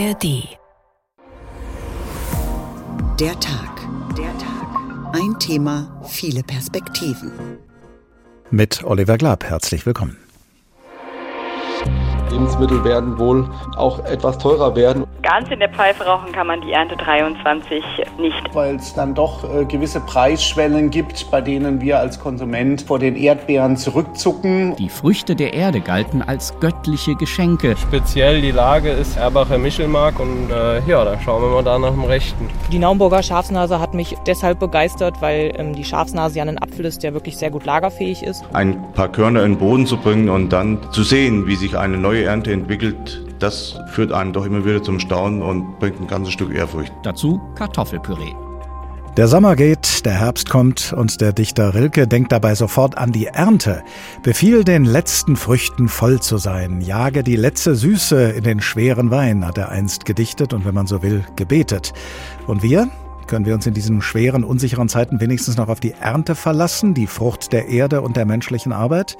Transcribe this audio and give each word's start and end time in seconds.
ARD. 0.00 0.56
Der 3.18 3.38
Tag. 3.38 3.86
Der 4.16 4.32
Tag. 4.38 5.12
Ein 5.12 5.38
Thema, 5.38 6.00
viele 6.08 6.42
Perspektiven. 6.42 7.58
Mit 8.50 8.82
Oliver 8.82 9.18
Glab, 9.18 9.44
herzlich 9.44 9.84
willkommen. 9.84 10.16
Lebensmittel 12.30 12.84
werden 12.84 13.18
wohl 13.18 13.48
auch 13.76 14.04
etwas 14.04 14.38
teurer 14.38 14.74
werden. 14.76 15.04
Ganz 15.22 15.50
in 15.50 15.58
der 15.58 15.68
Pfeife 15.68 16.04
rauchen 16.04 16.32
kann 16.32 16.46
man 16.46 16.60
die 16.62 16.72
Ernte 16.72 16.96
23 16.96 17.84
nicht. 18.18 18.54
Weil 18.54 18.76
es 18.76 18.94
dann 18.94 19.14
doch 19.14 19.44
äh, 19.44 19.64
gewisse 19.64 20.00
Preisschwellen 20.00 20.90
gibt, 20.90 21.30
bei 21.30 21.40
denen 21.40 21.80
wir 21.80 21.98
als 21.98 22.18
Konsument 22.18 22.82
vor 22.82 22.98
den 22.98 23.16
Erdbeeren 23.16 23.76
zurückzucken. 23.76 24.76
Die 24.76 24.88
Früchte 24.88 25.36
der 25.36 25.52
Erde 25.52 25.80
galten 25.80 26.22
als 26.22 26.58
göttliche 26.60 27.14
Geschenke. 27.16 27.76
Speziell 27.76 28.40
die 28.40 28.50
Lage 28.50 28.90
ist 28.90 29.16
Erbacher 29.16 29.58
Michelmark 29.58 30.18
und 30.18 30.50
äh, 30.50 30.80
ja, 30.86 31.04
da 31.04 31.18
schauen 31.20 31.42
wir 31.42 31.50
mal 31.50 31.64
da 31.64 31.78
nach 31.78 31.90
dem 31.90 32.04
Rechten. 32.04 32.48
Die 32.72 32.78
Naumburger 32.78 33.22
Schafsnase 33.22 33.78
hat 33.78 33.94
mich 33.94 34.16
deshalb 34.26 34.58
begeistert, 34.58 35.20
weil 35.20 35.52
ähm, 35.56 35.74
die 35.74 35.84
Schafsnase 35.84 36.38
ja 36.38 36.44
ein 36.44 36.60
Apfel 36.60 36.86
ist, 36.86 37.02
der 37.02 37.12
wirklich 37.12 37.36
sehr 37.36 37.50
gut 37.50 37.66
lagerfähig 37.66 38.22
ist. 38.22 38.44
Ein 38.52 38.92
paar 38.92 39.08
Körner 39.08 39.44
in 39.44 39.52
den 39.52 39.58
Boden 39.58 39.86
zu 39.86 39.96
bringen 39.96 40.28
und 40.28 40.50
dann 40.50 40.78
zu 40.92 41.02
sehen, 41.02 41.46
wie 41.46 41.56
sich 41.56 41.76
eine 41.76 41.96
neue 41.96 42.19
Ernte 42.22 42.52
entwickelt, 42.52 43.24
das 43.38 43.78
führt 43.92 44.12
einen 44.12 44.32
doch 44.32 44.44
immer 44.44 44.64
wieder 44.64 44.82
zum 44.82 45.00
Staunen 45.00 45.42
und 45.42 45.78
bringt 45.78 46.00
ein 46.00 46.06
ganzes 46.06 46.32
Stück 46.32 46.54
Ehrfurcht. 46.54 46.92
Dazu 47.02 47.40
Kartoffelpüree. 47.54 48.34
Der 49.16 49.26
Sommer 49.26 49.56
geht, 49.56 50.06
der 50.06 50.12
Herbst 50.12 50.48
kommt 50.48 50.92
und 50.92 51.20
der 51.20 51.32
Dichter 51.32 51.74
Rilke 51.74 52.06
denkt 52.06 52.30
dabei 52.30 52.54
sofort 52.54 52.96
an 52.96 53.10
die 53.10 53.26
Ernte. 53.26 53.82
Befiehl 54.22 54.62
den 54.62 54.84
letzten 54.84 55.34
Früchten 55.34 55.88
voll 55.88 56.20
zu 56.20 56.38
sein, 56.38 56.80
jage 56.80 57.24
die 57.24 57.34
letzte 57.34 57.74
Süße 57.74 58.30
in 58.30 58.44
den 58.44 58.60
schweren 58.60 59.10
Wein, 59.10 59.44
hat 59.44 59.58
er 59.58 59.68
einst 59.68 60.04
gedichtet 60.04 60.54
und 60.54 60.64
wenn 60.64 60.74
man 60.74 60.86
so 60.86 61.02
will, 61.02 61.24
gebetet. 61.34 61.92
Und 62.46 62.62
wir? 62.62 62.88
Können 63.26 63.46
wir 63.46 63.54
uns 63.54 63.66
in 63.66 63.74
diesen 63.74 64.00
schweren, 64.00 64.42
unsicheren 64.42 64.88
Zeiten 64.88 65.20
wenigstens 65.20 65.56
noch 65.56 65.68
auf 65.68 65.80
die 65.80 65.92
Ernte 65.92 66.34
verlassen, 66.34 66.94
die 66.94 67.06
Frucht 67.06 67.52
der 67.52 67.68
Erde 67.68 68.02
und 68.02 68.16
der 68.16 68.26
menschlichen 68.26 68.72
Arbeit? 68.72 69.16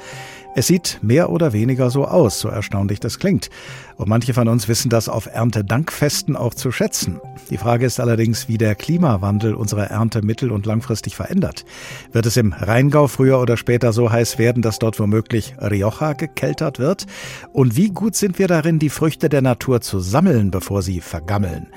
Es 0.56 0.66
sieht 0.66 0.98
mehr 1.00 1.30
oder 1.30 1.52
weniger 1.52 1.90
so 1.90 2.06
aus, 2.06 2.40
so 2.40 2.48
erstaunlich 2.48 2.98
das 2.98 3.20
klingt. 3.20 3.50
Und 3.96 4.08
manche 4.08 4.34
von 4.34 4.48
uns 4.48 4.66
wissen 4.66 4.90
das 4.90 5.08
auf 5.08 5.26
Erntedankfesten 5.26 6.34
auch 6.34 6.54
zu 6.54 6.72
schätzen. 6.72 7.20
Die 7.50 7.56
Frage 7.56 7.86
ist 7.86 8.00
allerdings, 8.00 8.48
wie 8.48 8.58
der 8.58 8.74
Klimawandel 8.74 9.54
unsere 9.54 9.88
Ernte 9.88 10.22
mittel- 10.22 10.50
und 10.50 10.66
langfristig 10.66 11.14
verändert. 11.14 11.64
Wird 12.10 12.26
es 12.26 12.36
im 12.36 12.52
Rheingau 12.52 13.06
früher 13.06 13.40
oder 13.40 13.56
später 13.56 13.92
so 13.92 14.10
heiß 14.10 14.38
werden, 14.38 14.60
dass 14.60 14.80
dort 14.80 14.98
womöglich 14.98 15.54
Rioja 15.60 16.14
gekeltert 16.14 16.80
wird? 16.80 17.06
Und 17.52 17.76
wie 17.76 17.90
gut 17.90 18.16
sind 18.16 18.40
wir 18.40 18.48
darin, 18.48 18.80
die 18.80 18.90
Früchte 18.90 19.28
der 19.28 19.42
Natur 19.42 19.80
zu 19.80 20.00
sammeln, 20.00 20.50
bevor 20.50 20.82
sie 20.82 21.00
vergammeln? 21.00 21.68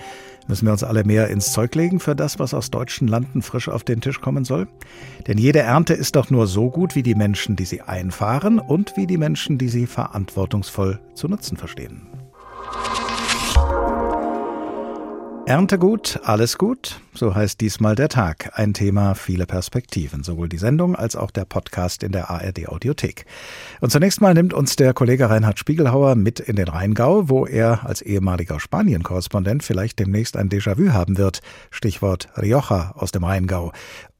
Müssen 0.48 0.66
wir 0.66 0.74
uns 0.74 0.84
alle 0.84 1.04
mehr 1.04 1.30
ins 1.30 1.54
Zeug 1.54 1.74
legen 1.76 2.00
für 2.00 2.16
das, 2.16 2.40
was 2.40 2.54
aus 2.54 2.70
deutschen 2.70 3.08
Landen 3.08 3.42
frisch 3.42 3.70
auf 3.70 3.84
den 3.84 4.02
Tisch 4.02 4.20
kommen 4.20 4.44
soll? 4.44 4.68
Denn 5.28 5.38
jede 5.38 5.60
Ernte 5.60 5.94
ist 5.94 6.16
doch 6.16 6.30
nur 6.30 6.48
so 6.48 6.70
gut 6.70 6.96
wie 6.96 7.04
die 7.04 7.16
Menschen, 7.16 7.56
die 7.56 7.66
sie 7.66 7.82
einfahren 7.82 8.60
und 8.60 8.98
wie 8.98 9.08
die 9.08 9.18
Menschen, 9.18 9.58
die 9.58 9.70
sie 9.70 9.88
verantwortungsvoll 9.88 11.00
zu 11.14 11.28
nutzen 11.28 11.58
verstehen. 11.58 12.08
Erntegut, 15.46 16.22
alles 16.24 16.58
gut, 16.58 17.02
so 17.14 17.36
heißt 17.36 17.60
diesmal 17.60 17.96
der 17.96 18.08
Tag. 18.08 18.58
Ein 18.58 18.74
Thema, 18.74 19.14
viele 19.14 19.46
Perspektiven, 19.46 20.24
sowohl 20.24 20.48
die 20.48 20.58
Sendung 20.58 20.96
als 20.96 21.18
auch 21.18 21.32
der 21.32 21.44
Podcast 21.44 22.02
in 22.02 22.14
der 22.14 22.30
ARD 22.30 22.70
Audiothek. 22.70 23.26
Und 23.82 23.92
zunächst 23.92 24.22
mal 24.22 24.34
nimmt 24.34 24.54
uns 24.54 24.78
der 24.78 24.94
Kollege 24.94 25.30
Reinhard 25.30 25.60
Spiegelhauer 25.60 26.16
mit 26.16 26.40
in 26.40 26.56
den 26.56 26.70
Rheingau, 26.70 27.28
wo 27.28 27.46
er 27.46 27.86
als 27.86 28.02
ehemaliger 28.02 28.62
Spanien-Korrespondent 28.62 29.64
vielleicht 29.64 30.00
demnächst 30.00 30.38
ein 30.38 30.48
Déjà-vu 30.48 30.94
haben 30.94 31.18
wird. 31.18 31.42
Stichwort 31.72 32.30
Rioja 32.38 32.94
aus 32.96 33.12
dem 33.12 33.26
Rheingau. 33.26 33.74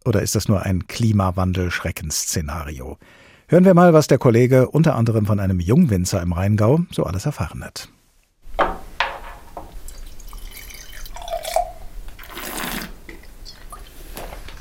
Oder 0.04 0.24
ist 0.24 0.36
das 0.36 0.50
nur 0.50 0.64
ein 0.64 0.88
Klimawandel-Schreckensszenario? 0.88 2.98
Hören 3.48 3.64
wir 3.64 3.74
mal, 3.74 3.94
was 3.94 4.08
der 4.08 4.18
Kollege 4.18 4.70
unter 4.70 4.98
anderem 4.98 5.26
von 5.26 5.40
einem 5.40 5.62
Jungwinzer 5.62 6.22
im 6.22 6.34
Rheingau 6.34 6.82
so 6.92 7.06
alles 7.06 7.26
erfahren 7.26 7.64
hat. 7.64 7.88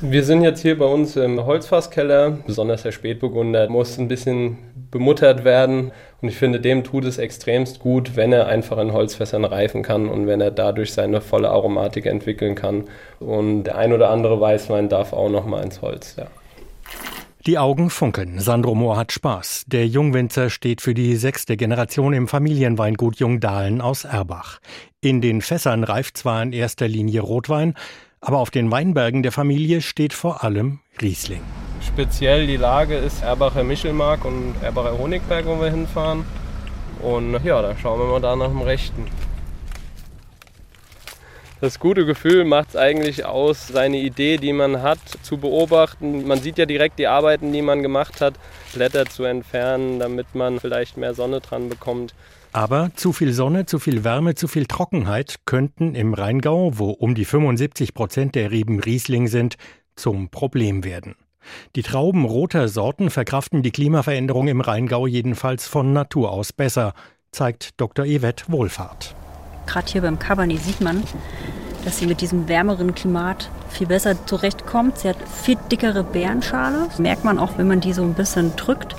Wir 0.04 0.24
sind 0.24 0.42
jetzt 0.42 0.62
hier 0.62 0.76
bei 0.76 0.84
uns 0.84 1.14
im 1.14 1.46
Holzfasskeller. 1.46 2.32
Besonders 2.44 2.82
der 2.82 2.90
Spätburgunder 2.90 3.68
muss 3.68 3.98
ein 3.98 4.08
bisschen 4.08 4.58
bemuttert 4.90 5.44
werden. 5.44 5.92
Und 6.20 6.28
ich 6.28 6.36
finde, 6.36 6.58
dem 6.58 6.82
tut 6.82 7.04
es 7.04 7.18
extremst 7.18 7.78
gut, 7.78 8.16
wenn 8.16 8.32
er 8.32 8.48
einfach 8.48 8.78
in 8.78 8.92
Holzfässern 8.92 9.44
reifen 9.44 9.84
kann 9.84 10.08
und 10.08 10.26
wenn 10.26 10.41
er 10.41 10.50
dadurch 10.50 10.92
seine 10.92 11.20
volle 11.20 11.50
Aromatik 11.50 12.06
entwickeln 12.06 12.56
kann. 12.56 12.86
Und 13.20 13.62
der 13.62 13.78
ein 13.78 13.92
oder 13.92 14.10
andere 14.10 14.41
Weißwein 14.41 14.88
darf 14.88 15.12
auch 15.12 15.30
noch 15.30 15.46
mal 15.46 15.62
ins 15.62 15.82
Holz, 15.82 16.16
ja. 16.18 16.26
Die 17.46 17.58
Augen 17.58 17.88
funkeln. 17.88 18.41
Sandro 18.41 18.74
Mohr 18.74 18.96
hat 18.96 19.12
Spaß. 19.12 19.66
Der 19.68 19.86
Jungwinzer 19.86 20.50
steht 20.50 20.80
für 20.80 20.94
die 20.94 21.14
sechste 21.14 21.56
Generation 21.56 22.12
im 22.12 22.26
Familienweingut 22.26 23.20
Jungdahlen 23.20 23.80
aus 23.80 24.04
Erbach. 24.04 24.58
In 25.00 25.20
den 25.20 25.42
Fässern 25.42 25.84
reift 25.84 26.18
zwar 26.18 26.42
in 26.42 26.52
erster 26.52 26.88
Linie 26.88 27.20
Rotwein, 27.20 27.74
aber 28.22 28.38
auf 28.38 28.50
den 28.50 28.71
Weinbergen 28.71 29.22
der 29.22 29.33
Familie 29.33 29.83
steht 29.83 30.15
vor 30.15 30.44
allem 30.44 30.78
Riesling. 31.00 31.43
Speziell 31.87 32.47
die 32.47 32.56
Lage 32.56 32.97
ist 32.97 33.22
Erbacher 33.22 33.65
Michelmark 33.65 34.25
und 34.25 34.55
Erbacher 34.62 34.97
Honigberg, 34.97 35.44
wo 35.44 35.60
wir 35.60 35.71
hinfahren. 35.71 36.25
Und 37.03 37.44
ja, 37.44 37.60
da 37.60 37.77
schauen 37.77 37.99
wir 37.99 38.06
mal 38.06 38.21
da 38.21 38.37
nach 38.37 38.47
dem 38.47 38.62
Rechten. 38.62 39.06
Das 41.60 41.81
gute 41.81 42.06
Gefühl 42.06 42.44
macht 42.44 42.71
es 42.71 42.77
eigentlich 42.77 43.25
aus, 43.25 43.69
seine 43.69 43.99
Idee, 43.99 44.37
die 44.37 44.53
man 44.53 44.83
hat, 44.83 44.99
zu 45.22 45.37
beobachten. 45.39 46.27
Man 46.27 46.41
sieht 46.41 46.59
ja 46.59 46.66
direkt 46.66 46.99
die 47.00 47.09
Arbeiten, 47.09 47.53
die 47.53 47.62
man 47.62 47.83
gemacht 47.83 48.21
hat, 48.21 48.34
Blätter 48.72 49.06
zu 49.06 49.25
entfernen, 49.25 49.99
damit 49.99 50.34
man 50.34 50.60
vielleicht 50.60 50.97
mehr 50.97 51.15
Sonne 51.15 51.41
dran 51.41 51.69
bekommt. 51.69 52.15
Aber 52.52 52.90
zu 52.94 53.14
viel 53.14 53.32
Sonne, 53.32 53.64
zu 53.64 53.78
viel 53.78 54.04
Wärme, 54.04 54.34
zu 54.34 54.46
viel 54.46 54.66
Trockenheit 54.66 55.36
könnten 55.46 55.94
im 55.94 56.12
Rheingau, 56.12 56.72
wo 56.78 56.90
um 56.90 57.14
die 57.14 57.24
75 57.24 57.94
Prozent 57.94 58.34
der 58.34 58.50
Reben 58.50 58.78
Riesling 58.78 59.26
sind, 59.26 59.56
zum 59.96 60.28
Problem 60.28 60.84
werden. 60.84 61.14
Die 61.76 61.82
Trauben 61.82 62.26
roter 62.26 62.68
Sorten 62.68 63.08
verkraften 63.08 63.62
die 63.62 63.70
Klimaveränderung 63.70 64.48
im 64.48 64.60
Rheingau 64.60 65.06
jedenfalls 65.06 65.66
von 65.66 65.94
Natur 65.94 66.30
aus 66.30 66.52
besser, 66.52 66.92
zeigt 67.32 67.80
Dr. 67.80 68.04
Yvette 68.04 68.44
Wohlfahrt. 68.48 69.14
Gerade 69.66 69.91
hier 69.91 70.02
beim 70.02 70.18
Cabernet 70.18 70.60
sieht 70.60 70.80
man, 70.82 71.02
dass 71.84 71.98
sie 71.98 72.06
mit 72.06 72.20
diesem 72.20 72.48
wärmeren 72.48 72.94
Klimat 72.94 73.48
viel 73.70 73.87
besser 73.87 74.15
zurechtkommt. 74.26 74.98
Sie 74.98 75.09
hat 75.09 75.16
viel 75.43 75.59
dickere 75.70 76.04
Beerenschale. 76.04 76.87
Das 76.88 76.98
merkt 76.98 77.25
man 77.25 77.38
auch, 77.38 77.59
wenn 77.59 77.69
man 77.69 77.81
die 77.81 77.93
so 77.93 78.03
ein 78.03 78.15
bisschen 78.15 78.54
drückt. 78.56 78.94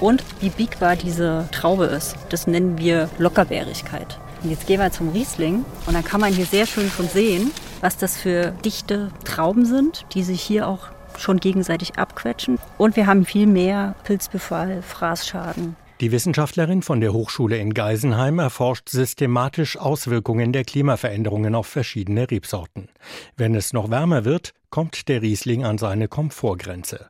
Und 0.00 0.22
wie 0.40 0.50
biegbar 0.50 0.96
diese 0.96 1.48
Traube 1.50 1.86
ist. 1.86 2.16
Das 2.28 2.46
nennen 2.46 2.78
wir 2.78 3.08
Lockerbeerigkeit. 3.18 4.18
Und 4.42 4.50
jetzt 4.50 4.66
gehen 4.66 4.80
wir 4.80 4.92
zum 4.92 5.08
Riesling 5.08 5.64
und 5.86 5.94
dann 5.94 6.04
kann 6.04 6.20
man 6.20 6.32
hier 6.32 6.46
sehr 6.46 6.66
schön 6.66 6.88
schon 6.90 7.08
sehen, 7.08 7.50
was 7.80 7.96
das 7.96 8.16
für 8.16 8.52
dichte 8.64 9.10
Trauben 9.24 9.64
sind, 9.64 10.06
die 10.14 10.22
sich 10.22 10.40
hier 10.40 10.68
auch 10.68 10.88
schon 11.18 11.38
gegenseitig 11.40 11.98
abquetschen. 11.98 12.58
Und 12.76 12.94
wir 12.94 13.06
haben 13.06 13.24
viel 13.24 13.48
mehr 13.48 13.96
Pilzbefall, 14.04 14.82
Fraßschaden. 14.82 15.76
Die 16.00 16.12
Wissenschaftlerin 16.12 16.82
von 16.82 17.00
der 17.00 17.12
Hochschule 17.12 17.58
in 17.58 17.74
Geisenheim 17.74 18.38
erforscht 18.38 18.88
systematisch 18.88 19.76
Auswirkungen 19.76 20.52
der 20.52 20.62
Klimaveränderungen 20.62 21.56
auf 21.56 21.66
verschiedene 21.66 22.30
Rebsorten. 22.30 22.88
Wenn 23.36 23.56
es 23.56 23.72
noch 23.72 23.90
wärmer 23.90 24.24
wird, 24.24 24.52
kommt 24.70 25.08
der 25.08 25.22
Riesling 25.22 25.64
an 25.64 25.76
seine 25.76 26.06
Komfortgrenze. 26.06 27.08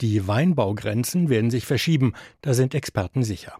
Die 0.00 0.28
Weinbaugrenzen 0.28 1.28
werden 1.30 1.50
sich 1.50 1.66
verschieben, 1.66 2.12
da 2.40 2.54
sind 2.54 2.76
Experten 2.76 3.24
sicher. 3.24 3.56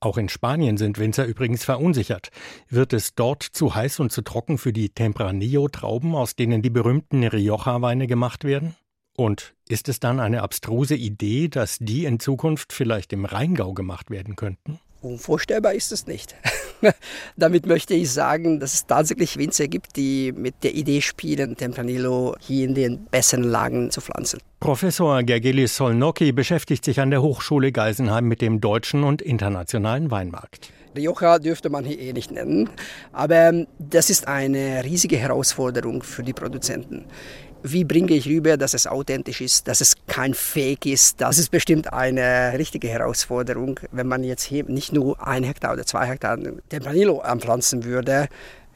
Auch 0.00 0.16
in 0.16 0.30
Spanien 0.30 0.78
sind 0.78 0.98
Winzer 0.98 1.26
übrigens 1.26 1.64
verunsichert. 1.64 2.30
Wird 2.70 2.94
es 2.94 3.14
dort 3.14 3.42
zu 3.42 3.74
heiß 3.74 4.00
und 4.00 4.12
zu 4.12 4.22
trocken 4.22 4.56
für 4.56 4.72
die 4.72 4.88
Tempranillo-Trauben, 4.88 6.14
aus 6.14 6.36
denen 6.36 6.62
die 6.62 6.70
berühmten 6.70 7.22
Rioja-Weine 7.22 8.06
gemacht 8.06 8.44
werden? 8.44 8.76
Und 9.16 9.54
ist 9.68 9.88
es 9.88 9.98
dann 9.98 10.20
eine 10.20 10.42
abstruse 10.42 10.94
Idee, 10.94 11.48
dass 11.48 11.78
die 11.80 12.04
in 12.04 12.20
Zukunft 12.20 12.72
vielleicht 12.72 13.12
im 13.12 13.24
Rheingau 13.24 13.72
gemacht 13.72 14.10
werden 14.10 14.36
könnten? 14.36 14.78
Unvorstellbar 15.02 15.74
ist 15.74 15.92
es 15.92 16.06
nicht. 16.06 16.34
Damit 17.36 17.66
möchte 17.66 17.94
ich 17.94 18.10
sagen, 18.10 18.60
dass 18.60 18.74
es 18.74 18.86
tatsächlich 18.86 19.36
Winzer 19.36 19.68
gibt, 19.68 19.96
die 19.96 20.32
mit 20.32 20.62
der 20.62 20.74
Idee 20.74 21.00
spielen, 21.00 21.56
Tempranillo 21.56 22.34
hier 22.40 22.66
in 22.66 22.74
den 22.74 23.04
besseren 23.06 23.44
Lagen 23.44 23.90
zu 23.90 24.00
pflanzen. 24.00 24.40
Professor 24.60 25.22
Gergelis 25.22 25.76
Solnocki 25.76 26.32
beschäftigt 26.32 26.84
sich 26.84 27.00
an 27.00 27.10
der 27.10 27.22
Hochschule 27.22 27.72
Geisenheim 27.72 28.26
mit 28.26 28.40
dem 28.40 28.60
deutschen 28.60 29.04
und 29.04 29.22
internationalen 29.22 30.10
Weinmarkt. 30.10 30.70
Rioja 30.96 31.38
dürfte 31.38 31.68
man 31.68 31.84
hier 31.84 31.98
eh 31.98 32.12
nicht 32.12 32.30
nennen, 32.30 32.70
aber 33.12 33.66
das 33.78 34.08
ist 34.08 34.26
eine 34.26 34.82
riesige 34.82 35.18
Herausforderung 35.18 36.02
für 36.02 36.22
die 36.22 36.32
Produzenten 36.32 37.04
wie 37.62 37.84
bringe 37.84 38.12
ich 38.12 38.26
rüber, 38.26 38.56
dass 38.56 38.74
es 38.74 38.86
authentisch 38.86 39.40
ist, 39.40 39.68
dass 39.68 39.80
es 39.80 39.94
kein 40.06 40.34
Fake 40.34 40.86
ist. 40.86 41.20
Das 41.20 41.38
ist 41.38 41.50
bestimmt 41.50 41.92
eine 41.92 42.54
richtige 42.58 42.88
Herausforderung, 42.88 43.80
wenn 43.92 44.06
man 44.06 44.24
jetzt 44.24 44.44
hier 44.44 44.64
nicht 44.64 44.92
nur 44.92 45.26
ein 45.26 45.42
Hektar 45.42 45.72
oder 45.72 45.84
zwei 45.84 46.06
Hektar 46.06 46.38
Tempranillo 46.68 47.20
anpflanzen 47.20 47.84
würde. 47.84 48.28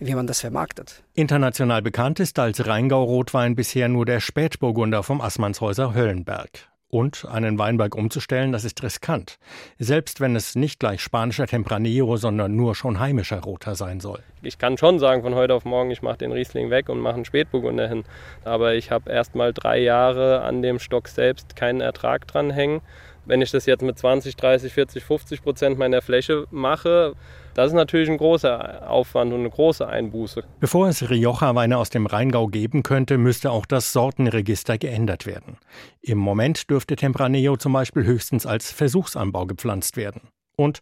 wie 0.02 0.14
man 0.14 0.26
das 0.26 0.40
vermarktet. 0.40 1.02
International 1.12 1.82
bekannt 1.82 2.20
ist 2.20 2.38
als 2.38 2.66
Rheingau-Rotwein 2.66 3.54
bisher 3.54 3.86
nur 3.88 4.06
der 4.06 4.20
Spätburgunder 4.20 5.02
vom 5.02 5.20
Assmannshäuser 5.20 5.94
Höllenberg. 5.94 6.69
Und 6.90 7.24
einen 7.30 7.56
Weinberg 7.56 7.94
umzustellen, 7.94 8.50
das 8.50 8.64
ist 8.64 8.82
riskant. 8.82 9.38
Selbst 9.78 10.20
wenn 10.20 10.34
es 10.34 10.56
nicht 10.56 10.80
gleich 10.80 11.00
spanischer 11.00 11.46
Tempranillo, 11.46 12.16
sondern 12.16 12.56
nur 12.56 12.74
schon 12.74 12.98
heimischer 12.98 13.40
Roter 13.40 13.76
sein 13.76 14.00
soll. 14.00 14.18
Ich 14.42 14.58
kann 14.58 14.76
schon 14.76 14.98
sagen, 14.98 15.22
von 15.22 15.36
heute 15.36 15.54
auf 15.54 15.64
morgen, 15.64 15.92
ich 15.92 16.02
mache 16.02 16.18
den 16.18 16.32
Riesling 16.32 16.70
weg 16.70 16.88
und 16.88 16.98
mache 16.98 17.14
einen 17.14 17.24
Spätburgunder 17.24 17.88
hin. 17.88 18.02
Aber 18.44 18.74
ich 18.74 18.90
habe 18.90 19.10
erst 19.10 19.36
mal 19.36 19.52
drei 19.52 19.78
Jahre 19.78 20.40
an 20.42 20.62
dem 20.62 20.80
Stock 20.80 21.06
selbst 21.06 21.54
keinen 21.54 21.80
Ertrag 21.80 22.26
dran 22.26 22.50
hängen. 22.50 22.80
Wenn 23.26 23.42
ich 23.42 23.50
das 23.50 23.66
jetzt 23.66 23.82
mit 23.82 23.98
20, 23.98 24.36
30, 24.36 24.72
40, 24.72 25.04
50 25.04 25.42
Prozent 25.42 25.78
meiner 25.78 26.02
Fläche 26.02 26.46
mache, 26.50 27.14
das 27.54 27.68
ist 27.68 27.74
natürlich 27.74 28.08
ein 28.08 28.16
großer 28.16 28.88
Aufwand 28.88 29.32
und 29.32 29.40
eine 29.40 29.50
große 29.50 29.86
Einbuße. 29.86 30.44
Bevor 30.60 30.88
es 30.88 31.08
Rioja-Weine 31.08 31.78
aus 31.78 31.90
dem 31.90 32.06
Rheingau 32.06 32.46
geben 32.46 32.82
könnte, 32.82 33.18
müsste 33.18 33.50
auch 33.50 33.66
das 33.66 33.92
Sortenregister 33.92 34.78
geändert 34.78 35.26
werden. 35.26 35.58
Im 36.00 36.18
Moment 36.18 36.70
dürfte 36.70 36.96
Tempranillo 36.96 37.56
zum 37.56 37.72
Beispiel 37.72 38.04
höchstens 38.04 38.46
als 38.46 38.70
Versuchsanbau 38.70 39.46
gepflanzt 39.46 39.96
werden. 39.96 40.28
Und 40.56 40.80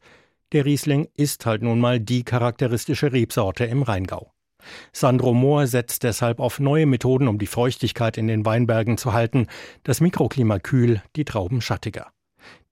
der 0.53 0.65
Riesling 0.65 1.09
ist 1.15 1.47
halt 1.47 1.63
nun 1.63 1.81
mal 1.81 2.01
die 2.01 2.25
charakteristische 2.25 3.13
Rebsorte 3.13 3.65
im 3.65 3.83
Rheingau. 3.83 4.33
Sandro 4.93 5.35
Mohr 5.35 5.67
setzt 5.67 6.03
deshalb 6.03 6.41
auf 6.41 6.59
neue 6.59 6.87
Methoden, 6.87 7.29
um 7.29 7.39
die 7.39 7.47
Feuchtigkeit 7.47 8.19
in 8.19 8.29
den 8.29 8.45
Weinbergen 8.45 8.99
zu 8.99 9.13
halten, 9.13 9.47
das 9.85 10.01
Mikroklima 10.01 10.59
kühl, 10.59 11.03
die 11.17 11.25
Trauben 11.25 11.61
schattiger. 11.61 12.11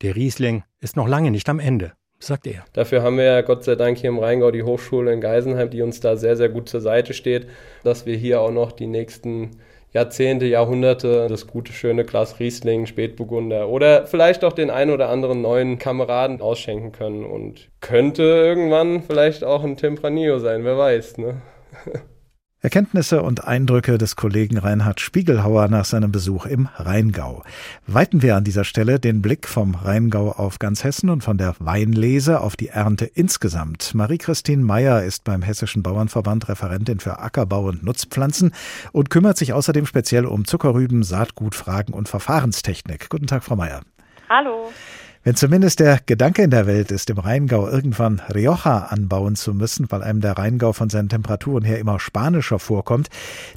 Der 0.03 0.17
Riesling 0.17 0.65
ist 0.81 0.97
noch 0.97 1.09
lange 1.09 1.31
nicht 1.31 1.49
am 1.49 1.59
Ende 1.59 1.93
sagt 2.19 2.47
er. 2.47 2.65
Dafür 2.73 3.03
haben 3.03 3.19
wir 3.19 3.25
ja 3.25 3.41
Gott 3.43 3.65
sei 3.65 3.75
Dank 3.75 3.99
hier 3.99 4.09
im 4.09 4.19
Rheingau 4.19 4.51
die 4.51 4.63
Hochschule 4.63 5.13
in 5.13 5.21
Geisenheim, 5.21 5.71
die 5.71 5.83
uns 5.83 6.01
da 6.01 6.17
sehr, 6.17 6.37
sehr 6.37 6.49
gut 6.49 6.69
zur 6.69 6.81
Seite 6.81 7.15
steht, 7.15 7.47
dass 7.85 8.07
wir 8.07 8.17
hier 8.17 8.41
auch 8.41 8.51
noch 8.51 8.73
die 8.73 8.87
nächsten 8.87 9.51
Jahrzehnte, 9.93 10.47
Jahrhunderte 10.47 11.27
das 11.29 11.47
gute, 11.47 11.73
schöne 11.73 12.05
Glas 12.05 12.39
Riesling, 12.39 12.87
Spätburgunder 12.87 13.69
oder 13.69 14.07
vielleicht 14.07 14.45
auch 14.45 14.53
den 14.53 14.71
ein 14.71 14.91
oder 14.91 15.09
anderen 15.09 15.41
neuen 15.41 15.79
Kameraden 15.79 16.41
ausschenken 16.41 16.93
können 16.93 17.25
und 17.25 17.69
könnte 17.81 18.23
irgendwann 18.23 19.03
vielleicht 19.03 19.45
auch 19.45 19.65
ein 19.65 19.77
Tempranillo 19.77 20.39
sein, 20.39 20.65
wer 20.65 20.77
weiß, 20.77 21.19
ne? 21.19 21.41
Erkenntnisse 22.63 23.23
und 23.23 23.45
Eindrücke 23.45 23.99
des 23.99 24.17
Kollegen 24.17 24.57
Reinhard 24.57 25.01
Spiegelhauer 25.01 25.69
nach 25.69 25.85
seinem 25.85 26.11
Besuch 26.11 26.47
im 26.47 26.69
Rheingau. 26.77 27.43
Weiten 27.87 28.23
wir 28.23 28.35
an 28.35 28.45
dieser 28.45 28.65
Stelle 28.65 28.99
den 28.99 29.21
Blick 29.21 29.47
vom 29.47 29.75
Rheingau 29.75 30.33
auf 30.33 30.59
ganz 30.59 30.83
Hessen 30.83 31.11
und 31.11 31.23
von 31.23 31.37
der 31.37 31.55
Weinlese 31.59 32.41
auf 32.41 32.57
die 32.57 32.69
Ernte 32.69 33.05
insgesamt. 33.05 33.95
Marie-Christine 33.95 34.65
Meyer 34.65 35.05
ist 35.05 35.25
beim 35.25 35.43
Hessischen 35.43 35.83
Bauernverband 35.83 36.49
Referentin 36.49 36.99
für 36.99 37.19
Ackerbau 37.19 37.67
und 37.67 37.85
Nutzpflanzen 37.85 38.53
und 38.93 39.11
kümmert 39.11 39.37
sich 39.37 39.53
außerdem 39.53 39.85
speziell 39.85 40.25
um 40.25 40.47
Zuckerrüben, 40.47 41.03
Saatgutfragen 41.03 41.93
und 41.93 42.09
Verfahrenstechnik. 42.09 43.11
Guten 43.11 43.27
Tag, 43.27 43.45
Frau 43.45 43.57
Meyer. 43.57 43.83
Hallo. 44.31 44.73
Wenn 45.27 45.35
zumindest 45.35 45.81
der 45.81 45.99
Gedanke 46.07 46.43
in 46.43 46.51
der 46.51 46.69
Welt 46.69 46.93
ist, 46.93 47.11
im 47.11 47.19
Rheingau 47.19 47.69
irgendwann 47.69 48.21
Rioja 48.33 48.85
anbauen 48.91 49.35
zu 49.35 49.55
müssen, 49.55 49.91
weil 49.91 50.05
einem 50.05 50.21
der 50.21 50.39
Rheingau 50.39 50.73
von 50.73 50.89
seinen 50.89 51.09
Temperaturen 51.09 51.65
her 51.65 51.81
immer 51.81 51.99
spanischer 51.99 52.61
vorkommt, 52.61 53.09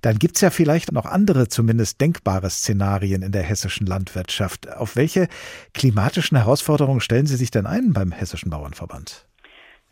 dann 0.01 0.17
gibt's 0.17 0.41
ja 0.41 0.49
vielleicht 0.49 0.91
noch 0.91 1.05
andere, 1.05 1.47
zumindest 1.47 2.01
denkbare 2.01 2.49
Szenarien 2.49 3.21
in 3.21 3.31
der 3.31 3.43
hessischen 3.43 3.85
Landwirtschaft. 3.85 4.67
Auf 4.67 4.95
welche 4.95 5.27
klimatischen 5.75 6.37
Herausforderungen 6.37 7.01
stellen 7.01 7.27
Sie 7.27 7.35
sich 7.35 7.51
denn 7.51 7.67
ein 7.67 7.93
beim 7.93 8.11
Hessischen 8.11 8.49
Bauernverband? 8.49 9.28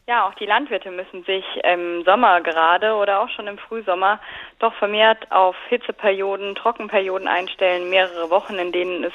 Ja, 0.10 0.26
auch 0.26 0.36
die 0.36 0.46
Landwirte 0.46 0.90
müssen 0.90 1.26
sich 1.26 1.44
im 1.66 2.06
Sommer 2.06 2.40
gerade 2.40 2.94
oder 2.94 3.20
auch 3.20 3.28
schon 3.28 3.46
im 3.48 3.58
Frühsommer 3.58 4.22
doch 4.58 4.74
vermehrt 4.76 5.30
auf 5.34 5.58
Hitzeperioden, 5.68 6.56
Trockenperioden 6.56 7.28
einstellen, 7.28 7.90
mehrere 7.90 8.30
Wochen, 8.30 8.56
in 8.56 8.72
denen 8.72 9.04
es 9.04 9.14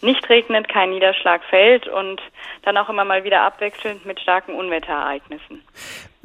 nicht 0.00 0.28
regnet, 0.28 0.68
kein 0.68 0.90
Niederschlag 0.90 1.44
fällt 1.44 1.86
und 1.86 2.20
dann 2.62 2.76
auch 2.76 2.88
immer 2.88 3.04
mal 3.04 3.22
wieder 3.22 3.42
abwechselnd 3.42 4.04
mit 4.06 4.18
starken 4.18 4.54
Unwetterereignissen. 4.56 5.62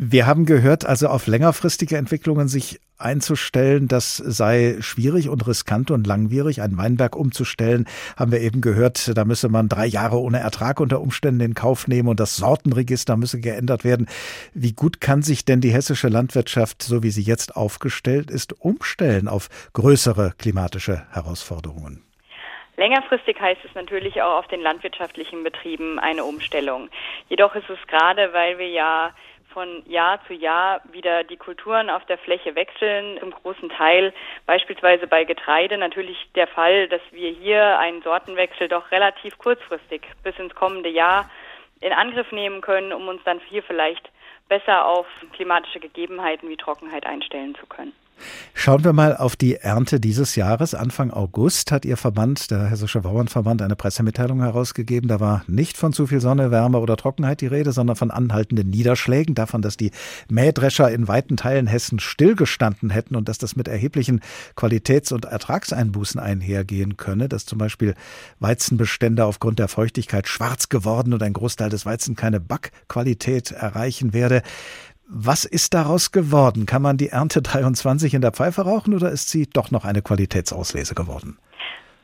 Wir 0.01 0.25
haben 0.25 0.45
gehört, 0.45 0.85
also 0.85 1.09
auf 1.09 1.27
längerfristige 1.27 1.97
Entwicklungen 1.97 2.47
sich 2.47 2.79
einzustellen, 2.97 3.89
das 3.89 4.15
sei 4.15 4.77
schwierig 4.79 5.27
und 5.27 5.45
riskant 5.45 5.91
und 5.91 6.07
langwierig. 6.07 6.61
Einen 6.61 6.77
Weinberg 6.77 7.17
umzustellen, 7.17 7.85
haben 8.15 8.31
wir 8.31 8.39
eben 8.39 8.61
gehört, 8.61 9.17
da 9.17 9.25
müsse 9.25 9.49
man 9.49 9.67
drei 9.67 9.85
Jahre 9.85 10.21
ohne 10.21 10.39
Ertrag 10.39 10.79
unter 10.79 11.01
Umständen 11.01 11.41
in 11.41 11.53
Kauf 11.53 11.89
nehmen 11.89 12.07
und 12.07 12.21
das 12.21 12.37
Sortenregister 12.37 13.17
müsse 13.17 13.41
geändert 13.41 13.83
werden. 13.83 14.07
Wie 14.53 14.71
gut 14.71 15.01
kann 15.01 15.21
sich 15.21 15.43
denn 15.43 15.59
die 15.59 15.73
hessische 15.73 16.07
Landwirtschaft, 16.07 16.81
so 16.81 17.03
wie 17.03 17.11
sie 17.11 17.23
jetzt 17.23 17.57
aufgestellt 17.57 18.31
ist, 18.31 18.53
umstellen 18.61 19.27
auf 19.27 19.49
größere 19.73 20.31
klimatische 20.37 21.07
Herausforderungen? 21.11 22.05
Längerfristig 22.77 23.37
heißt 23.37 23.59
es 23.65 23.75
natürlich 23.75 24.21
auch 24.21 24.39
auf 24.39 24.47
den 24.47 24.61
landwirtschaftlichen 24.61 25.43
Betrieben 25.43 25.99
eine 25.99 26.23
Umstellung. 26.23 26.87
Jedoch 27.27 27.53
ist 27.55 27.69
es 27.69 27.85
gerade, 27.87 28.31
weil 28.31 28.57
wir 28.57 28.69
ja 28.69 29.11
von 29.53 29.83
Jahr 29.87 30.19
zu 30.25 30.33
Jahr 30.33 30.81
wieder 30.91 31.23
die 31.23 31.37
Kulturen 31.37 31.89
auf 31.89 32.05
der 32.05 32.17
Fläche 32.17 32.55
wechseln. 32.55 33.17
Zum 33.19 33.31
großen 33.31 33.69
Teil 33.69 34.13
beispielsweise 34.45 35.07
bei 35.07 35.23
Getreide 35.23 35.77
natürlich 35.77 36.17
der 36.35 36.47
Fall, 36.47 36.87
dass 36.87 37.01
wir 37.11 37.29
hier 37.31 37.79
einen 37.79 38.01
Sortenwechsel 38.01 38.67
doch 38.67 38.91
relativ 38.91 39.37
kurzfristig 39.37 40.01
bis 40.23 40.37
ins 40.37 40.55
kommende 40.55 40.89
Jahr 40.89 41.29
in 41.81 41.93
Angriff 41.93 42.31
nehmen 42.31 42.61
können, 42.61 42.93
um 42.93 43.07
uns 43.07 43.23
dann 43.23 43.39
hier 43.49 43.63
vielleicht 43.63 44.09
besser 44.49 44.85
auf 44.85 45.07
klimatische 45.33 45.79
Gegebenheiten 45.79 46.49
wie 46.49 46.57
Trockenheit 46.57 47.05
einstellen 47.05 47.55
zu 47.55 47.65
können. 47.67 47.93
Schauen 48.53 48.83
wir 48.83 48.93
mal 48.93 49.15
auf 49.15 49.35
die 49.35 49.55
Ernte 49.55 49.99
dieses 49.99 50.35
Jahres. 50.35 50.73
Anfang 50.73 51.11
August 51.11 51.71
hat 51.71 51.85
Ihr 51.85 51.97
Verband, 51.97 52.51
der 52.51 52.65
Hessische 52.65 53.01
Bauernverband, 53.01 53.61
eine 53.61 53.75
Pressemitteilung 53.75 54.41
herausgegeben. 54.41 55.07
Da 55.07 55.19
war 55.19 55.43
nicht 55.47 55.77
von 55.77 55.93
zu 55.93 56.07
viel 56.07 56.19
Sonne, 56.19 56.51
Wärme 56.51 56.79
oder 56.79 56.97
Trockenheit 56.97 57.41
die 57.41 57.47
Rede, 57.47 57.71
sondern 57.71 57.95
von 57.95 58.11
anhaltenden 58.11 58.69
Niederschlägen, 58.69 59.35
davon, 59.35 59.61
dass 59.61 59.77
die 59.77 59.91
Mähdrescher 60.29 60.91
in 60.91 61.07
weiten 61.07 61.37
Teilen 61.37 61.67
Hessen 61.67 61.99
stillgestanden 61.99 62.89
hätten 62.89 63.15
und 63.15 63.29
dass 63.29 63.37
das 63.37 63.55
mit 63.55 63.67
erheblichen 63.67 64.21
Qualitäts- 64.55 65.11
und 65.11 65.25
Ertragseinbußen 65.25 66.19
einhergehen 66.19 66.97
könne, 66.97 67.29
dass 67.29 67.45
zum 67.45 67.57
Beispiel 67.57 67.95
Weizenbestände 68.39 69.25
aufgrund 69.25 69.59
der 69.59 69.67
Feuchtigkeit 69.67 70.27
schwarz 70.27 70.69
geworden 70.69 71.13
und 71.13 71.23
ein 71.23 71.33
Großteil 71.33 71.69
des 71.69 71.85
Weizen 71.85 72.15
keine 72.15 72.39
Backqualität 72.39 73.51
erreichen 73.51 74.13
werde. 74.13 74.41
Was 75.11 75.43
ist 75.43 75.73
daraus 75.73 76.11
geworden? 76.11 76.67
Kann 76.67 76.83
man 76.83 76.97
die 76.97 77.09
Ernte 77.09 77.41
23 77.43 78.13
in 78.13 78.21
der 78.21 78.31
Pfeife 78.31 78.61
rauchen 78.61 78.93
oder 78.93 79.09
ist 79.09 79.29
sie 79.29 79.49
doch 79.49 79.71
noch 79.71 79.83
eine 79.83 80.03
Qualitätsauslese 80.03 80.93
geworden? 80.93 81.39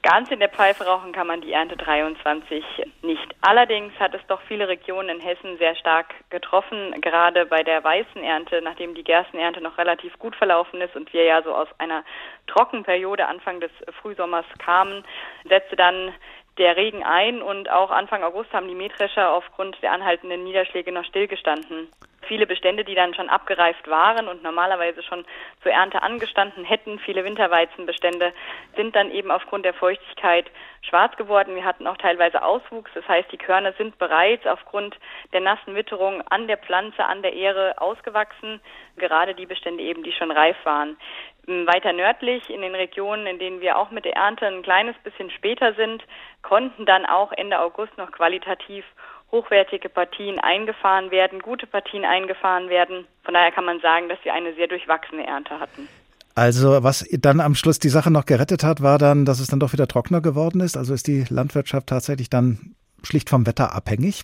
Ganz 0.02 0.30
in 0.30 0.40
der 0.40 0.50
Pfeife 0.50 0.86
rauchen 0.86 1.14
kann 1.14 1.28
man 1.28 1.42
die 1.42 1.52
Ernte 1.52 1.78
23 1.78 2.64
nicht. 3.02 3.36
Allerdings 3.42 3.92
hat 4.00 4.14
es 4.14 4.22
doch 4.28 4.40
viele 4.48 4.68
Regionen 4.68 5.10
in 5.10 5.20
Hessen 5.20 5.58
sehr 5.58 5.76
stark 5.76 6.14
getroffen, 6.30 6.94
gerade 7.02 7.46
bei 7.48 7.64
der 7.64 7.84
weißen 7.84 8.24
Ernte, 8.24 8.62
nachdem 8.64 8.94
die 8.94 9.04
Gerstenernte 9.04 9.62
noch 9.62 9.80
relativ 9.80 10.18
gut 10.20 10.36
verlaufen 10.36 10.80
ist 10.82 10.96
und 10.96 11.12
wir 11.12 11.24
ja 11.24 11.42
so 11.42 11.56
aus 11.56 11.68
einer 11.80 12.04
Trockenperiode 12.48 13.28
Anfang 13.28 13.60
des 13.60 13.72
Frühsommers 14.02 14.46
kamen, 14.60 15.04
setzte 15.50 15.76
dann 15.76 16.14
der 16.58 16.78
Regen 16.78 17.04
ein 17.04 17.42
und 17.42 17.70
auch 17.70 17.92
Anfang 17.92 18.24
August 18.24 18.54
haben 18.54 18.68
die 18.68 18.76
Mähdrescher 18.76 19.34
aufgrund 19.34 19.82
der 19.82 19.92
anhaltenden 19.92 20.44
Niederschläge 20.44 20.92
noch 20.92 21.06
stillgestanden. 21.06 21.90
Viele 22.28 22.48
Bestände, 22.48 22.84
die 22.84 22.96
dann 22.96 23.14
schon 23.14 23.30
abgereift 23.30 23.88
waren 23.88 24.28
und 24.28 24.42
normalerweise 24.42 25.04
schon 25.04 25.26
zur 25.62 25.72
Ernte 25.72 26.02
angestanden 26.02 26.64
hätten, 26.64 26.98
viele 27.00 27.24
Winterweizenbestände, 27.24 28.34
sind 28.76 28.96
dann 28.96 29.12
eben 29.12 29.30
aufgrund 29.30 29.64
der 29.64 29.76
Feuchtigkeit 29.76 30.48
schwarz 30.82 31.16
geworden. 31.18 31.56
Wir 31.56 31.66
hatten 31.66 31.86
auch 31.86 31.98
teilweise 31.98 32.42
Auswuchs, 32.42 32.90
das 32.96 33.08
heißt, 33.08 33.32
die 33.32 33.38
Körner 33.38 33.74
sind 33.74 34.00
bereits 34.00 34.48
aufgrund 34.48 34.96
der 35.34 35.42
nassen 35.42 35.76
Witterung 35.76 36.24
an 36.30 36.48
der 36.48 36.58
Pflanze, 36.58 37.06
an 37.06 37.22
der 37.22 37.34
Ähre 37.34 37.76
ausgewachsen, 37.78 38.60
gerade 38.98 39.36
die 39.36 39.46
Bestände 39.46 39.84
eben, 39.84 40.04
die 40.04 40.14
schon 40.14 40.32
reif 40.32 40.58
waren. 40.64 40.98
Weiter 41.48 41.94
nördlich, 41.94 42.50
in 42.50 42.62
den 42.62 42.76
Regionen, 42.76 43.28
in 43.28 43.40
denen 43.40 43.62
wir 43.62 43.78
auch 43.78 43.92
mit 43.92 44.06
der 44.06 44.16
Ernte 44.16 44.48
ein 44.48 44.64
kleines 44.64 44.96
bisschen 45.04 45.30
später 45.30 45.74
sind, 45.76 46.04
konnten 46.42 46.86
dann 46.86 47.06
auch 47.06 47.32
Ende 47.32 47.60
August 47.60 47.98
noch 47.98 48.12
qualitativ 48.12 48.84
hochwertige 49.32 49.90
Partien 49.90 50.40
eingefahren 50.40 51.12
werden, 51.12 51.40
gute 51.40 51.68
Partien 51.68 52.06
eingefahren 52.06 52.70
werden. 52.70 53.06
Von 53.24 53.34
daher 53.34 53.52
kann 53.52 53.66
man 53.66 53.80
sagen, 53.80 54.10
dass 54.10 54.20
wir 54.24 54.34
eine 54.34 54.54
sehr 54.56 54.68
durchwachsene 54.68 55.26
Ernte 55.26 55.60
hatten. 55.60 55.88
Also 56.36 56.84
was 56.84 57.08
dann 57.12 57.40
am 57.40 57.56
Schluss 57.56 57.80
die 57.80 57.90
Sache 57.90 58.12
noch 58.12 58.26
gerettet 58.26 58.64
hat, 58.64 58.82
war 58.82 58.98
dann, 58.98 59.26
dass 59.26 59.40
es 59.40 59.48
dann 59.48 59.60
doch 59.60 59.72
wieder 59.72 59.88
trockener 59.88 60.22
geworden 60.22 60.60
ist. 60.60 60.78
Also 60.78 60.94
ist 60.94 61.08
die 61.08 61.26
Landwirtschaft 61.30 61.88
tatsächlich 61.88 62.30
dann 62.30 62.76
schlicht 63.04 63.30
vom 63.30 63.46
Wetter 63.46 63.74
abhängig? 63.74 64.24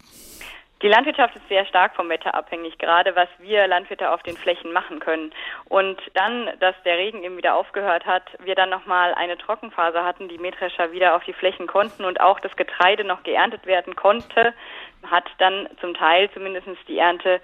Die 0.81 0.87
Landwirtschaft 0.87 1.35
ist 1.35 1.47
sehr 1.47 1.65
stark 1.67 1.95
vom 1.95 2.09
Wetter 2.09 2.33
abhängig, 2.33 2.79
gerade 2.79 3.15
was 3.15 3.29
wir 3.37 3.67
Landwirte 3.67 4.11
auf 4.11 4.23
den 4.23 4.35
Flächen 4.35 4.73
machen 4.73 4.99
können. 4.99 5.31
Und 5.69 6.01
dann, 6.15 6.49
dass 6.59 6.75
der 6.83 6.97
Regen 6.97 7.23
eben 7.23 7.37
wieder 7.37 7.55
aufgehört 7.55 8.07
hat, 8.07 8.23
wir 8.39 8.55
dann 8.55 8.71
nochmal 8.71 9.13
eine 9.13 9.37
Trockenphase 9.37 10.03
hatten, 10.03 10.27
die 10.27 10.39
Mähdrescher 10.39 10.91
wieder 10.91 11.15
auf 11.15 11.23
die 11.23 11.33
Flächen 11.33 11.67
konnten 11.67 12.03
und 12.03 12.19
auch 12.19 12.39
das 12.39 12.55
Getreide 12.55 13.03
noch 13.03 13.21
geerntet 13.21 13.67
werden 13.67 13.95
konnte, 13.95 14.55
hat 15.05 15.25
dann 15.37 15.69
zum 15.79 15.93
Teil 15.93 16.31
zumindest 16.31 16.67
die 16.87 16.97
Ernte 16.97 17.41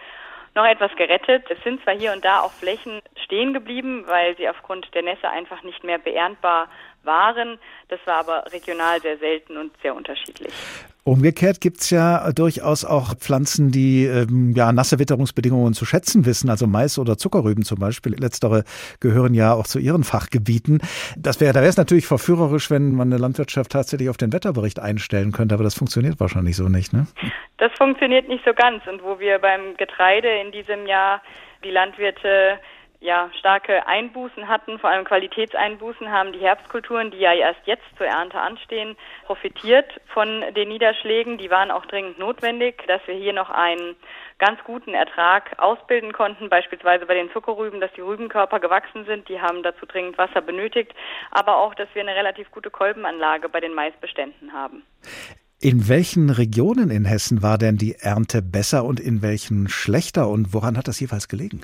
noch 0.56 0.65
etwas 0.65 0.96
gerettet. 0.96 1.46
Es 1.50 1.62
sind 1.63 1.84
zwar 1.84 1.94
hier 1.94 2.13
und 2.13 2.25
da 2.25 2.41
auch 2.41 2.51
Flächen 2.51 3.01
stehen 3.24 3.53
geblieben, 3.53 4.06
weil 4.08 4.36
sie 4.38 4.50
aufgrund 4.50 4.91
der 4.96 5.03
Nässe 5.03 5.29
einfach 5.29 5.62
nicht 5.62 5.84
mehr 5.84 6.00
beerntbar 6.00 6.70
waren. 7.08 7.58
Das 7.88 8.00
war 8.06 8.20
aber 8.20 8.44
regional 8.52 9.02
sehr 9.02 9.18
selten 9.18 9.58
und 9.58 9.72
sehr 9.82 9.96
unterschiedlich. 9.96 10.54
Umgekehrt 11.08 11.62
gibt 11.62 11.80
es 11.80 11.90
ja 11.90 12.34
durchaus 12.34 12.84
auch 12.84 13.16
Pflanzen, 13.16 13.72
die 13.72 14.04
ähm, 14.04 14.52
ja, 14.54 14.74
nasse 14.74 15.00
Witterungsbedingungen 15.00 15.74
zu 15.74 15.86
schätzen 15.86 16.26
wissen, 16.26 16.50
also 16.50 16.68
Mais 16.68 17.00
oder 17.00 17.18
Zuckerrüben 17.18 17.64
zum 17.64 17.80
Beispiel. 17.80 18.14
Letztere 18.20 18.66
gehören 19.00 19.34
ja 19.34 19.54
auch 19.54 19.66
zu 19.66 19.80
ihren 19.80 20.04
Fachgebieten. 20.04 20.82
Das 21.18 21.40
wäre, 21.40 21.54
da 21.54 21.62
wäre 21.62 21.70
es 21.70 21.78
natürlich 21.78 22.06
verführerisch, 22.06 22.70
wenn 22.70 22.94
man 22.94 23.08
eine 23.08 23.22
Landwirtschaft 23.22 23.72
tatsächlich 23.72 24.10
auf 24.10 24.18
den 24.18 24.34
Wetterbericht 24.34 24.82
einstellen 24.82 25.32
könnte, 25.32 25.56
aber 25.56 25.64
das 25.64 25.76
funktioniert 25.76 26.20
wahrscheinlich 26.20 26.58
so 26.58 26.68
nicht, 26.68 26.92
ne? 26.92 27.08
Das 27.58 27.72
funktioniert 27.78 28.28
nicht 28.28 28.44
so 28.44 28.54
ganz. 28.54 28.86
Und 28.86 29.02
wo 29.02 29.18
wir 29.18 29.40
beim 29.40 29.78
Getreide 29.78 30.28
in 30.46 30.52
diesem 30.52 30.86
Jahr 30.88 31.22
die 31.64 31.72
Landwirte 31.72 32.60
ja, 33.00 33.30
starke 33.38 33.86
Einbußen 33.86 34.48
hatten, 34.48 34.80
vor 34.80 34.89
allem 34.89 35.06
Qualitätseinbußen, 35.06 36.12
haben 36.12 36.34
die 36.34 36.39
Herbstkulturen, 36.39 37.12
die 37.12 37.20
ja 37.20 37.34
erst 37.34 37.60
jetzt 37.66 37.86
zur 37.96 38.08
Ernte 38.08 38.39
anstehen, 38.39 38.98
profitiert 39.25 39.86
von 40.13 40.44
den 40.56 40.70
Niederschlägen. 40.70 41.38
Die 41.38 41.51
waren 41.51 41.70
auch 41.70 41.86
dringend 41.86 42.18
notwendig, 42.18 42.84
dass 42.88 43.01
wir 43.06 43.13
hier 43.13 43.34
noch 43.34 43.51
einen 43.51 43.96
ganz 44.39 44.60
guten 44.63 44.94
Ertrag 44.94 45.60
ausbilden 45.60 46.12
konnten, 46.12 46.50
beispielsweise 46.50 47.06
bei 47.06 47.13
den 47.13 47.32
Zuckerrüben, 47.32 47.82
dass 47.82 47.92
die 47.94 48.01
Rübenkörper 48.01 48.60
gewachsen 48.60 49.06
sind, 49.06 49.30
die 49.30 49.39
haben 49.39 49.62
dazu 49.63 49.86
dringend 49.86 50.18
Wasser 50.18 50.42
benötigt, 50.42 50.94
aber 51.32 51.58
auch, 51.58 51.75
dass 51.75 51.89
wir 51.94 52.01
eine 52.01 52.16
relativ 52.16 52.50
gute 52.51 52.72
Kolbenanlage 52.72 53.50
bei 53.50 53.60
den 53.60 53.74
Maisbeständen 53.74 54.54
haben. 54.54 54.84
In 55.60 55.89
welchen 55.89 56.30
Regionen 56.30 56.92
in 56.92 57.06
Hessen 57.06 57.42
war 57.42 57.58
denn 57.58 57.77
die 57.77 57.96
Ernte 58.00 58.44
besser 58.44 58.84
und 58.84 59.00
in 59.00 59.24
welchen 59.24 59.70
schlechter 59.70 60.27
und 60.27 60.54
woran 60.54 60.77
hat 60.77 60.88
das 60.88 61.00
jeweils 61.00 61.27
gelegen? 61.27 61.62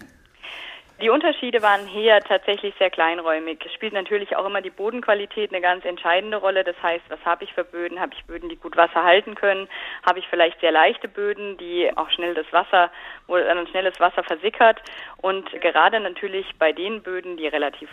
Die 1.03 1.09
Unterschiede 1.09 1.61
waren 1.61 1.85
hier 1.85 2.21
tatsächlich 2.21 2.73
sehr 2.79 2.89
kleinräumig. 2.89 3.59
Es 3.65 3.73
spielt 3.73 3.91
natürlich 3.91 4.37
auch 4.37 4.45
immer 4.45 4.61
die 4.61 4.69
Bodenqualität 4.69 5.51
eine 5.51 5.59
ganz 5.59 5.83
entscheidende 5.83 6.37
Rolle. 6.37 6.63
Das 6.63 6.81
heißt, 6.81 7.03
was 7.09 7.19
habe 7.25 7.43
ich 7.43 7.51
für 7.51 7.65
Böden? 7.65 7.99
Habe 7.99 8.13
ich 8.17 8.23
Böden, 8.23 8.47
die 8.47 8.55
gut 8.55 8.77
Wasser 8.77 9.03
halten 9.03 9.35
können? 9.35 9.67
Habe 10.07 10.19
ich 10.19 10.27
vielleicht 10.29 10.61
sehr 10.61 10.71
leichte 10.71 11.09
Böden, 11.09 11.57
die 11.57 11.91
auch 11.97 12.09
schnell 12.11 12.33
das 12.35 12.45
Wasser, 12.53 12.89
wo 13.27 13.35
dann 13.35 13.67
schnelles 13.67 13.99
Wasser 13.99 14.23
versickert? 14.23 14.81
Und 15.17 15.51
gerade 15.59 15.99
natürlich 15.99 16.45
bei 16.57 16.71
den 16.71 17.03
Böden, 17.03 17.35
die 17.35 17.47
relativ 17.47 17.89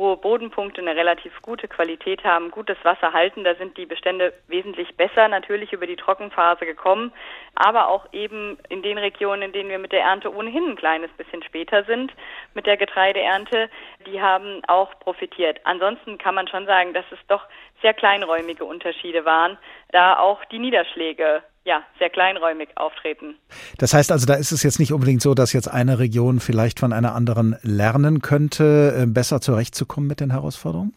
hohe 0.00 0.16
Bodenpunkte, 0.16 0.80
eine 0.80 0.96
relativ 0.96 1.40
gute 1.42 1.68
Qualität 1.68 2.24
haben, 2.24 2.50
gutes 2.50 2.78
Wasser 2.82 3.12
halten. 3.12 3.44
Da 3.44 3.54
sind 3.54 3.76
die 3.76 3.84
Bestände 3.84 4.32
wesentlich 4.48 4.96
besser 4.96 5.28
natürlich 5.28 5.72
über 5.72 5.86
die 5.86 5.96
Trockenphase 5.96 6.64
gekommen, 6.64 7.12
aber 7.54 7.88
auch 7.88 8.06
eben 8.12 8.58
in 8.70 8.82
den 8.82 8.96
Regionen, 8.96 9.42
in 9.42 9.52
denen 9.52 9.68
wir 9.68 9.78
mit 9.78 9.92
der 9.92 10.00
Ernte 10.00 10.34
ohnehin 10.34 10.70
ein 10.70 10.76
kleines 10.76 11.10
bisschen 11.12 11.42
später 11.42 11.84
sind, 11.84 12.12
mit 12.54 12.66
der 12.66 12.78
Getreideernte, 12.78 13.68
die 14.06 14.20
haben 14.20 14.62
auch 14.66 14.98
profitiert. 15.00 15.60
Ansonsten 15.64 16.16
kann 16.16 16.34
man 16.34 16.48
schon 16.48 16.64
sagen, 16.64 16.94
dass 16.94 17.04
es 17.12 17.18
doch 17.28 17.44
sehr 17.82 17.92
kleinräumige 17.92 18.64
Unterschiede 18.64 19.24
waren, 19.26 19.58
da 19.92 20.18
auch 20.18 20.44
die 20.46 20.58
Niederschläge 20.58 21.42
ja, 21.64 21.82
sehr 21.98 22.10
kleinräumig 22.10 22.70
auftreten. 22.76 23.36
Das 23.78 23.92
heißt 23.92 24.10
also, 24.12 24.26
da 24.26 24.34
ist 24.34 24.52
es 24.52 24.62
jetzt 24.62 24.78
nicht 24.78 24.92
unbedingt 24.92 25.22
so, 25.22 25.34
dass 25.34 25.52
jetzt 25.52 25.68
eine 25.68 25.98
Region 25.98 26.40
vielleicht 26.40 26.80
von 26.80 26.92
einer 26.92 27.14
anderen 27.14 27.56
lernen 27.62 28.22
könnte, 28.22 29.02
äh, 29.02 29.06
besser 29.06 29.40
zurechtzukommen 29.40 30.08
mit 30.08 30.20
den 30.20 30.30
Herausforderungen? 30.30 30.94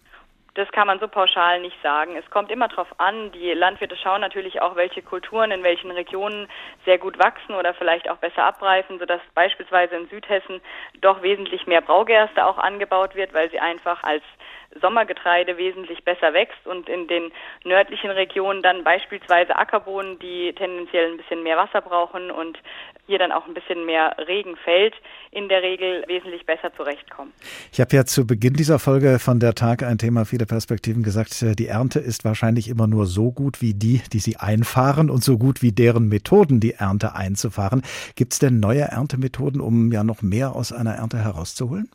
Das 0.55 0.71
kann 0.71 0.85
man 0.85 0.99
so 0.99 1.07
pauschal 1.07 1.61
nicht 1.61 1.75
sagen. 1.81 2.15
Es 2.15 2.29
kommt 2.29 2.51
immer 2.51 2.67
darauf 2.67 2.87
an. 2.99 3.31
Die 3.31 3.53
Landwirte 3.53 3.97
schauen 3.97 4.21
natürlich 4.21 4.61
auch, 4.61 4.75
welche 4.75 5.01
Kulturen 5.01 5.49
in 5.49 5.63
welchen 5.63 5.89
Regionen 5.89 6.47
sehr 6.85 6.99
gut 6.99 7.17
wachsen 7.17 7.55
oder 7.55 7.73
vielleicht 7.73 8.07
auch 8.07 8.17
besser 8.17 8.43
abreifen, 8.43 8.99
sodass 8.99 9.19
beispielsweise 9.33 9.95
in 9.95 10.07
Südhessen 10.09 10.61
doch 11.01 11.23
wesentlich 11.23 11.65
mehr 11.65 11.81
Braugerste 11.81 12.45
auch 12.45 12.59
angebaut 12.59 13.15
wird, 13.15 13.33
weil 13.33 13.49
sie 13.49 13.59
einfach 13.59 14.03
als 14.03 14.23
Sommergetreide 14.81 15.57
wesentlich 15.57 16.03
besser 16.03 16.33
wächst 16.33 16.65
und 16.65 16.89
in 16.89 17.07
den 17.07 17.31
nördlichen 17.63 18.11
Regionen 18.11 18.61
dann 18.61 18.83
beispielsweise 18.83 19.55
Ackerbohnen, 19.57 20.19
die 20.19 20.53
tendenziell 20.53 21.11
ein 21.11 21.17
bisschen 21.17 21.43
mehr 21.43 21.57
Wasser 21.57 21.81
brauchen 21.81 22.31
und 22.31 22.57
hier 23.05 23.19
dann 23.19 23.31
auch 23.31 23.47
ein 23.47 23.53
bisschen 23.53 23.85
mehr 23.85 24.15
Regen 24.27 24.55
fällt, 24.57 24.93
in 25.31 25.49
der 25.49 25.61
Regel 25.61 26.03
wesentlich 26.07 26.45
besser 26.45 26.73
zurechtkommen. 26.75 27.33
Ich 27.71 27.79
habe 27.81 27.95
ja 27.95 28.05
zu 28.05 28.25
Beginn 28.25 28.53
dieser 28.53 28.79
Folge 28.79 29.19
von 29.19 29.39
der 29.39 29.55
Tag 29.55 29.83
ein 29.83 29.97
Thema 29.97 30.25
viele 30.25 30.45
Perspektiven 30.45 31.03
gesagt, 31.03 31.43
die 31.59 31.67
Ernte 31.67 31.99
ist 31.99 32.23
wahrscheinlich 32.23 32.69
immer 32.69 32.87
nur 32.87 33.05
so 33.05 33.31
gut 33.31 33.61
wie 33.61 33.73
die, 33.73 34.01
die 34.11 34.19
sie 34.19 34.37
einfahren 34.37 35.09
und 35.09 35.23
so 35.23 35.37
gut 35.37 35.61
wie 35.61 35.71
deren 35.71 36.07
Methoden, 36.07 36.59
die 36.59 36.73
Ernte 36.73 37.15
einzufahren. 37.15 37.81
Gibt 38.15 38.33
es 38.33 38.39
denn 38.39 38.59
neue 38.59 38.81
Erntemethoden, 38.81 39.59
um 39.59 39.91
ja 39.91 40.03
noch 40.03 40.21
mehr 40.21 40.55
aus 40.55 40.71
einer 40.71 40.93
Ernte 40.93 41.17
herauszuholen? 41.17 41.89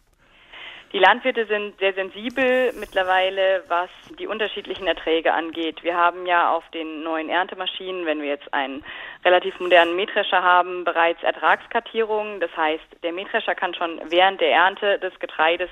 Die 0.92 0.98
Landwirte 0.98 1.44
sind 1.44 1.78
sehr 1.78 1.92
sensibel 1.92 2.72
mittlerweile, 2.72 3.62
was 3.68 3.90
die 4.18 4.26
unterschiedlichen 4.26 4.86
Erträge 4.86 5.34
angeht. 5.34 5.82
Wir 5.82 5.94
haben 5.94 6.24
ja 6.24 6.50
auf 6.50 6.64
den 6.70 7.02
neuen 7.02 7.28
Erntemaschinen, 7.28 8.06
wenn 8.06 8.22
wir 8.22 8.28
jetzt 8.28 8.52
einen 8.54 8.82
relativ 9.22 9.60
modernen 9.60 9.96
Mähdrescher 9.96 10.42
haben, 10.42 10.84
bereits 10.84 11.22
Ertragskartierungen. 11.22 12.40
Das 12.40 12.56
heißt, 12.56 12.84
der 13.02 13.12
Mähdrescher 13.12 13.54
kann 13.54 13.74
schon 13.74 14.00
während 14.08 14.40
der 14.40 14.50
Ernte 14.50 14.98
des 14.98 15.18
Getreides 15.18 15.68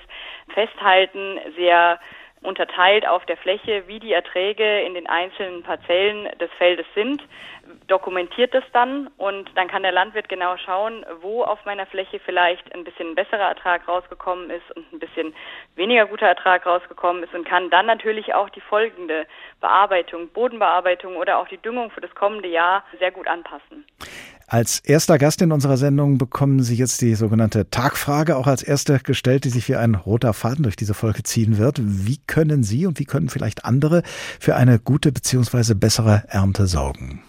festhalten, 0.52 1.40
sehr 1.56 1.98
unterteilt 2.42 3.08
auf 3.08 3.24
der 3.24 3.38
Fläche, 3.38 3.84
wie 3.86 3.98
die 3.98 4.12
Erträge 4.12 4.82
in 4.82 4.92
den 4.92 5.06
einzelnen 5.06 5.62
Parzellen 5.62 6.28
des 6.38 6.50
Feldes 6.58 6.86
sind, 6.94 7.22
dokumentiert 7.88 8.54
es 8.54 8.64
dann 8.72 9.08
und 9.16 9.50
dann 9.54 9.68
kann 9.68 9.82
der 9.82 9.92
Landwirt 9.92 10.28
genau 10.28 10.56
schauen, 10.56 11.04
wo 11.20 11.42
auf 11.42 11.64
meiner 11.64 11.86
Fläche 11.86 12.20
vielleicht 12.20 12.74
ein 12.74 12.84
bisschen 12.84 13.14
besserer 13.14 13.48
Ertrag 13.48 13.86
rausgekommen 13.86 14.50
ist 14.50 14.76
und 14.76 14.92
ein 14.92 14.98
bisschen 14.98 15.34
weniger 15.74 16.06
guter 16.06 16.26
Ertrag 16.26 16.66
rausgekommen 16.66 17.22
ist 17.22 17.34
und 17.34 17.46
kann 17.46 17.70
dann 17.70 17.86
natürlich 17.86 18.34
auch 18.34 18.50
die 18.50 18.60
folgende 18.60 19.26
Bearbeitung, 19.60 20.28
Bodenbearbeitung 20.28 21.16
oder 21.16 21.38
auch 21.38 21.48
die 21.48 21.58
Düngung 21.58 21.90
für 21.90 22.00
das 22.00 22.14
kommende 22.14 22.48
Jahr 22.48 22.84
sehr 22.98 23.10
gut 23.10 23.28
anpassen. 23.28 23.84
Als 24.48 24.78
erster 24.78 25.18
Gast 25.18 25.42
in 25.42 25.50
unserer 25.50 25.76
Sendung 25.76 26.18
bekommen 26.18 26.62
Sie 26.62 26.76
jetzt 26.76 27.00
die 27.02 27.16
sogenannte 27.16 27.68
Tagfrage, 27.68 28.36
auch 28.36 28.46
als 28.46 28.62
erste 28.62 29.00
gestellt, 29.00 29.44
die 29.44 29.48
sich 29.48 29.68
wie 29.68 29.74
ein 29.74 29.96
roter 29.96 30.32
Faden 30.32 30.62
durch 30.62 30.76
diese 30.76 30.94
Folge 30.94 31.24
ziehen 31.24 31.58
wird. 31.58 31.78
Wie 31.80 32.18
können 32.28 32.62
Sie 32.62 32.86
und 32.86 33.00
wie 33.00 33.06
können 33.06 33.28
vielleicht 33.28 33.64
andere 33.64 34.02
für 34.38 34.54
eine 34.54 34.78
gute 34.78 35.10
bzw. 35.10 35.74
bessere 35.74 36.22
Ernte 36.28 36.66
sorgen? 36.66 37.24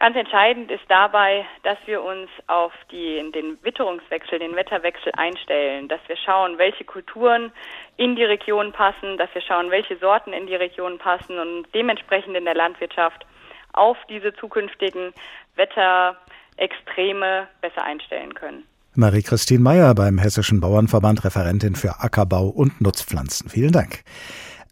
Ganz 0.00 0.16
entscheidend 0.16 0.70
ist 0.70 0.84
dabei, 0.88 1.44
dass 1.62 1.76
wir 1.84 2.02
uns 2.02 2.30
auf 2.46 2.72
die, 2.90 3.22
den 3.32 3.62
Witterungswechsel, 3.62 4.38
den 4.38 4.56
Wetterwechsel 4.56 5.12
einstellen, 5.14 5.88
dass 5.88 6.00
wir 6.06 6.16
schauen, 6.16 6.56
welche 6.56 6.84
Kulturen 6.84 7.52
in 7.98 8.16
die 8.16 8.24
Region 8.24 8.72
passen, 8.72 9.18
dass 9.18 9.28
wir 9.34 9.42
schauen, 9.42 9.70
welche 9.70 9.98
Sorten 9.98 10.32
in 10.32 10.46
die 10.46 10.54
Region 10.54 10.96
passen 10.96 11.38
und 11.38 11.66
dementsprechend 11.74 12.34
in 12.34 12.46
der 12.46 12.54
Landwirtschaft 12.54 13.26
auf 13.74 13.98
diese 14.08 14.32
zukünftigen 14.32 15.12
Wetterextreme 15.56 17.48
besser 17.60 17.84
einstellen 17.84 18.32
können. 18.32 18.64
Marie-Christine 18.94 19.60
Meyer 19.60 19.94
beim 19.94 20.16
Hessischen 20.16 20.62
Bauernverband, 20.62 21.26
Referentin 21.26 21.74
für 21.74 22.00
Ackerbau 22.00 22.48
und 22.48 22.80
Nutzpflanzen. 22.80 23.50
Vielen 23.50 23.72
Dank. 23.72 24.02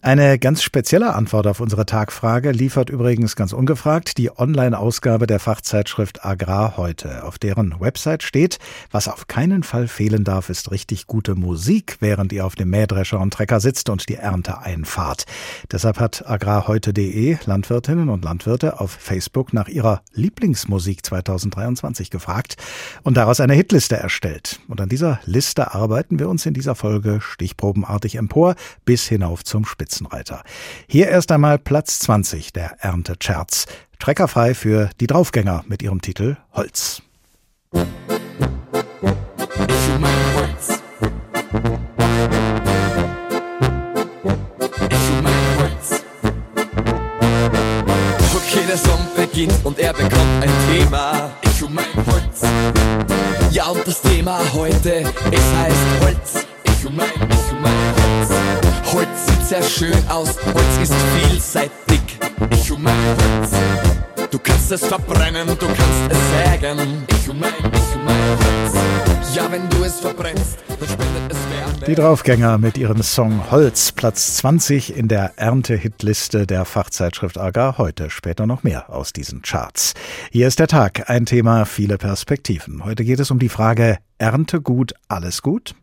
Eine 0.01 0.39
ganz 0.39 0.63
spezielle 0.63 1.13
Antwort 1.15 1.49
auf 1.49 1.59
unsere 1.59 1.85
Tagfrage 1.85 2.53
liefert 2.53 2.89
übrigens 2.89 3.35
ganz 3.35 3.53
ungefragt 3.53 4.17
die 4.17 4.31
Online-Ausgabe 4.31 5.27
der 5.27 5.41
Fachzeitschrift 5.41 6.25
Agrar 6.25 6.77
heute. 6.77 7.25
Auf 7.25 7.41
deren 7.41 7.81
Website 7.81 8.23
steht, 8.23 8.61
was 8.93 9.09
auf 9.09 9.27
keinen 9.27 9.65
Fall 9.65 9.89
fehlen 9.89 10.23
darf, 10.23 10.51
ist 10.51 10.71
richtig 10.71 11.09
gute 11.09 11.35
Musik, 11.35 11.97
während 11.99 12.33
ihr 12.33 12.47
auf 12.47 12.55
dem 12.55 12.71
Mähdrescher 12.71 13.19
und 13.19 13.33
Trecker 13.33 13.59
sitzt 13.59 13.91
und 13.91 14.09
die 14.09 14.15
Ernte 14.15 14.61
einfahrt. 14.61 15.25
Deshalb 15.73 15.99
hat 15.99 16.25
agrarheute.de 16.31 17.39
Landwirtinnen 17.45 18.09
und 18.09 18.25
Landwirte 18.25 18.79
auf 18.79 18.93
Facebook 18.93 19.53
nach 19.53 19.67
ihrer 19.67 20.03
Lieblingsmusik 20.13 21.05
2023 21.05 22.11
gefragt 22.11 22.55
und 23.03 23.17
daraus 23.17 23.41
eine 23.41 23.55
Hitliste 23.55 23.97
erstellt. 23.97 24.61
Und 24.69 24.81
an 24.81 24.89
dieser 24.89 25.19
Liste 25.25 25.75
arbeiten 25.75 26.21
wir 26.21 26.29
uns 26.29 26.47
in 26.47 26.55
dieser 26.55 26.77
Folge 26.77 27.21
stichprobenartig 27.21 28.15
empor 28.15 28.55
bis 28.85 29.09
hinauf 29.09 29.43
zum 29.43 29.65
Spitz. 29.65 29.88
Spitzenreiter. 29.89 30.43
Hier 30.87 31.09
erst 31.09 31.33
einmal 31.33 31.59
Platz 31.59 31.99
20 32.01 32.53
der 32.53 32.77
Erntecharts. 32.81 33.67
Treckerfrei 33.99 34.55
für 34.55 34.91
die 35.01 35.07
Draufgänger 35.07 35.65
mit 35.67 35.83
ihrem 35.83 36.03
Titel 36.03 36.37
Holz. 36.53 37.03
Okay, 48.37 48.65
der 48.69 48.77
Song 48.77 49.01
beginnt 49.17 49.55
und 49.65 49.79
er 49.79 49.93
bekommt 49.93 50.43
ein 50.43 50.51
Thema. 50.71 51.31
Ich 51.43 51.63
um 51.63 51.75
mein 51.75 51.85
Holz. 52.07 52.43
Ja, 53.51 53.69
und 53.69 53.87
das 53.87 54.03
Thema 54.03 54.41
heute, 54.53 55.03
es 55.31 55.55
heißt 55.57 56.03
Holz. 56.03 56.47
Ich 56.65 56.87
um 56.87 56.95
mein, 56.95 57.07
ich 57.07 57.53
um 57.53 57.63
mein 57.63 57.73
Holz. 57.73 58.68
Holz 58.93 59.27
sieht 59.27 59.47
sehr 59.47 59.63
schön 59.63 60.09
aus, 60.09 60.35
Holz 60.47 60.79
ist 60.83 60.95
vielseitig. 60.95 62.01
Ich 62.51 62.73
um 62.73 62.83
mein 62.83 62.97
Holz. 63.05 63.51
Du 64.31 64.39
kannst 64.39 64.73
es 64.73 64.87
verbrennen, 64.87 65.47
du 65.47 65.67
kannst 65.67 66.11
es 66.11 66.51
sägen. 66.51 67.05
Ich 67.11 67.29
um 67.29 67.39
mein, 67.39 67.53
ich 67.53 67.97
um 67.97 68.05
mein 68.05 68.17
Holz. 68.17 69.35
Ja, 69.35 69.53
wenn 69.53 69.69
du 69.69 69.85
es 69.85 70.01
verbrennst, 70.01 70.59
dann 70.69 70.89
spendet 70.89 71.23
es 71.29 71.37
Wärme. 71.51 71.87
Die 71.87 71.95
Draufgänger 71.95 72.57
mit 72.57 72.79
ihrem 72.79 73.03
Song 73.03 73.51
Holz, 73.51 73.93
Platz 73.93 74.37
20 74.37 74.97
in 74.97 75.09
der 75.09 75.33
Erntehitliste 75.37 76.47
der 76.47 76.65
Fachzeitschrift 76.65 77.37
Agar. 77.37 77.77
Heute 77.77 78.09
später 78.09 78.47
noch 78.47 78.63
mehr 78.63 78.89
aus 78.89 79.13
diesen 79.13 79.43
Charts. 79.43 79.93
Hier 80.31 80.49
ist 80.49 80.61
der 80.61 80.67
Tag, 80.67 81.11
ein 81.11 81.27
Thema, 81.27 81.67
viele 81.67 81.99
Perspektiven. 81.99 82.87
Heute 82.87 83.05
geht 83.05 83.21
es 83.21 83.31
um 83.31 83.39
die 83.39 83.51
Frage, 83.51 83.99
Ernte 84.17 84.63
gut, 84.63 84.95
alles 85.09 85.43
gut? 85.43 85.75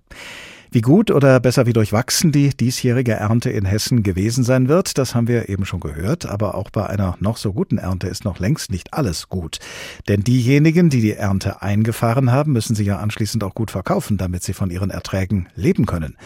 Wie 0.71 0.81
gut 0.81 1.11
oder 1.11 1.39
besser 1.39 1.65
wie 1.65 1.73
durchwachsen 1.73 2.31
die 2.31 2.49
diesjährige 2.49 3.13
Ernte 3.13 3.49
in 3.49 3.65
Hessen 3.65 4.03
gewesen 4.03 4.43
sein 4.43 4.67
wird, 4.67 4.97
das 4.97 5.15
haben 5.15 5.27
wir 5.27 5.49
eben 5.49 5.65
schon 5.65 5.79
gehört. 5.79 6.25
Aber 6.25 6.55
auch 6.55 6.69
bei 6.69 6.85
einer 6.85 7.15
noch 7.19 7.37
so 7.37 7.53
guten 7.53 7.77
Ernte 7.77 8.07
ist 8.07 8.25
noch 8.25 8.39
längst 8.39 8.71
nicht 8.71 8.93
alles 8.93 9.29
gut. 9.29 9.59
Denn 10.07 10.23
diejenigen, 10.23 10.89
die 10.89 11.01
die 11.01 11.13
Ernte 11.13 11.61
eingefahren 11.61 12.31
haben, 12.31 12.53
müssen 12.53 12.75
sie 12.75 12.83
ja 12.83 12.97
anschließend 12.97 13.43
auch 13.43 13.55
gut 13.55 13.71
verkaufen, 13.71 14.17
damit 14.17 14.43
sie 14.43 14.53
von 14.53 14.69
ihren 14.69 14.89
Erträgen 14.89 15.47
leben 15.55 15.85
können. 15.85 16.17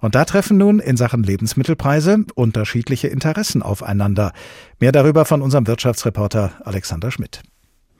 Und 0.00 0.14
da 0.14 0.24
treffen 0.24 0.56
nun 0.56 0.78
in 0.78 0.96
Sachen 0.96 1.22
Lebensmittelpreise 1.22 2.24
unterschiedliche 2.34 3.08
Interessen 3.08 3.62
aufeinander. 3.62 4.32
Mehr 4.80 4.92
darüber 4.92 5.24
von 5.24 5.42
unserem 5.42 5.66
Wirtschaftsreporter 5.66 6.52
Alexander 6.64 7.10
Schmidt. 7.10 7.42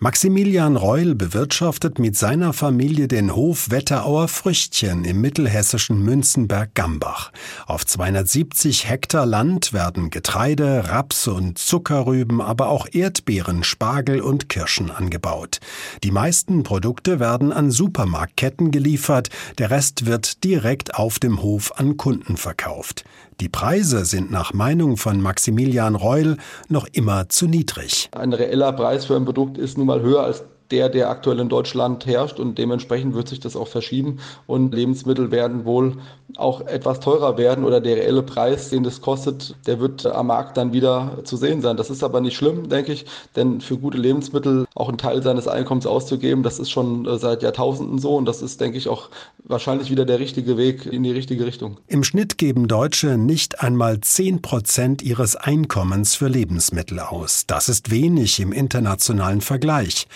Maximilian 0.01 0.77
Reul 0.77 1.17
bewirtschaftet 1.17 1.99
mit 1.99 2.17
seiner 2.17 2.53
Familie 2.53 3.09
den 3.09 3.35
Hof 3.35 3.71
Wetterauer 3.71 4.29
Früchtchen 4.29 5.05
im 5.05 5.21
mittelhessischen 5.21 6.05
Münzenberg-Gambach. 6.05 7.33
Auf 7.67 7.85
270 7.85 8.89
Hektar 8.89 9.27
Land 9.27 9.73
werden 9.73 10.11
Getreide, 10.11 10.85
Raps 10.87 11.27
und 11.27 11.59
Zuckerrüben, 11.59 12.41
aber 12.41 12.69
auch 12.69 12.87
Erdbeeren, 12.93 13.65
Spargel 13.65 14.21
und 14.21 14.49
Kirschen 14.49 14.93
angebaut. 14.93 15.59
Die 16.05 16.13
meisten 16.13 16.63
Produkte 16.63 17.19
werden 17.19 17.51
an 17.53 17.73
Supermarktketten 17.73 18.71
geliefert, 18.71 19.31
der 19.59 19.73
Rest 19.73 20.07
wird 20.07 20.45
direkt 20.45 20.95
auf 20.95 21.19
dem 21.19 21.43
Hof 21.43 21.73
an 21.77 21.97
Kunden 21.97 22.37
verkauft. 22.37 23.05
Die 23.41 23.49
Preise 23.49 24.05
sind 24.05 24.33
nach 24.33 24.53
Meinung 24.53 24.97
von 24.97 25.21
Maximilian 25.21 25.95
Reul 25.95 26.39
noch 26.69 26.89
immer 26.91 27.29
zu 27.29 27.47
niedrig. 27.47 28.09
Ein 28.11 28.33
reeller 28.33 28.73
Preis 28.73 29.05
für 29.05 29.15
ein 29.15 29.25
Produkt 29.25 29.59
ist 29.59 29.79
nun 29.79 29.87
mal 29.87 30.01
höher 30.01 30.25
als 30.25 30.43
der, 30.71 30.89
der 30.89 31.11
aktuell 31.11 31.41
in 31.41 31.49
Deutschland 31.49 32.07
herrscht 32.07 32.39
und 32.39 32.59
dementsprechend 32.59 33.15
wird 33.15 33.29
sich 33.29 33.41
das 33.41 33.57
auch 33.57 33.69
verschieben 33.69 34.19
und 34.47 34.75
Lebensmittel 34.75 35.31
werden 35.31 35.65
wohl 35.65 35.95
auch 36.37 36.61
etwas 36.67 37.01
teurer 37.01 37.39
werden 37.39 37.65
oder 37.65 37.81
der 37.81 37.97
reelle 37.97 38.23
Preis, 38.23 38.69
den 38.69 38.83
das 38.83 39.01
kostet, 39.01 39.57
der 39.67 39.81
wird 39.81 40.05
am 40.05 40.27
Markt 40.27 40.57
dann 40.57 40.73
wieder 40.73 41.19
zu 41.25 41.37
sehen 41.37 41.63
sein. 41.63 41.77
Das 41.77 41.89
ist 41.89 42.05
aber 42.05 42.21
nicht 42.21 42.37
schlimm, 42.37 42.69
denke 42.69 42.93
ich, 42.93 43.07
denn 43.35 43.61
für 43.61 43.79
gute 43.79 43.97
Lebensmittel 43.97 44.67
auch 44.75 44.89
einen 44.89 44.99
Teil 44.99 45.23
seines 45.23 45.49
Einkommens 45.49 45.87
auszugeben, 45.87 46.43
das 46.43 46.59
ist 46.59 46.71
schon 46.71 47.07
äh, 47.07 47.19
seit 47.19 47.43
Jahrtausenden 47.43 47.99
so 47.99 48.17
und 48.17 48.27
das 48.27 48.43
ist, 48.43 48.61
denke 48.61 48.77
ich, 48.77 48.89
auch 48.89 49.09
wahrscheinlich 49.45 49.91
wieder 49.91 50.05
der 50.05 50.19
richtige 50.19 50.57
Weg 50.57 50.87
in 50.87 51.03
die 51.03 51.11
richtige 51.11 51.47
Richtung. 51.47 51.79
Im 51.87 52.05
Schnitt 52.05 52.37
geben 52.37 52.69
Deutsche 52.69 53.17
nicht 53.17 53.63
einmal 53.63 54.01
10 54.01 54.43
Prozent 54.43 55.03
ihres 55.03 55.35
Einkommens 55.37 56.15
für 56.15 56.29
Lebensmittel 56.29 57.01
aus. 57.01 57.45
Das 57.47 57.69
ist 57.69 57.91
wenig 57.91 58.41
im 58.41 58.53
internationalen 58.53 59.41
Vergleich. 59.41 60.07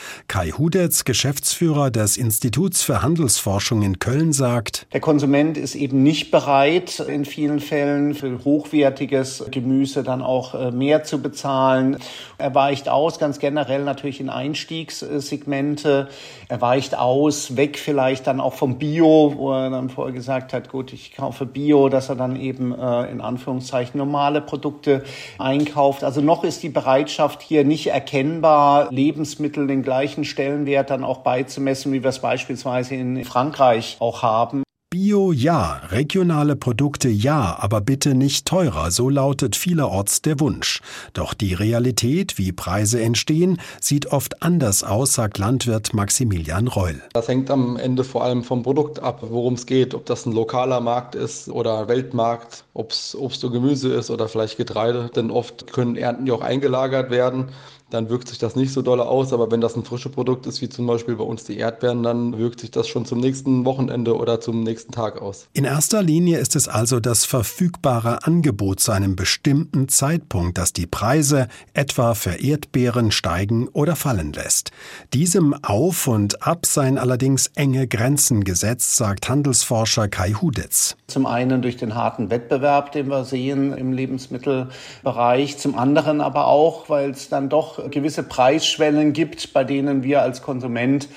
Kai 0.42 0.50
Hudetz, 0.50 1.04
Geschäftsführer 1.04 1.92
des 1.92 2.16
Instituts 2.16 2.82
für 2.82 3.00
Handelsforschung 3.00 3.82
in 3.82 4.00
Köln, 4.00 4.32
sagt, 4.32 4.88
der 4.92 4.98
Konsument 4.98 5.56
ist 5.56 5.76
eben 5.76 6.02
nicht 6.02 6.32
bereit, 6.32 6.98
in 6.98 7.24
vielen 7.24 7.60
Fällen 7.60 8.12
für 8.12 8.42
hochwertiges 8.44 9.44
Gemüse 9.52 10.02
dann 10.02 10.20
auch 10.20 10.56
äh, 10.56 10.72
mehr 10.72 11.04
zu 11.04 11.22
bezahlen. 11.22 11.98
Er 12.38 12.56
weicht 12.56 12.88
aus, 12.88 13.20
ganz 13.20 13.38
generell 13.38 13.84
natürlich 13.84 14.18
in 14.18 14.30
Einstiegssegmente. 14.30 16.08
Er 16.48 16.60
weicht 16.60 16.98
aus, 16.98 17.56
weg 17.56 17.78
vielleicht 17.78 18.26
dann 18.26 18.40
auch 18.40 18.54
vom 18.54 18.78
Bio, 18.78 19.34
wo 19.36 19.52
er 19.52 19.70
dann 19.70 19.90
vorher 19.90 20.12
gesagt 20.12 20.52
hat, 20.52 20.68
gut, 20.68 20.92
ich 20.92 21.14
kaufe 21.14 21.46
Bio, 21.46 21.88
dass 21.88 22.08
er 22.08 22.16
dann 22.16 22.34
eben 22.34 22.72
äh, 22.72 23.12
in 23.12 23.20
Anführungszeichen 23.20 23.96
normale 23.96 24.40
Produkte 24.40 25.04
einkauft. 25.38 26.02
Also 26.02 26.20
noch 26.20 26.42
ist 26.42 26.64
die 26.64 26.68
Bereitschaft 26.68 27.42
hier 27.42 27.62
nicht 27.62 27.86
erkennbar, 27.86 28.90
Lebensmittel 28.90 29.68
den 29.68 29.84
gleichen 29.84 30.24
Stellenwert 30.32 30.90
dann 30.90 31.04
auch 31.04 31.18
beizumessen, 31.18 31.92
wie 31.92 32.02
wir 32.02 32.10
es 32.10 32.18
beispielsweise 32.18 32.94
in 32.96 33.24
Frankreich 33.24 33.96
auch 34.00 34.22
haben. 34.22 34.64
Bio 34.92 35.32
ja, 35.32 35.80
regionale 35.90 36.54
Produkte 36.54 37.08
ja, 37.08 37.56
aber 37.58 37.80
bitte 37.80 38.14
nicht 38.14 38.46
teurer, 38.46 38.90
so 38.90 39.08
lautet 39.08 39.56
vielerorts 39.56 40.20
der 40.20 40.38
Wunsch. 40.38 40.82
Doch 41.14 41.32
die 41.32 41.54
Realität, 41.54 42.36
wie 42.36 42.52
Preise 42.52 43.00
entstehen, 43.00 43.58
sieht 43.80 44.12
oft 44.12 44.42
anders 44.42 44.84
aus, 44.84 45.14
sagt 45.14 45.38
Landwirt 45.38 45.94
Maximilian 45.94 46.68
Reul. 46.68 47.00
Das 47.14 47.26
hängt 47.26 47.50
am 47.50 47.78
Ende 47.78 48.04
vor 48.04 48.22
allem 48.22 48.44
vom 48.44 48.62
Produkt 48.62 49.00
ab, 49.00 49.20
worum 49.22 49.54
es 49.54 49.64
geht, 49.64 49.94
ob 49.94 50.04
das 50.04 50.26
ein 50.26 50.32
lokaler 50.32 50.82
Markt 50.82 51.14
ist 51.14 51.48
oder 51.48 51.88
Weltmarkt, 51.88 52.64
ob 52.74 52.90
es 52.90 53.16
Obst 53.16 53.42
und 53.44 53.52
Gemüse 53.52 53.94
ist 53.94 54.10
oder 54.10 54.28
vielleicht 54.28 54.58
Getreide, 54.58 55.10
denn 55.16 55.30
oft 55.30 55.72
können 55.72 55.96
Ernten 55.96 56.26
ja 56.26 56.34
auch 56.34 56.42
eingelagert 56.42 57.10
werden 57.10 57.48
dann 57.92 58.08
wirkt 58.08 58.28
sich 58.28 58.38
das 58.38 58.56
nicht 58.56 58.72
so 58.72 58.82
doll 58.82 59.00
aus. 59.00 59.32
Aber 59.32 59.50
wenn 59.50 59.60
das 59.60 59.76
ein 59.76 59.84
frisches 59.84 60.12
Produkt 60.12 60.46
ist, 60.46 60.62
wie 60.62 60.68
zum 60.68 60.86
Beispiel 60.86 61.16
bei 61.16 61.24
uns 61.24 61.44
die 61.44 61.58
Erdbeeren, 61.58 62.02
dann 62.02 62.38
wirkt 62.38 62.60
sich 62.60 62.70
das 62.70 62.88
schon 62.88 63.04
zum 63.04 63.20
nächsten 63.20 63.64
Wochenende 63.64 64.16
oder 64.16 64.40
zum 64.40 64.62
nächsten 64.62 64.92
Tag 64.92 65.20
aus. 65.20 65.48
In 65.52 65.64
erster 65.64 66.02
Linie 66.02 66.38
ist 66.38 66.56
es 66.56 66.68
also 66.68 67.00
das 67.00 67.24
verfügbare 67.24 68.24
Angebot 68.24 68.80
zu 68.80 68.92
einem 68.92 69.16
bestimmten 69.16 69.88
Zeitpunkt, 69.88 70.58
das 70.58 70.72
die 70.72 70.86
Preise 70.86 71.48
etwa 71.74 72.14
für 72.14 72.34
Erdbeeren 72.34 73.10
steigen 73.10 73.68
oder 73.68 73.96
fallen 73.96 74.32
lässt. 74.32 74.70
Diesem 75.12 75.54
Auf 75.62 76.06
und 76.06 76.42
Ab 76.46 76.66
seien 76.66 76.98
allerdings 76.98 77.48
enge 77.54 77.86
Grenzen 77.86 78.44
gesetzt, 78.44 78.96
sagt 78.96 79.28
Handelsforscher 79.28 80.08
Kai 80.08 80.32
Hudetz. 80.32 80.96
Zum 81.08 81.26
einen 81.26 81.62
durch 81.62 81.76
den 81.76 81.94
harten 81.94 82.30
Wettbewerb, 82.30 82.92
den 82.92 83.08
wir 83.08 83.24
sehen 83.24 83.76
im 83.76 83.92
Lebensmittelbereich, 83.92 85.58
zum 85.58 85.76
anderen 85.76 86.20
aber 86.20 86.46
auch, 86.46 86.88
weil 86.88 87.10
es 87.10 87.28
dann 87.28 87.48
doch 87.48 87.81
gewisse 87.90 88.22
Preisschwellen 88.22 89.12
gibt, 89.12 89.52
bei 89.52 89.64
denen 89.64 90.02
wir 90.02 90.22
als 90.22 90.42
Konsument 90.42 91.08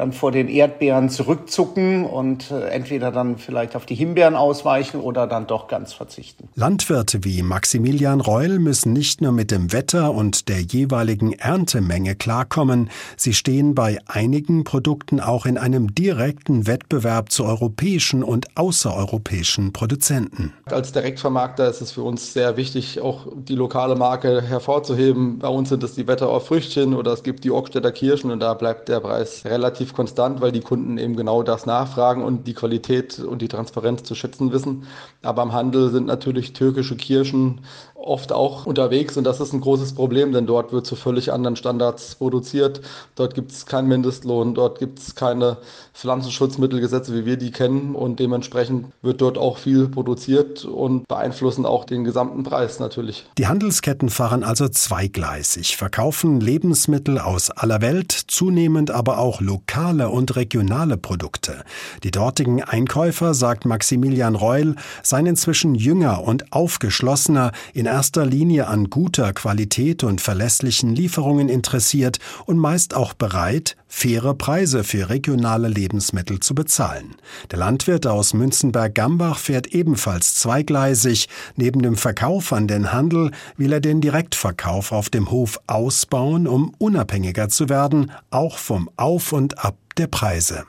dann 0.00 0.12
vor 0.12 0.32
den 0.32 0.48
Erdbeeren 0.48 1.10
zurückzucken 1.10 2.06
und 2.06 2.50
äh, 2.50 2.68
entweder 2.68 3.12
dann 3.12 3.36
vielleicht 3.36 3.76
auf 3.76 3.84
die 3.84 3.94
Himbeeren 3.94 4.34
ausweichen 4.34 4.98
oder 4.98 5.26
dann 5.26 5.46
doch 5.46 5.68
ganz 5.68 5.92
verzichten. 5.92 6.48
Landwirte 6.54 7.22
wie 7.22 7.42
Maximilian 7.42 8.22
Reul 8.22 8.58
müssen 8.60 8.94
nicht 8.94 9.20
nur 9.20 9.32
mit 9.32 9.50
dem 9.50 9.74
Wetter 9.74 10.14
und 10.14 10.48
der 10.48 10.62
jeweiligen 10.62 11.34
Erntemenge 11.34 12.14
klarkommen, 12.14 12.88
sie 13.18 13.34
stehen 13.34 13.74
bei 13.74 13.98
einigen 14.06 14.64
Produkten 14.64 15.20
auch 15.20 15.44
in 15.44 15.58
einem 15.58 15.94
direkten 15.94 16.66
Wettbewerb 16.66 17.30
zu 17.30 17.44
europäischen 17.44 18.24
und 18.24 18.56
außereuropäischen 18.56 19.74
Produzenten. 19.74 20.54
Als 20.64 20.92
Direktvermarkter 20.92 21.68
ist 21.68 21.82
es 21.82 21.92
für 21.92 22.02
uns 22.02 22.32
sehr 22.32 22.56
wichtig, 22.56 23.02
auch 23.02 23.26
die 23.34 23.54
lokale 23.54 23.96
Marke 23.96 24.40
hervorzuheben. 24.40 25.40
Bei 25.40 25.48
uns 25.48 25.68
sind 25.68 25.82
es 25.82 25.94
die 25.94 26.08
Wetterauer 26.08 26.40
Früchtchen 26.40 26.94
oder 26.94 27.12
es 27.12 27.22
gibt 27.22 27.44
die 27.44 27.50
Ockstädter 27.50 27.92
Kirschen 27.92 28.30
und 28.30 28.40
da 28.40 28.54
bleibt 28.54 28.88
der 28.88 29.00
Preis 29.00 29.44
relativ 29.44 29.89
konstant, 29.94 30.40
weil 30.40 30.52
die 30.52 30.60
Kunden 30.60 30.98
eben 30.98 31.16
genau 31.16 31.42
das 31.42 31.66
nachfragen 31.66 32.22
und 32.22 32.46
die 32.46 32.54
Qualität 32.54 33.18
und 33.18 33.42
die 33.42 33.48
Transparenz 33.48 34.02
zu 34.02 34.14
schätzen 34.14 34.52
wissen. 34.52 34.86
Aber 35.22 35.42
im 35.42 35.52
Handel 35.52 35.90
sind 35.90 36.06
natürlich 36.06 36.52
türkische 36.52 36.96
Kirschen 36.96 37.60
oft 38.02 38.32
auch 38.32 38.66
unterwegs 38.66 39.16
und 39.16 39.24
das 39.24 39.40
ist 39.40 39.52
ein 39.52 39.60
großes 39.60 39.94
Problem, 39.94 40.32
denn 40.32 40.46
dort 40.46 40.72
wird 40.72 40.86
zu 40.86 40.96
völlig 40.96 41.32
anderen 41.32 41.56
Standards 41.56 42.14
produziert. 42.14 42.80
Dort 43.14 43.34
gibt 43.34 43.52
es 43.52 43.66
keinen 43.66 43.88
Mindestlohn, 43.88 44.54
dort 44.54 44.78
gibt 44.78 44.98
es 44.98 45.14
keine 45.14 45.58
Pflanzenschutzmittelgesetze, 45.94 47.14
wie 47.14 47.26
wir 47.26 47.36
die 47.36 47.50
kennen 47.50 47.94
und 47.94 48.20
dementsprechend 48.20 48.86
wird 49.02 49.20
dort 49.20 49.38
auch 49.38 49.58
viel 49.58 49.88
produziert 49.88 50.64
und 50.64 51.06
beeinflussen 51.08 51.66
auch 51.66 51.84
den 51.84 52.04
gesamten 52.04 52.42
Preis 52.42 52.80
natürlich. 52.80 53.26
Die 53.38 53.46
Handelsketten 53.46 54.08
fahren 54.08 54.44
also 54.44 54.68
zweigleisig, 54.68 55.76
verkaufen 55.76 56.40
Lebensmittel 56.40 57.18
aus 57.18 57.50
aller 57.50 57.80
Welt, 57.82 58.12
zunehmend 58.12 58.90
aber 58.90 59.18
auch 59.18 59.40
lokale 59.40 60.08
und 60.08 60.36
regionale 60.36 60.96
Produkte. 60.96 61.64
Die 62.02 62.10
dortigen 62.10 62.62
Einkäufer, 62.62 63.34
sagt 63.34 63.64
Maximilian 63.64 64.36
Reul, 64.36 64.76
seien 65.02 65.26
inzwischen 65.26 65.74
jünger 65.74 66.22
und 66.22 66.52
aufgeschlossener, 66.52 67.52
in 67.74 67.86
erster 67.90 68.24
Linie 68.24 68.68
an 68.68 68.88
guter 68.88 69.32
Qualität 69.32 70.04
und 70.04 70.20
verlässlichen 70.20 70.94
Lieferungen 70.94 71.48
interessiert 71.48 72.18
und 72.46 72.56
meist 72.56 72.94
auch 72.94 73.14
bereit, 73.14 73.76
faire 73.88 74.34
Preise 74.34 74.84
für 74.84 75.10
regionale 75.10 75.68
Lebensmittel 75.68 76.38
zu 76.38 76.54
bezahlen. 76.54 77.16
Der 77.50 77.58
Landwirt 77.58 78.06
aus 78.06 78.32
Münzenberg-Gambach 78.32 79.38
fährt 79.38 79.66
ebenfalls 79.66 80.36
zweigleisig. 80.36 81.28
Neben 81.56 81.82
dem 81.82 81.96
Verkauf 81.96 82.52
an 82.52 82.68
den 82.68 82.92
Handel 82.92 83.32
will 83.56 83.72
er 83.72 83.80
den 83.80 84.00
Direktverkauf 84.00 84.92
auf 84.92 85.10
dem 85.10 85.30
Hof 85.30 85.60
ausbauen, 85.66 86.46
um 86.46 86.72
unabhängiger 86.78 87.48
zu 87.48 87.68
werden, 87.68 88.12
auch 88.30 88.56
vom 88.56 88.88
Auf 88.96 89.32
und 89.32 89.58
Ab 89.64 89.76
der 89.96 90.06
Preise. 90.06 90.64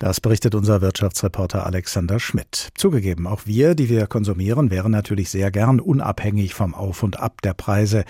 Das 0.00 0.18
berichtet 0.18 0.54
unser 0.54 0.80
Wirtschaftsreporter 0.80 1.66
Alexander 1.66 2.18
Schmidt. 2.18 2.70
Zugegeben, 2.74 3.26
auch 3.26 3.42
wir, 3.44 3.74
die 3.74 3.90
wir 3.90 4.06
konsumieren, 4.06 4.70
wären 4.70 4.92
natürlich 4.92 5.28
sehr 5.28 5.50
gern 5.50 5.78
unabhängig 5.78 6.54
vom 6.54 6.74
Auf 6.74 7.02
und 7.02 7.20
Ab 7.20 7.42
der 7.42 7.52
Preise. 7.52 8.04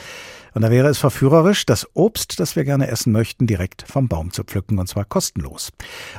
Und 0.55 0.63
da 0.63 0.71
wäre 0.71 0.89
es 0.89 0.99
verführerisch, 0.99 1.67
das 1.67 1.87
Obst, 1.95 2.41
das 2.41 2.57
wir 2.57 2.65
gerne 2.65 2.89
essen 2.89 3.13
möchten, 3.13 3.47
direkt 3.47 3.85
vom 3.87 4.09
Baum 4.09 4.33
zu 4.33 4.45
pflücken, 4.45 4.79
und 4.79 4.89
zwar 4.89 5.05
kostenlos. 5.05 5.71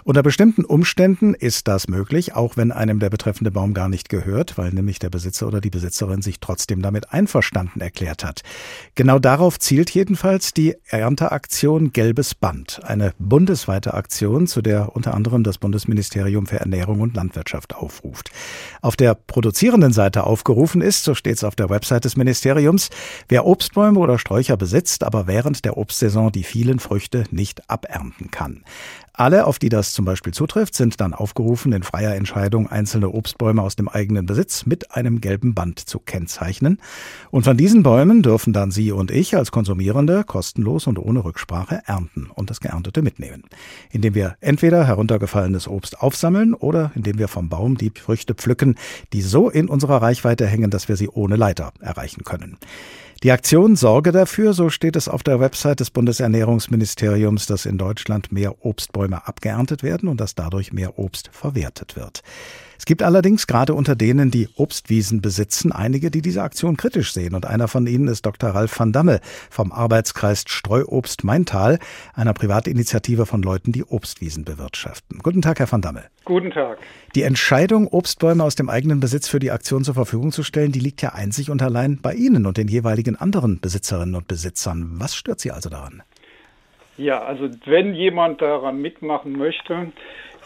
Unter 0.04 0.24
bestimmten 0.24 0.66
Umständen 0.66 1.34
ist 1.34 1.68
das 1.68 1.88
möglich, 1.88 2.34
auch 2.36 2.58
wenn 2.58 2.72
einem 2.72 3.00
der 3.00 3.10
betreffende 3.10 3.52
Baum 3.52 3.74
gar 3.74 3.90
nicht 3.90 4.10
gehört, 4.10 4.58
weil 4.58 4.72
nämlich 4.72 5.00
der 5.00 5.10
Besitzer 5.10 5.48
oder 5.48 5.62
die 5.62 5.70
Besitzerin 5.70 6.22
sich 6.22 6.40
trotzdem 6.40 6.82
damit 6.82 7.12
einverstanden 7.12 7.82
erklärt 7.82 8.24
hat. 8.24 8.42
Genau 8.96 9.20
darauf 9.20 9.60
zielt 9.60 9.90
jedenfalls 9.92 10.54
die 10.54 10.76
Ernteaktion 10.88 11.92
Gelbes 11.92 12.36
Band, 12.36 12.82
eine 12.84 13.14
bundesweite 13.20 13.94
Aktion, 13.94 14.48
zu 14.48 14.62
der 14.62 14.96
unter 14.96 15.14
anderem 15.14 15.44
das 15.44 15.58
Bundesministerium 15.58 16.48
für 16.48 16.60
Ernährung 16.60 17.02
und 17.02 17.16
Landwirtschaft 17.16 17.76
aufruft. 17.76 18.32
Auf 18.82 18.96
der 18.96 19.16
produzierenden 19.16 19.94
Seite 19.94 20.26
aufgerufen 20.26 20.82
ist, 20.82 21.04
so 21.04 21.16
steht 21.16 21.36
es 21.38 21.44
auf 21.44 21.56
der 21.56 21.70
Website 21.70 22.06
des 22.06 22.18
Ministeriums, 22.18 22.90
wer 23.28 23.46
Obstbäume 23.46 24.00
oder 24.00 24.18
Sträucher 24.22 24.56
besitzt, 24.56 25.04
aber 25.04 25.28
während 25.28 25.66
der 25.66 25.78
Obstsaison 25.78 26.32
die 26.32 26.44
vielen 26.44 26.80
Früchte 26.80 27.26
nicht 27.32 27.70
abernten 27.70 28.32
kann. 28.32 28.64
Alle, 29.14 29.46
auf 29.46 29.60
die 29.60 29.70
das 29.70 29.92
zum 29.92 30.06
Beispiel 30.06 30.34
zutrifft, 30.34 30.74
sind 30.74 31.02
dann 31.02 31.14
aufgerufen, 31.14 31.74
in 31.74 31.84
freier 31.84 32.16
Entscheidung 32.16 32.70
einzelne 32.70 33.10
Obstbäume 33.10 33.62
aus 33.62 33.76
dem 33.76 33.90
eigenen 33.90 34.26
Besitz 34.26 34.66
mit 34.66 34.96
einem 34.96 35.20
gelben 35.20 35.54
Band 35.54 35.80
zu 35.80 36.00
kennzeichnen. 36.00 36.80
Und 37.30 37.44
von 37.44 37.58
diesen 37.58 37.84
Bäumen 37.84 38.24
dürfen 38.24 38.54
dann 38.54 38.72
Sie 38.72 38.92
und 38.92 39.12
ich 39.12 39.36
als 39.36 39.52
Konsumierende 39.52 40.24
kostenlos 40.24 40.88
und 40.88 40.98
ohne 40.98 41.26
Rücksprache 41.26 41.82
ernten 41.86 42.30
und 42.34 42.50
das 42.50 42.62
Geerntete 42.62 43.02
mitnehmen. 43.02 43.44
Indem 43.92 44.16
wir 44.16 44.38
entweder 44.40 44.88
heruntergefallenes 44.88 45.68
Obst 45.68 46.00
aufsammeln 46.00 46.54
oder 46.54 46.92
indem 46.96 47.20
wir 47.20 47.28
vom 47.28 47.50
Baum 47.50 47.78
die 47.78 47.92
Früchte 47.94 48.34
pflücken, 48.34 48.76
die 49.12 49.22
so 49.22 49.50
in 49.50 49.68
unserer 49.68 50.02
Reichweite 50.02 50.48
hängen, 50.48 50.72
dass 50.72 50.88
wir 50.88 50.96
sie 50.96 51.10
ohne 51.10 51.36
Leiter 51.36 51.74
erreichen 51.82 52.24
können. 52.24 52.58
Die 53.24 53.32
Aktion 53.32 53.76
sorge 53.76 54.12
dafür, 54.12 54.54
so 54.54 54.72
steht 54.72 54.96
es 54.96 55.08
auf 55.08 55.22
der 55.22 55.40
Website 55.40 55.80
des 55.80 55.92
Bundesernährungsministeriums, 55.92 57.46
dass 57.46 57.68
in 57.68 57.78
Deutschland 57.78 58.32
mehr 58.32 58.66
Obstbäume 58.66 59.28
abgeerntet 59.28 59.84
werden 59.84 60.10
und 60.10 60.20
dass 60.20 60.34
dadurch 60.34 60.74
mehr 60.74 60.98
Obst 60.98 61.30
verwertet 61.32 61.96
wird. 61.96 62.24
Es 62.82 62.86
gibt 62.86 63.04
allerdings 63.04 63.46
gerade 63.46 63.76
unter 63.76 63.96
denen, 63.96 64.32
die 64.32 64.50
Obstwiesen 64.56 65.22
besitzen, 65.22 65.72
einige, 65.72 66.10
die 66.10 66.24
diese 66.24 66.42
Aktion 66.42 66.78
kritisch 66.78 67.14
sehen. 67.14 67.36
Und 67.36 67.46
einer 67.46 67.68
von 67.68 67.86
ihnen 67.86 68.08
ist 68.08 68.26
Dr. 68.26 68.50
Ralf 68.50 68.80
van 68.80 68.92
Damme 68.92 69.20
vom 69.52 69.72
Arbeitskreis 69.72 70.46
Streuobst 70.48 71.24
Maintal, 71.24 71.78
einer 72.16 72.34
Privatinitiative 72.34 73.28
von 73.28 73.44
Leuten, 73.44 73.72
die 73.72 73.84
Obstwiesen 73.84 74.46
bewirtschaften. 74.46 75.20
Guten 75.20 75.44
Tag, 75.44 75.60
Herr 75.60 75.72
van 75.72 75.84
Damme. 75.84 76.06
Guten 76.26 76.50
Tag. 76.50 76.80
Die 77.14 77.22
Entscheidung, 77.22 77.88
Obstbäume 77.88 78.44
aus 78.44 78.56
dem 78.56 78.68
eigenen 78.68 79.00
Besitz 79.00 79.28
für 79.28 79.38
die 79.38 79.52
Aktion 79.52 79.84
zur 79.84 79.94
Verfügung 79.94 80.32
zu 80.32 80.42
stellen, 80.42 80.72
die 80.72 80.80
liegt 80.80 81.04
ja 81.04 81.10
einzig 81.10 81.52
und 81.52 81.62
allein 81.62 82.00
bei 82.02 82.16
Ihnen 82.16 82.48
und 82.48 82.58
den 82.58 82.68
jeweiligen 82.68 83.16
anderen 83.16 83.60
Besitzerinnen 83.60 84.16
und 84.16 84.28
Besitzern. 84.28 84.94
Was 84.96 85.16
stört 85.16 85.40
Sie 85.40 85.52
also 85.52 85.70
daran? 85.70 86.02
Ja, 86.98 87.24
also 87.24 87.50
wenn 87.66 87.94
jemand 87.94 88.42
daran 88.42 88.82
mitmachen 88.82 89.34
möchte, 89.34 89.92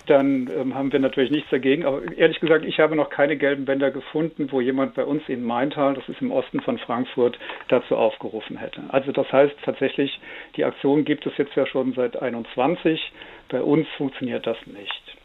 dann 0.06 0.50
ähm, 0.56 0.76
haben 0.76 0.92
wir 0.92 1.00
natürlich 1.00 1.32
nichts 1.32 1.50
dagegen. 1.50 1.86
Aber 1.86 2.02
ehrlich 2.18 2.40
gesagt, 2.40 2.66
ich 2.66 2.80
habe 2.80 2.96
noch 2.96 3.10
keine 3.10 3.38
gelben 3.38 3.66
Bänder 3.66 3.92
gefunden, 3.92 4.52
wo 4.52 4.62
jemand 4.62 4.96
bei 4.96 5.04
uns 5.04 5.24
in 5.28 5.44
Maintal, 5.44 5.94
das 5.94 6.08
ist 6.10 6.22
im 6.22 6.32
Osten 6.32 6.62
von 6.62 6.78
Frankfurt, 6.78 7.38
dazu 7.68 7.96
aufgerufen 7.96 8.58
hätte. 8.58 8.82
Also 8.90 9.12
das 9.12 9.32
heißt 9.32 9.56
tatsächlich, 9.64 10.20
die 10.56 10.66
Aktion 10.66 11.06
gibt 11.06 11.26
es 11.26 11.38
jetzt 11.38 11.56
ja 11.56 11.66
schon 11.66 11.94
seit 11.94 12.22
21. 12.22 13.12
Bei 13.50 13.62
uns 13.62 13.88
funktioniert 13.98 14.48
das 14.48 14.58
nicht. 14.66 15.18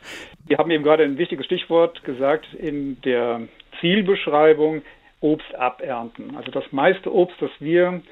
Wir 0.46 0.58
haben 0.58 0.70
eben 0.70 0.84
gerade 0.84 1.04
ein 1.04 1.18
wichtiges 1.18 1.46
Stichwort 1.46 2.02
gesagt 2.04 2.52
in 2.54 3.00
der 3.02 3.42
Zielbeschreibung 3.80 4.82
Obst 5.20 5.54
abernten. 5.54 6.36
Also 6.36 6.50
das 6.50 6.64
meiste 6.72 7.12
Obst, 7.14 7.36
das 7.40 7.50
wir 7.60 8.02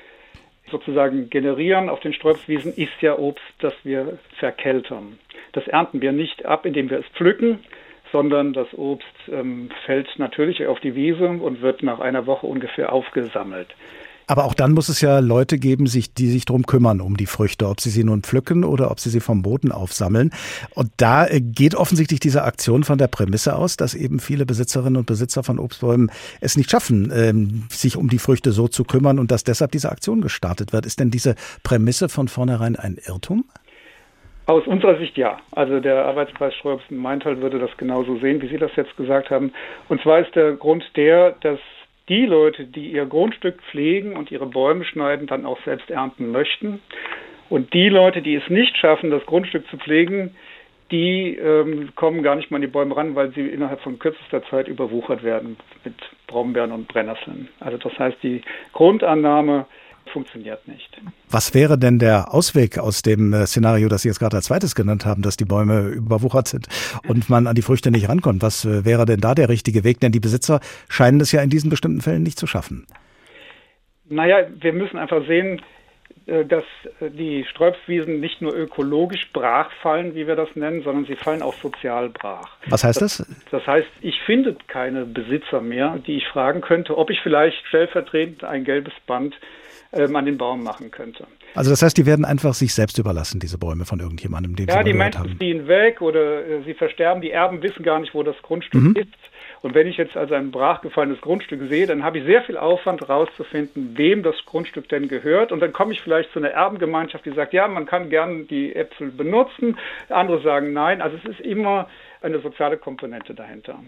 sozusagen 0.71 1.31
generieren 1.31 1.89
auf 1.89 2.01
den 2.01 2.13
Sträubswiesen, 2.13 2.75
ist 2.75 3.01
ja 3.01 3.19
Obst, 3.19 3.45
das 3.61 3.75
wir 3.85 4.19
verkeltern. 4.39 5.19
Das 5.59 5.67
ernten 5.67 6.01
wir 6.01 6.13
nicht 6.13 6.47
ab, 6.47 6.67
indem 6.67 6.89
wir 6.89 7.01
es 7.01 7.07
pflücken, 7.17 7.59
sondern 8.13 8.53
das 8.53 8.69
Obst 8.75 9.09
ähm, 9.29 9.71
fällt 9.87 10.09
natürlich 10.17 10.65
auf 10.69 10.79
die 10.79 10.95
Wiese 10.95 11.29
und 11.29 11.63
wird 11.63 11.83
nach 11.83 11.99
einer 11.99 12.27
Woche 12.27 12.47
ungefähr 12.47 12.93
aufgesammelt. 12.93 13.67
Aber 14.29 14.45
auch 14.45 14.55
dann 14.55 14.73
muss 14.73 14.89
es 14.89 15.01
ja 15.01 15.19
Leute 15.19 15.59
geben, 15.59 15.89
sich, 15.89 16.15
die 16.15 16.31
sich 16.31 16.45
drum 16.45 16.65
kümmern, 16.65 17.01
um 17.01 17.17
die 17.17 17.27
Früchte, 17.27 17.67
ob 17.67 17.81
sie 17.81 17.91
sie 17.91 18.05
nun 18.05 18.23
pflücken 18.23 18.63
oder 18.63 18.93
ob 18.93 19.01
sie 19.01 19.11
sie 19.11 19.19
vom 19.19 19.43
Boden 19.43 19.73
aufsammeln. 19.73 20.31
Und 20.77 20.93
da 20.97 21.27
äh, 21.27 21.41
geht 21.41 21.75
offensichtlich 21.75 22.21
diese 22.21 22.45
Aktion 22.45 22.85
von 22.85 22.99
der 22.99 23.09
Prämisse 23.09 23.57
aus, 23.57 23.77
dass 23.77 23.95
eben 23.95 24.21
viele 24.21 24.47
Besitzerinnen 24.47 24.97
und 24.97 25.07
Besitzer 25.07 25.43
von 25.43 25.59
Obstbäumen 25.59 26.13
es 26.41 26.57
nicht 26.57 26.71
schaffen, 26.71 27.11
ähm, 27.13 27.65
sich 27.69 27.97
um 27.97 28.09
die 28.09 28.21
Früchte 28.21 28.53
so 28.53 28.69
zu 28.69 28.85
kümmern 28.85 29.19
und 29.19 29.33
dass 29.33 29.43
deshalb 29.43 29.73
diese 29.73 29.91
Aktion 29.91 30.21
gestartet 30.21 30.73
wird. 30.73 30.87
Ist 30.87 31.01
denn 31.01 31.11
diese 31.11 31.35
Prämisse 31.65 32.09
von 32.09 32.29
vornherein 32.29 32.77
ein 32.77 32.97
Irrtum? 33.05 33.45
Aus 34.49 34.67
unserer 34.67 34.97
Sicht 34.97 35.19
ja. 35.19 35.39
Also 35.53 35.79
der 35.79 36.07
Arbeitskreis 36.07 36.55
Streuobst 36.55 36.91
in 36.91 36.97
Maintal 36.97 37.43
würde 37.43 37.59
das 37.59 37.77
genauso 37.77 38.17
sehen, 38.17 38.41
wie 38.41 38.49
Sie 38.49 38.57
das 38.57 38.75
jetzt 38.77 38.97
gesagt 38.97 39.29
haben. 39.29 39.53
Und 39.91 40.01
zwar 40.01 40.21
ist 40.21 40.35
der 40.35 40.53
Grund 40.53 40.83
der, 40.97 41.33
dass 41.43 41.59
die 42.09 42.25
Leute, 42.25 42.65
die 42.65 42.91
ihr 42.93 43.05
Grundstück 43.05 43.61
pflegen 43.71 44.17
und 44.17 44.31
ihre 44.31 44.47
Bäume 44.47 44.87
schneiden, 44.87 45.27
dann 45.27 45.45
auch 45.45 45.59
selbst 45.67 45.91
ernten 45.91 46.33
möchten. 46.33 46.81
Und 47.51 47.75
die 47.75 47.91
Leute, 47.91 48.23
die 48.23 48.37
es 48.37 48.49
nicht 48.49 48.75
schaffen, 48.79 49.11
das 49.11 49.27
Grundstück 49.27 49.69
zu 49.69 49.77
pflegen, 49.77 50.35
die 50.91 51.37
ähm, 51.37 51.91
kommen 51.95 52.23
gar 52.23 52.35
nicht 52.35 52.51
mal 52.51 52.57
an 52.57 52.63
die 52.63 52.69
Bäume 52.69 52.97
ran, 52.97 53.15
weil 53.15 53.31
sie 53.33 53.47
innerhalb 53.47 53.83
von 53.83 53.99
kürzester 53.99 54.43
Zeit 54.45 54.67
überwuchert 54.67 55.23
werden 55.23 55.59
mit 55.85 55.95
Brombeeren 56.27 56.73
und 56.73 56.89
Brennnesseln. 56.89 57.49
Also 57.61 57.77
das 57.77 57.99
heißt, 57.99 58.17
die 58.23 58.41
Grundannahme 58.73 59.67
funktioniert 60.09 60.67
nicht. 60.69 61.01
Was 61.31 61.55
wäre 61.55 61.79
denn 61.79 61.99
der 61.99 62.33
Ausweg 62.35 62.79
aus 62.79 63.03
dem 63.03 63.33
äh, 63.33 63.47
Szenario, 63.47 63.89
das 63.89 64.03
Sie 64.03 64.09
jetzt 64.09 64.19
gerade 64.19 64.37
als 64.37 64.47
zweites 64.47 64.75
genannt 64.75 65.07
haben, 65.07 65.23
dass 65.23 65.37
die 65.37 65.45
Bäume 65.45 65.89
überwuchert 65.89 66.49
sind 66.49 66.69
und 67.07 67.29
man 67.29 67.47
an 67.47 67.55
die 67.55 67.63
Früchte 67.63 67.91
nicht 67.91 68.09
rankommt? 68.09 68.43
Was 68.43 68.65
äh, 68.65 68.85
wäre 68.85 69.05
denn 69.07 69.21
da 69.21 69.35
der 69.35 69.49
richtige 69.49 69.85
Weg? 69.85 70.01
Denn 70.01 70.13
die 70.13 70.21
Besitzer 70.21 70.61
scheinen 70.89 71.21
es 71.21 71.33
ja 71.33 71.43
in 71.43 71.51
diesen 71.51 71.71
bestimmten 71.71 72.01
Fällen 72.01 72.23
nicht 72.23 72.39
zu 72.39 72.47
schaffen. 72.47 72.87
Naja, 74.09 74.47
wir 74.61 74.73
müssen 74.73 74.99
einfach 74.99 75.27
sehen, 75.27 75.61
äh, 76.29 76.45
dass 76.45 76.65
die 77.01 77.45
Sträubswiesen 77.51 78.21
nicht 78.21 78.43
nur 78.43 78.55
ökologisch 78.55 79.31
brach 79.33 79.71
fallen, 79.83 80.15
wie 80.15 80.27
wir 80.27 80.37
das 80.37 80.55
nennen, 80.55 80.83
sondern 80.83 81.07
sie 81.07 81.17
fallen 81.17 81.43
auch 81.43 81.55
sozial 81.55 82.11
brach. 82.11 82.51
Was 82.69 82.85
heißt 82.85 83.01
das? 83.01 83.19
Das, 83.19 83.29
das 83.51 83.67
heißt, 83.67 83.89
ich 84.03 84.21
finde 84.27 84.57
keine 84.67 85.07
Besitzer 85.07 85.63
mehr, 85.63 85.99
die 86.07 86.19
ich 86.19 86.29
fragen 86.29 86.61
könnte, 86.61 86.99
ob 86.99 87.11
ich 87.11 87.21
vielleicht 87.23 87.67
stellvertretend 87.67 88.45
ein 88.45 88.65
gelbes 88.65 88.93
Band 89.07 89.35
ähm, 89.93 90.15
an 90.17 90.27
den 90.27 90.39
Baum 90.39 90.63
machen 90.63 90.91
könnte. 90.91 91.27
Also 91.55 91.71
das 91.71 91.83
heißt, 91.83 91.97
die 91.97 92.07
werden 92.07 92.25
einfach 92.25 92.55
sich 92.55 92.75
selbst 92.75 92.99
überlassen, 92.99 93.41
diese 93.41 93.59
Bäume 93.59 93.85
von 93.85 94.01
irgendjemandem, 94.01 94.55
dem 94.55 94.69
ja, 94.69 94.79
sie 94.79 94.85
die 94.85 94.93
Menschen 94.93 95.39
ziehen 95.39 95.67
weg 95.67 96.01
oder 96.03 96.47
äh, 96.47 96.63
sie 96.65 96.75
versterben. 96.75 97.23
Die 97.23 97.31
Erben 97.31 97.63
wissen 97.63 97.83
gar 97.83 97.99
nicht, 97.99 98.15
wo 98.15 98.23
das 98.23 98.37
Grundstück 98.43 98.83
Mhm. 98.83 98.97
ist. 98.97 99.09
Und 99.63 99.75
wenn 99.75 99.87
ich 99.87 99.97
jetzt 99.97 100.17
also 100.17 100.35
ein 100.35 100.51
brachgefallenes 100.51 101.21
Grundstück 101.21 101.69
sehe, 101.69 101.87
dann 101.87 102.05
habe 102.05 102.19
ich 102.19 102.25
sehr 102.25 102.43
viel 102.43 102.57
Aufwand 102.57 103.01
herauszufinden, 103.01 103.97
wem 103.97 104.23
das 104.23 104.37
Grundstück 104.47 104.89
denn 104.89 105.09
gehört. 105.09 105.53
Und 105.53 105.61
dann 105.61 105.73
komme 105.73 105.93
ich 105.93 106.01
vielleicht 106.01 106.33
zu 106.33 106.39
einer 106.39 106.51
Erbengemeinschaft, 106.51 107.25
die 107.25 107.33
sagt, 107.33 107.53
ja, 107.53 107.67
man 107.69 107.87
kann 107.87 108.11
gerne 108.11 108.45
die 108.45 108.75
Äpfel 108.75 109.11
benutzen. 109.11 109.79
Andere 110.09 110.41
sagen 110.43 110.73
nein. 110.73 111.03
Also 111.03 111.17
es 111.17 111.31
ist 111.31 111.41
immer 111.41 111.89
eine 112.21 112.41
soziale 112.41 112.77
Komponente 112.77 113.35
dahinter. 113.35 113.79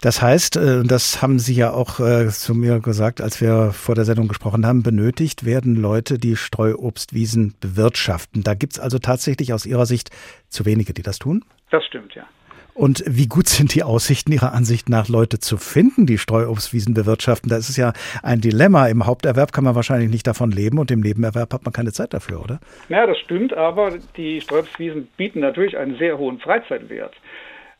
Das 0.00 0.22
heißt, 0.22 0.56
äh, 0.56 0.82
das 0.84 1.20
haben 1.20 1.38
Sie 1.38 1.54
ja 1.54 1.72
auch 1.72 2.00
äh, 2.00 2.28
zu 2.28 2.54
mir 2.54 2.80
gesagt, 2.80 3.20
als 3.20 3.40
wir 3.40 3.72
vor 3.72 3.94
der 3.94 4.04
Sendung 4.04 4.28
gesprochen 4.28 4.66
haben, 4.66 4.82
benötigt 4.82 5.44
werden 5.44 5.76
Leute, 5.76 6.18
die 6.18 6.36
Streuobstwiesen 6.36 7.54
bewirtschaften. 7.60 8.42
Da 8.42 8.54
gibt 8.54 8.74
es 8.74 8.80
also 8.80 8.98
tatsächlich 8.98 9.52
aus 9.52 9.66
Ihrer 9.66 9.86
Sicht 9.86 10.10
zu 10.48 10.64
wenige, 10.64 10.94
die 10.94 11.02
das 11.02 11.18
tun? 11.18 11.44
Das 11.70 11.84
stimmt, 11.84 12.14
ja. 12.14 12.24
Und 12.78 13.02
wie 13.08 13.26
gut 13.26 13.48
sind 13.48 13.74
die 13.74 13.82
Aussichten 13.82 14.30
Ihrer 14.30 14.52
Ansicht 14.52 14.88
nach, 14.88 15.08
Leute 15.08 15.40
zu 15.40 15.56
finden, 15.56 16.06
die 16.06 16.16
Streuobstwiesen 16.16 16.94
bewirtschaften? 16.94 17.50
Da 17.50 17.56
ist 17.56 17.76
ja 17.76 17.92
ein 18.22 18.40
Dilemma. 18.40 18.86
Im 18.86 19.04
Haupterwerb 19.04 19.52
kann 19.52 19.64
man 19.64 19.74
wahrscheinlich 19.74 20.10
nicht 20.10 20.28
davon 20.28 20.52
leben 20.52 20.78
und 20.78 20.92
im 20.92 21.00
Nebenerwerb 21.00 21.52
hat 21.52 21.64
man 21.64 21.72
keine 21.72 21.90
Zeit 21.90 22.14
dafür, 22.14 22.40
oder? 22.40 22.60
Ja, 22.88 23.04
das 23.04 23.18
stimmt, 23.18 23.52
aber 23.52 23.94
die 24.16 24.40
Sträubswiesen 24.40 25.08
bieten 25.16 25.40
natürlich 25.40 25.76
einen 25.76 25.98
sehr 25.98 26.18
hohen 26.18 26.38
Freizeitwert. 26.38 27.14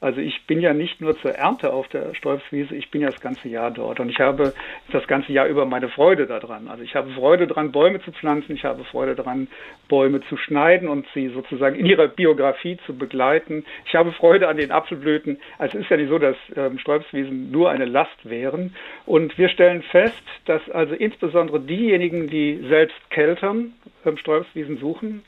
Also 0.00 0.20
ich 0.20 0.46
bin 0.46 0.60
ja 0.60 0.72
nicht 0.72 1.00
nur 1.00 1.18
zur 1.18 1.32
Ernte 1.32 1.72
auf 1.72 1.88
der 1.88 2.14
Stolpswiese, 2.14 2.72
ich 2.76 2.88
bin 2.92 3.00
ja 3.00 3.10
das 3.10 3.20
ganze 3.20 3.48
Jahr 3.48 3.72
dort 3.72 3.98
und 3.98 4.08
ich 4.08 4.20
habe 4.20 4.54
das 4.92 5.04
ganze 5.08 5.32
Jahr 5.32 5.48
über 5.48 5.66
meine 5.66 5.88
Freude 5.88 6.26
daran. 6.26 6.68
Also 6.68 6.84
ich 6.84 6.94
habe 6.94 7.10
Freude 7.10 7.48
daran, 7.48 7.72
Bäume 7.72 8.00
zu 8.02 8.12
pflanzen, 8.12 8.54
ich 8.54 8.64
habe 8.64 8.84
Freude 8.84 9.16
daran, 9.16 9.48
Bäume 9.88 10.20
zu 10.28 10.36
schneiden 10.36 10.88
und 10.88 11.04
sie 11.14 11.28
sozusagen 11.30 11.74
in 11.74 11.86
ihrer 11.86 12.06
Biografie 12.06 12.78
zu 12.86 12.96
begleiten. 12.96 13.64
Ich 13.86 13.96
habe 13.96 14.12
Freude 14.12 14.46
an 14.46 14.56
den 14.56 14.70
Apfelblüten. 14.70 15.38
Also 15.58 15.78
es 15.78 15.84
ist 15.84 15.90
ja 15.90 15.96
nicht 15.96 16.10
so, 16.10 16.18
dass 16.20 16.36
ähm, 16.54 16.78
Stolpswiesen 16.78 17.50
nur 17.50 17.70
eine 17.70 17.86
Last 17.86 18.18
wären. 18.22 18.76
Und 19.04 19.36
wir 19.36 19.48
stellen 19.48 19.82
fest, 19.82 20.22
dass 20.44 20.62
also 20.70 20.94
insbesondere 20.94 21.58
diejenigen, 21.58 22.28
die 22.28 22.64
selbst 22.68 22.96
Keltern, 23.10 23.72
ähm, 24.06 24.16
Stolpswiesen 24.16 24.78
suchen, 24.78 25.24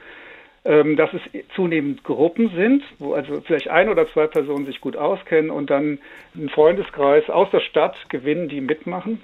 dass 0.62 1.10
es 1.14 1.22
zunehmend 1.54 2.04
Gruppen 2.04 2.50
sind, 2.54 2.82
wo 2.98 3.14
also 3.14 3.40
vielleicht 3.40 3.68
ein 3.68 3.88
oder 3.88 4.06
zwei 4.12 4.26
Personen 4.26 4.66
sich 4.66 4.80
gut 4.80 4.96
auskennen 4.96 5.50
und 5.50 5.70
dann 5.70 5.98
einen 6.34 6.50
Freundeskreis 6.50 7.28
aus 7.30 7.50
der 7.50 7.60
Stadt 7.60 7.96
gewinnen, 8.10 8.48
die 8.48 8.60
mitmachen. 8.60 9.22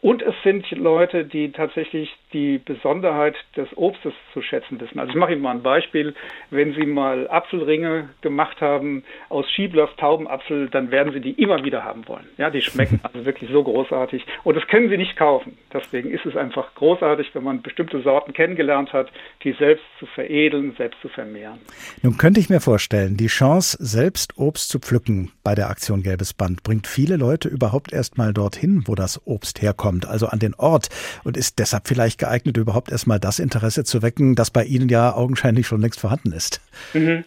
Und 0.00 0.22
es 0.22 0.34
sind 0.42 0.68
Leute, 0.72 1.24
die 1.24 1.52
tatsächlich 1.52 2.12
die 2.32 2.58
Besonderheit 2.58 3.36
des 3.56 3.68
Obstes 3.76 4.12
zu 4.32 4.42
schätzen 4.42 4.80
wissen. 4.80 4.98
Also 4.98 5.10
ich 5.10 5.16
mache 5.16 5.32
Ihnen 5.32 5.42
mal 5.42 5.52
ein 5.52 5.62
Beispiel. 5.62 6.14
Wenn 6.50 6.74
Sie 6.74 6.86
mal 6.86 7.28
Apfelringe 7.28 8.10
gemacht 8.20 8.60
haben 8.60 9.04
aus 9.28 9.48
Schieblos 9.50 9.90
Taubenapfel, 9.96 10.68
dann 10.68 10.90
werden 10.90 11.12
Sie 11.12 11.20
die 11.20 11.32
immer 11.32 11.64
wieder 11.64 11.84
haben 11.84 12.06
wollen. 12.08 12.26
Ja, 12.38 12.50
die 12.50 12.60
schmecken 12.60 13.00
also 13.04 13.24
wirklich 13.24 13.50
so 13.50 13.62
großartig. 13.62 14.24
Und 14.44 14.56
das 14.56 14.66
können 14.66 14.88
Sie 14.88 14.96
nicht 14.96 15.16
kaufen. 15.16 15.56
Deswegen 15.72 16.10
ist 16.10 16.26
es 16.26 16.36
einfach 16.36 16.74
großartig, 16.74 17.34
wenn 17.34 17.44
man 17.44 17.62
bestimmte 17.62 18.02
Sorten 18.02 18.32
kennengelernt 18.32 18.92
hat, 18.92 19.10
die 19.44 19.52
selbst 19.52 19.84
zu 19.98 20.06
veredeln, 20.06 20.74
selbst 20.76 21.00
zu 21.00 21.08
vermehren. 21.08 21.58
Nun 22.02 22.16
könnte 22.16 22.40
ich 22.40 22.50
mir 22.50 22.60
vorstellen, 22.60 23.16
die 23.16 23.28
Chance, 23.28 23.76
selbst 23.80 24.38
Obst 24.38 24.68
zu 24.68 24.78
pflücken 24.78 25.30
bei 25.44 25.54
der 25.54 25.70
Aktion 25.70 26.02
Gelbes 26.02 26.34
Band, 26.34 26.62
bringt 26.62 26.86
viele 26.86 27.16
Leute 27.16 27.48
überhaupt 27.48 27.92
erst 27.92 28.18
mal 28.18 28.32
dorthin, 28.32 28.82
wo 28.86 28.94
das 28.94 29.20
Obst 29.26 29.62
herkommt 29.62 29.92
kommt, 29.92 30.06
also 30.06 30.26
an 30.26 30.38
den 30.38 30.54
Ort 30.54 30.88
und 31.24 31.36
ist 31.36 31.58
deshalb 31.58 31.88
vielleicht 31.88 32.18
geeignet, 32.22 32.56
überhaupt 32.56 32.90
erstmal 32.90 33.18
das 33.18 33.38
Interesse 33.38 33.84
zu 33.84 34.02
wecken, 34.02 34.34
das 34.34 34.50
bei 34.50 34.64
Ihnen 34.64 34.88
ja 34.88 35.14
augenscheinlich 35.14 35.66
schon 35.66 35.80
längst 35.80 36.00
vorhanden 36.00 36.32
ist. 36.32 36.60
Mhm. 36.94 37.24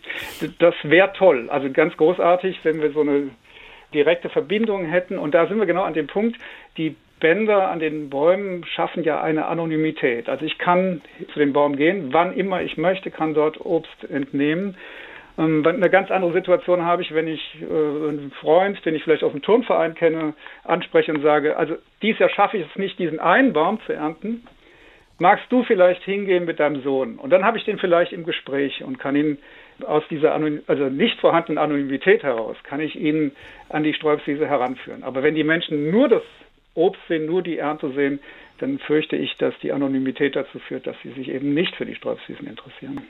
Das 0.60 0.74
wäre 0.84 1.12
toll, 1.14 1.50
also 1.50 1.70
ganz 1.72 1.96
großartig, 1.98 2.60
wenn 2.64 2.82
wir 2.82 2.92
so 2.92 3.02
eine 3.02 3.30
direkte 3.94 4.30
Verbindung 4.30 4.86
hätten. 4.86 5.18
Und 5.18 5.34
da 5.34 5.48
sind 5.48 5.58
wir 5.58 5.66
genau 5.66 5.84
an 5.84 5.94
dem 5.94 6.08
Punkt, 6.08 6.38
die 6.78 6.96
Bänder 7.20 7.70
an 7.70 7.80
den 7.80 8.10
Bäumen 8.10 8.66
schaffen 8.66 9.04
ja 9.04 9.22
eine 9.22 9.46
Anonymität. 9.46 10.30
Also 10.30 10.46
ich 10.46 10.58
kann 10.58 11.02
zu 11.34 11.40
dem 11.40 11.54
Baum 11.54 11.76
gehen, 11.76 12.10
wann 12.12 12.34
immer 12.34 12.62
ich 12.62 12.78
möchte, 12.78 13.10
kann 13.10 13.34
dort 13.34 13.60
Obst 13.66 14.10
entnehmen. 14.10 14.76
Ähm, 15.38 15.66
eine 15.66 15.90
ganz 15.90 16.12
andere 16.12 16.34
Situation 16.34 16.84
habe 16.84 17.02
ich, 17.02 17.14
wenn 17.14 17.28
ich 17.28 17.42
äh, 17.62 17.66
einen 17.66 18.32
Freund, 18.40 18.84
den 18.86 18.96
ich 18.96 19.04
vielleicht 19.04 19.24
aus 19.24 19.32
dem 19.32 19.42
Turnverein 19.42 19.96
kenne, 19.96 20.34
anspreche 20.64 21.14
und 21.14 21.22
sage, 21.22 21.58
also 21.58 21.76
dieses 22.02 22.20
Jahr 22.20 22.30
schaffe 22.30 22.58
ich 22.58 22.66
es 22.70 22.76
nicht, 22.78 23.00
diesen 23.00 23.20
einen 23.20 23.54
Baum 23.54 23.80
zu 23.86 23.94
ernten. 23.94 24.46
Magst 25.18 25.46
du 25.50 25.64
vielleicht 25.64 26.04
hingehen 26.04 26.44
mit 26.46 26.60
deinem 26.60 26.82
Sohn? 26.84 27.18
Und 27.18 27.30
dann 27.30 27.46
habe 27.46 27.58
ich 27.58 27.64
den 27.64 27.78
vielleicht 27.78 28.12
im 28.12 28.26
Gespräch 28.26 28.84
und 28.84 29.00
kann 29.00 29.16
ihn 29.16 29.38
aus 29.86 30.04
dieser 30.10 30.34
Anonym 30.34 30.62
also 30.68 30.90
nicht 30.90 31.20
vorhandenen 31.20 31.58
Anonymität 31.58 32.24
heraus, 32.24 32.58
kann 32.64 32.82
ich 32.82 32.96
ihn 32.96 33.32
an 33.70 33.84
die 33.84 33.94
Sträubswiese 33.94 34.48
heranführen. 34.48 35.04
Aber 35.04 35.24
wenn 35.24 35.36
die 35.36 35.44
Menschen 35.44 35.90
nur 35.90 36.10
das 36.10 36.24
Obst 36.74 37.02
sehen, 37.08 37.26
nur 37.26 37.42
die 37.42 37.58
Ernte 37.58 37.92
sehen, 37.92 38.20
dann 38.60 38.80
fürchte 38.80 39.16
ich, 39.16 39.36
dass 39.38 39.58
die 39.60 39.72
Anonymität 39.72 40.36
dazu 40.36 40.60
führt, 40.60 40.86
dass 40.88 40.96
sie 41.04 41.12
sich 41.12 41.30
eben 41.30 41.54
nicht 41.54 41.76
für 41.76 41.86
die 41.86 41.96
Sträubswiesen 41.96 42.48
interessieren. 42.48 43.02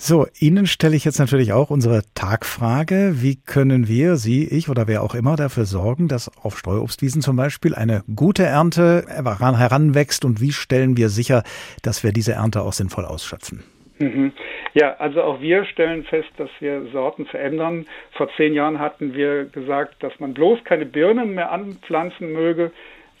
So, 0.00 0.26
Ihnen 0.38 0.68
stelle 0.68 0.94
ich 0.94 1.04
jetzt 1.04 1.18
natürlich 1.18 1.52
auch 1.52 1.70
unsere 1.70 2.02
Tagfrage. 2.14 3.14
Wie 3.16 3.34
können 3.34 3.88
wir, 3.88 4.14
Sie, 4.14 4.46
ich 4.46 4.68
oder 4.68 4.86
wer 4.86 5.02
auch 5.02 5.16
immer 5.16 5.34
dafür 5.34 5.64
sorgen, 5.64 6.06
dass 6.06 6.30
auf 6.38 6.56
Streuobstwiesen 6.56 7.20
zum 7.20 7.34
Beispiel 7.34 7.74
eine 7.74 8.04
gute 8.14 8.44
Ernte 8.44 9.04
heranwächst 9.08 10.24
und 10.24 10.40
wie 10.40 10.52
stellen 10.52 10.96
wir 10.96 11.08
sicher, 11.08 11.42
dass 11.82 12.04
wir 12.04 12.12
diese 12.12 12.34
Ernte 12.34 12.62
auch 12.62 12.72
sinnvoll 12.72 13.06
ausschöpfen? 13.06 13.64
Mhm. 13.98 14.32
Ja, 14.72 14.94
also 14.98 15.20
auch 15.20 15.40
wir 15.40 15.64
stellen 15.64 16.04
fest, 16.04 16.30
dass 16.36 16.50
wir 16.60 16.86
Sorten 16.92 17.26
verändern. 17.26 17.86
Vor 18.12 18.28
zehn 18.36 18.54
Jahren 18.54 18.78
hatten 18.78 19.14
wir 19.14 19.46
gesagt, 19.46 20.00
dass 20.04 20.12
man 20.20 20.32
bloß 20.32 20.62
keine 20.62 20.86
Birnen 20.86 21.34
mehr 21.34 21.50
anpflanzen 21.50 22.32
möge 22.32 22.70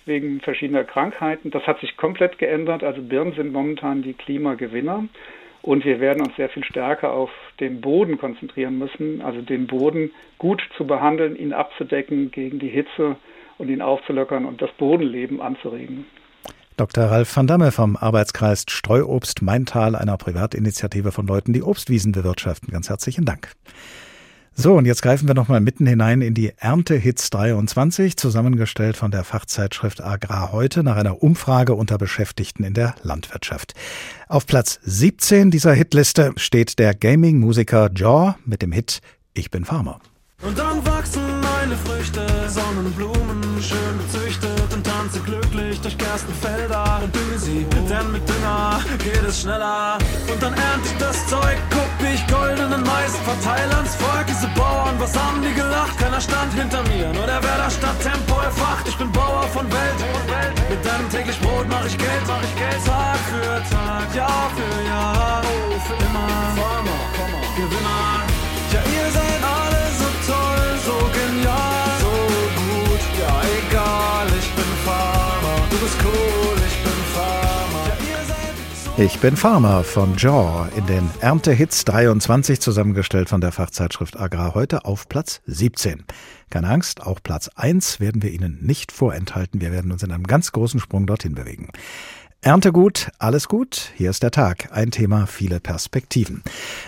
wegen 0.04 0.40
verschiedener 0.40 0.84
Krankheiten. 0.84 1.50
Das 1.50 1.66
hat 1.66 1.80
sich 1.80 1.96
komplett 1.96 2.38
geändert. 2.38 2.84
Also 2.84 3.02
Birnen 3.02 3.34
sind 3.34 3.52
momentan 3.52 4.02
die 4.02 4.14
Klimagewinner. 4.14 5.08
Und 5.62 5.84
wir 5.84 6.00
werden 6.00 6.22
uns 6.24 6.36
sehr 6.36 6.48
viel 6.48 6.64
stärker 6.64 7.12
auf 7.12 7.30
den 7.60 7.80
Boden 7.80 8.18
konzentrieren 8.18 8.78
müssen, 8.78 9.20
also 9.22 9.42
den 9.42 9.66
Boden 9.66 10.12
gut 10.38 10.62
zu 10.76 10.86
behandeln, 10.86 11.36
ihn 11.36 11.52
abzudecken 11.52 12.30
gegen 12.30 12.58
die 12.58 12.68
Hitze 12.68 13.16
und 13.58 13.68
ihn 13.68 13.82
aufzulockern 13.82 14.44
und 14.44 14.62
das 14.62 14.70
Bodenleben 14.78 15.40
anzuregen. 15.40 16.06
Dr. 16.76 17.06
Ralf 17.06 17.36
van 17.36 17.48
Damme 17.48 17.72
vom 17.72 17.96
Arbeitskreis 17.96 18.64
Streuobst 18.68 19.42
Maintal, 19.42 19.96
einer 19.96 20.16
Privatinitiative 20.16 21.10
von 21.10 21.26
Leuten, 21.26 21.52
die 21.52 21.64
Obstwiesen 21.64 22.12
bewirtschaften. 22.12 22.70
Ganz 22.70 22.88
herzlichen 22.88 23.24
Dank. 23.24 23.52
So, 24.60 24.74
und 24.74 24.86
jetzt 24.86 25.02
greifen 25.02 25.28
wir 25.28 25.36
nochmal 25.36 25.60
mitten 25.60 25.86
hinein 25.86 26.20
in 26.20 26.34
die 26.34 26.52
Erntehits 26.56 27.30
23, 27.30 28.16
zusammengestellt 28.16 28.96
von 28.96 29.12
der 29.12 29.22
Fachzeitschrift 29.22 30.02
Agrar 30.02 30.50
heute 30.50 30.82
nach 30.82 30.96
einer 30.96 31.22
Umfrage 31.22 31.76
unter 31.76 31.96
Beschäftigten 31.96 32.64
in 32.64 32.74
der 32.74 32.96
Landwirtschaft. 33.04 33.74
Auf 34.26 34.48
Platz 34.48 34.80
17 34.82 35.52
dieser 35.52 35.74
Hitliste 35.74 36.32
steht 36.34 36.80
der 36.80 36.92
Gaming-Musiker 36.92 37.88
Jaw 37.94 38.34
mit 38.46 38.60
dem 38.60 38.72
Hit 38.72 39.00
Ich 39.32 39.52
bin 39.52 39.64
Farmer. 39.64 40.00
Und 40.42 40.58
dann 40.58 40.84
wachsen 40.84 41.22
meine 41.40 41.76
Früchte, 41.76 42.26
Sonnenblumen, 42.48 43.62
schön 43.62 43.98
gezüchtet 43.98 44.27
tanze 45.08 45.20
glücklich 45.20 45.80
durch 45.80 45.96
Gerstenfelder 45.96 47.00
und 47.02 47.40
sie, 47.40 47.64
denn 47.88 48.12
mit 48.12 48.28
Dünger 48.28 48.80
geht 48.98 49.22
es 49.26 49.40
schneller. 49.42 49.98
Und 50.30 50.42
dann 50.42 50.52
ernte 50.52 50.88
ich 50.88 50.98
das 50.98 51.26
Zeug, 51.28 51.56
guck 51.70 52.08
ich 52.12 52.26
goldenen 52.26 52.82
Mais 52.82 53.16
verteile 53.24 53.74
ans 53.76 53.94
Volk. 53.94 54.26
Diese 54.26 54.48
Bauern, 54.48 54.96
was 54.98 55.16
haben 55.16 55.40
die 55.42 55.54
gelacht? 55.54 55.96
Keiner 55.98 56.20
stand 56.20 56.52
hinter 56.52 56.82
mir, 56.88 57.12
nur 57.12 57.26
der 57.26 57.42
Werder 57.42 57.70
Stadt 57.70 57.98
Tempo 58.02 58.40
erfacht. 58.40 58.86
Ich 58.88 58.96
bin 58.96 59.10
Bauer 59.12 59.44
von 59.54 59.66
Welt, 59.72 60.00
mit 60.68 60.84
deinem 60.84 61.08
täglich 61.10 61.38
Brot 61.40 61.66
mach 61.68 61.86
ich 61.86 61.96
Geld, 61.96 62.24
mach 62.26 62.42
ich 62.42 62.56
Geld. 62.56 62.84
Tag 62.84 63.18
für 63.30 63.74
Tag, 63.74 64.14
Jahr 64.14 64.50
für 64.56 64.88
Jahr, 64.88 65.42
oh, 65.44 65.78
für 65.86 65.94
immer. 66.04 66.28
Farmer, 66.60 67.00
Gewinner. 67.56 68.17
Ich 79.00 79.20
bin 79.20 79.36
Farmer 79.36 79.84
von 79.84 80.16
Jaw 80.16 80.66
in 80.76 80.84
den 80.86 81.08
Erntehits 81.20 81.84
23 81.84 82.58
zusammengestellt 82.58 83.28
von 83.28 83.40
der 83.40 83.52
Fachzeitschrift 83.52 84.18
Agrar 84.18 84.54
heute 84.54 84.86
auf 84.86 85.08
Platz 85.08 85.40
17. 85.46 86.04
Keine 86.50 86.68
Angst, 86.68 87.06
auch 87.06 87.20
Platz 87.22 87.48
1 87.54 88.00
werden 88.00 88.24
wir 88.24 88.32
Ihnen 88.32 88.58
nicht 88.60 88.90
vorenthalten. 88.90 89.60
Wir 89.60 89.70
werden 89.70 89.92
uns 89.92 90.02
in 90.02 90.10
einem 90.10 90.26
ganz 90.26 90.50
großen 90.50 90.80
Sprung 90.80 91.06
dorthin 91.06 91.36
bewegen. 91.36 91.68
Erntegut, 92.40 93.10
alles 93.18 93.48
gut, 93.48 93.90
hier 93.96 94.10
ist 94.10 94.22
der 94.22 94.30
Tag. 94.30 94.68
Ein 94.70 94.92
Thema, 94.92 95.26
viele 95.26 95.58
Perspektiven. 95.58 96.44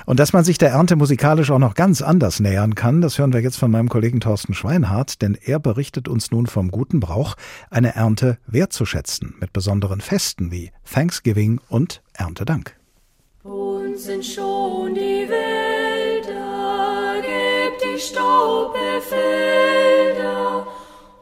Und 0.07 0.21
dass 0.21 0.33
man 0.33 0.45
sich 0.45 0.59
der 0.59 0.71
Ernte 0.71 0.95
musikalisch 0.95 1.51
auch 1.51 1.59
noch 1.59 1.75
ganz 1.75 2.03
anders 2.03 2.39
nähern 2.39 2.77
kann, 2.77 3.01
das 3.01 3.19
hören 3.19 3.33
wir 3.33 3.41
jetzt 3.41 3.57
von 3.57 3.73
meinem 3.73 3.89
Kollegen 3.89 4.21
Thorsten 4.21 4.55
Schweinhardt, 4.55 5.23
denn 5.23 5.35
er 5.35 5.59
berichtet 5.59 6.07
uns 6.07 6.31
nun 6.31 6.47
vom 6.47 6.71
guten 6.71 7.01
Brauch, 7.01 7.35
eine 7.69 7.97
Ernte 7.97 8.39
wertzuschätzen, 8.47 9.35
mit 9.41 9.53
besonderen 9.53 10.01
Festen 10.01 10.53
wie 10.53 10.71
Thanksgiving 10.89 11.61
und 11.69 12.01
Erntedank. 12.13 12.77
Uns 13.43 14.05
sind 14.05 14.25
schon 14.25 14.95
die 14.95 15.27
Wälder, 15.29 17.23
gibt 17.23 17.83
die 17.83 17.99
Staubefelder 18.01 20.69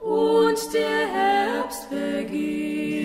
und 0.03 0.59
der 0.75 1.09
Herbst 1.14 1.88
beginnt. 1.88 2.98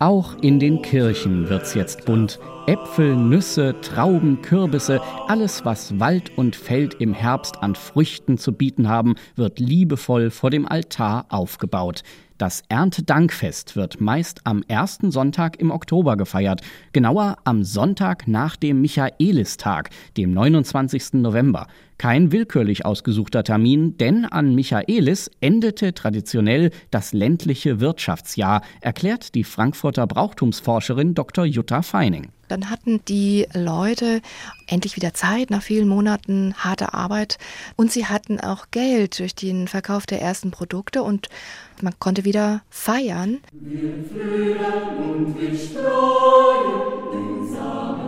Auch 0.00 0.36
in 0.42 0.58
den 0.58 0.82
Kirchen 0.82 1.48
wird's 1.48 1.74
jetzt 1.74 2.04
bunt. 2.04 2.40
Äpfel, 2.66 3.14
Nüsse, 3.14 3.76
Trauben, 3.80 4.42
Kürbisse, 4.42 5.00
alles, 5.28 5.64
was 5.64 6.00
Wald 6.00 6.36
und 6.36 6.56
Feld 6.56 6.94
im 6.94 7.14
Herbst 7.14 7.62
an 7.62 7.76
Früchten 7.76 8.36
zu 8.36 8.52
bieten 8.52 8.88
haben, 8.88 9.14
wird 9.36 9.60
liebevoll 9.60 10.30
vor 10.30 10.50
dem 10.50 10.66
Altar 10.66 11.26
aufgebaut. 11.28 12.02
Das 12.36 12.64
Erntedankfest 12.68 13.76
wird 13.76 14.00
meist 14.00 14.40
am 14.42 14.64
ersten 14.66 15.12
Sonntag 15.12 15.60
im 15.60 15.70
Oktober 15.70 16.16
gefeiert, 16.16 16.62
genauer 16.92 17.36
am 17.44 17.62
Sonntag 17.62 18.26
nach 18.26 18.56
dem 18.56 18.80
Michaelistag, 18.80 19.90
dem 20.16 20.34
29. 20.34 21.14
November. 21.14 21.68
Kein 21.96 22.32
willkürlich 22.32 22.84
ausgesuchter 22.84 23.44
Termin, 23.44 23.96
denn 23.98 24.24
an 24.24 24.52
Michaelis 24.52 25.30
endete 25.40 25.94
traditionell 25.94 26.70
das 26.90 27.12
ländliche 27.12 27.78
Wirtschaftsjahr, 27.78 28.62
erklärt 28.80 29.36
die 29.36 29.44
Frankfurter 29.44 30.08
Brauchtumsforscherin 30.08 31.14
Dr. 31.14 31.44
Jutta 31.44 31.82
Feining. 31.82 32.32
Dann 32.48 32.70
hatten 32.70 33.04
die 33.06 33.46
Leute 33.54 34.20
endlich 34.66 34.96
wieder 34.96 35.14
Zeit 35.14 35.50
nach 35.50 35.62
vielen 35.62 35.88
Monaten 35.88 36.54
harter 36.56 36.94
Arbeit 36.94 37.38
und 37.76 37.92
sie 37.92 38.06
hatten 38.06 38.40
auch 38.40 38.66
Geld 38.70 39.18
durch 39.18 39.34
den 39.34 39.68
Verkauf 39.68 40.06
der 40.06 40.20
ersten 40.20 40.50
Produkte 40.50 41.02
und 41.02 41.28
man 41.82 41.94
konnte 41.98 42.24
wieder 42.24 42.62
feiern. 42.70 43.38
Wir 43.52 43.92
und 44.98 45.38
wir 45.38 45.58
streuen 45.58 47.12
den 47.12 47.54
Samen. 47.54 48.03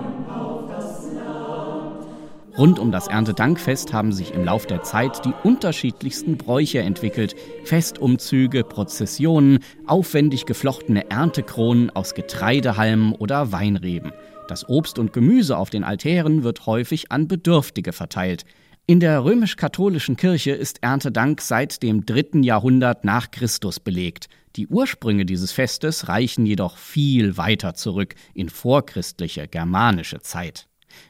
Rund 2.59 2.79
um 2.79 2.91
das 2.91 3.07
Erntedankfest 3.07 3.93
haben 3.93 4.13
sich 4.13 4.33
im 4.33 4.43
Lauf 4.43 4.65
der 4.67 4.83
Zeit 4.83 5.27
die 5.27 5.35
unterschiedlichsten 5.45 6.39
Bräuche 6.39 6.79
entwickelt. 6.79 7.37
Festumzüge, 7.65 8.65
Prozessionen, 8.65 9.59
aufwendig 9.87 10.47
geflochtene 10.47 11.11
Erntekronen 11.11 11.91
aus 11.91 12.15
Getreidehalmen 12.15 13.13
oder 13.13 13.53
Weinreben. 13.53 14.13
Das 14.49 14.67
Obst 14.71 14.99
und 14.99 15.13
Gemüse 15.13 15.59
auf 15.59 15.69
den 15.69 15.85
Altären 15.85 16.45
wird 16.45 16.65
häufig 16.65 17.13
an 17.13 17.29
Bedürftige 17.29 17.93
verteilt. 17.93 18.47
In 18.87 19.01
der 19.01 19.23
römisch-katholischen 19.23 20.17
Kirche 20.17 20.53
ist 20.53 20.83
Erntedank 20.83 21.43
seit 21.43 21.83
dem 21.83 22.07
dritten 22.07 22.43
Jahrhundert 22.43 23.05
nach 23.05 23.33
Christus 23.33 23.81
belegt. 23.81 24.29
Die 24.55 24.69
Ursprünge 24.69 25.27
dieses 25.27 25.53
Festes 25.53 26.09
reichen 26.09 26.47
jedoch 26.47 26.79
viel 26.79 27.37
weiter 27.37 27.75
zurück 27.75 28.15
in 28.33 28.49
vorchristliche 28.49 29.47
germanische 29.47 30.21
Zeit. 30.21 30.69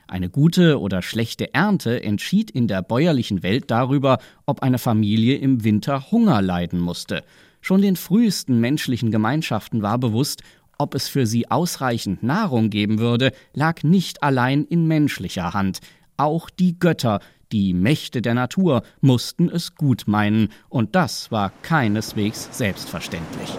Eine 0.09 0.29
gute 0.29 0.81
oder 0.81 1.03
schlechte 1.03 1.53
Ernte 1.55 2.03
entschied 2.03 2.51
in 2.51 2.69
der 2.69 2.83
bäuerlichen 2.83 3.43
Welt 3.43 3.71
darüber, 3.71 4.19
ob 4.47 4.63
eine 4.63 4.79
Familie 4.79 5.37
im 5.37 5.65
Winter 5.65 6.11
Hunger 6.11 6.43
leiden 6.43 6.81
musste. 6.81 7.25
Schon 7.61 7.83
den 7.83 7.97
frühesten 7.97 8.61
menschlichen 8.61 9.11
Gemeinschaften 9.11 9.83
war 9.83 9.99
bewusst, 9.99 10.43
ob 10.79 10.95
es 10.95 11.09
für 11.09 11.27
sie 11.27 11.51
ausreichend 11.51 12.23
Nahrung 12.23 12.71
geben 12.71 12.99
würde, 12.99 13.33
lag 13.55 13.83
nicht 13.83 14.23
allein 14.23 14.65
in 14.65 14.87
menschlicher 14.87 15.55
Hand. 15.55 15.81
Auch 16.17 16.51
die 16.51 16.79
Götter, 16.79 17.21
die 17.53 17.75
Mächte 17.75 18.23
der 18.23 18.35
Natur, 18.35 18.83
mussten 19.01 19.49
es 19.49 19.75
gut 19.75 20.05
meinen, 20.07 20.51
und 20.69 20.95
das 20.95 21.31
war 21.31 21.53
keineswegs 21.63 22.49
selbstverständlich. 22.53 23.57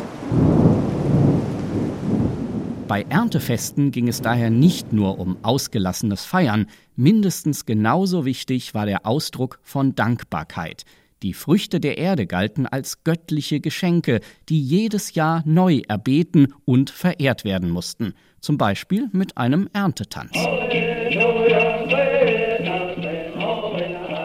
Bei 2.88 3.02
Erntefesten 3.10 3.92
ging 3.92 4.08
es 4.08 4.22
daher 4.22 4.50
nicht 4.50 4.94
nur 4.94 5.20
um 5.20 5.38
ausgelassenes 5.44 6.24
Feiern, 6.24 6.68
mindestens 6.96 7.66
genauso 7.66 8.24
wichtig 8.24 8.74
war 8.74 8.86
der 8.86 9.06
Ausdruck 9.06 9.60
von 9.62 9.94
Dankbarkeit. 9.94 10.86
Die 11.22 11.34
Früchte 11.34 11.82
der 11.82 11.98
Erde 11.98 12.28
galten 12.28 12.66
als 12.66 13.04
göttliche 13.04 13.60
Geschenke, 13.60 14.22
die 14.48 14.62
jedes 14.62 15.16
Jahr 15.16 15.44
neu 15.46 15.82
erbeten 15.90 16.54
und 16.64 16.90
verehrt 16.90 17.44
werden 17.44 17.70
mussten, 17.72 18.14
zum 18.40 18.58
Beispiel 18.58 19.10
mit 19.12 19.36
einem 19.36 19.68
Erntetanz. 19.74 20.32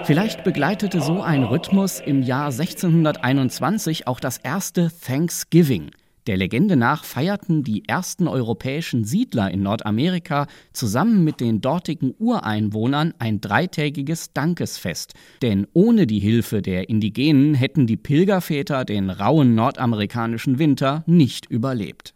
Vielleicht 0.05 0.45
begleitete 0.45 1.01
so 1.01 1.21
ein 1.21 1.43
Rhythmus 1.43 1.99
im 1.99 2.23
Jahr 2.23 2.53
1621 2.53 4.07
auch 4.07 4.21
das 4.21 4.39
erste 4.39 4.91
Thanksgiving. 5.05 5.91
Der 6.29 6.37
Legende 6.37 6.77
nach 6.77 7.03
feierten 7.03 7.65
die 7.65 7.89
ersten 7.89 8.29
europäischen 8.29 9.05
Siedler 9.05 9.51
in 9.51 9.65
Nordamerika 9.65 10.47
zusammen 10.73 11.25
mit 11.25 11.41
den 11.41 11.61
dortigen 11.61 12.15
Ureinwohnern 12.17 13.13
ein 13.19 13.41
dreitägiges 13.41 14.33
Dankesfest. 14.33 15.15
Denn 15.43 15.67
ohne 15.73 16.07
die 16.07 16.21
Hilfe 16.21 16.63
der 16.63 16.89
Indigenen 16.89 17.55
hätten 17.55 17.89
die 17.89 17.97
Pilgerväter 17.97 18.85
den 18.85 19.11
rauen 19.11 19.57
nordamerikanischen 19.57 20.61
Winter 20.61 21.03
nicht 21.07 21.47
überlebt. 21.47 22.15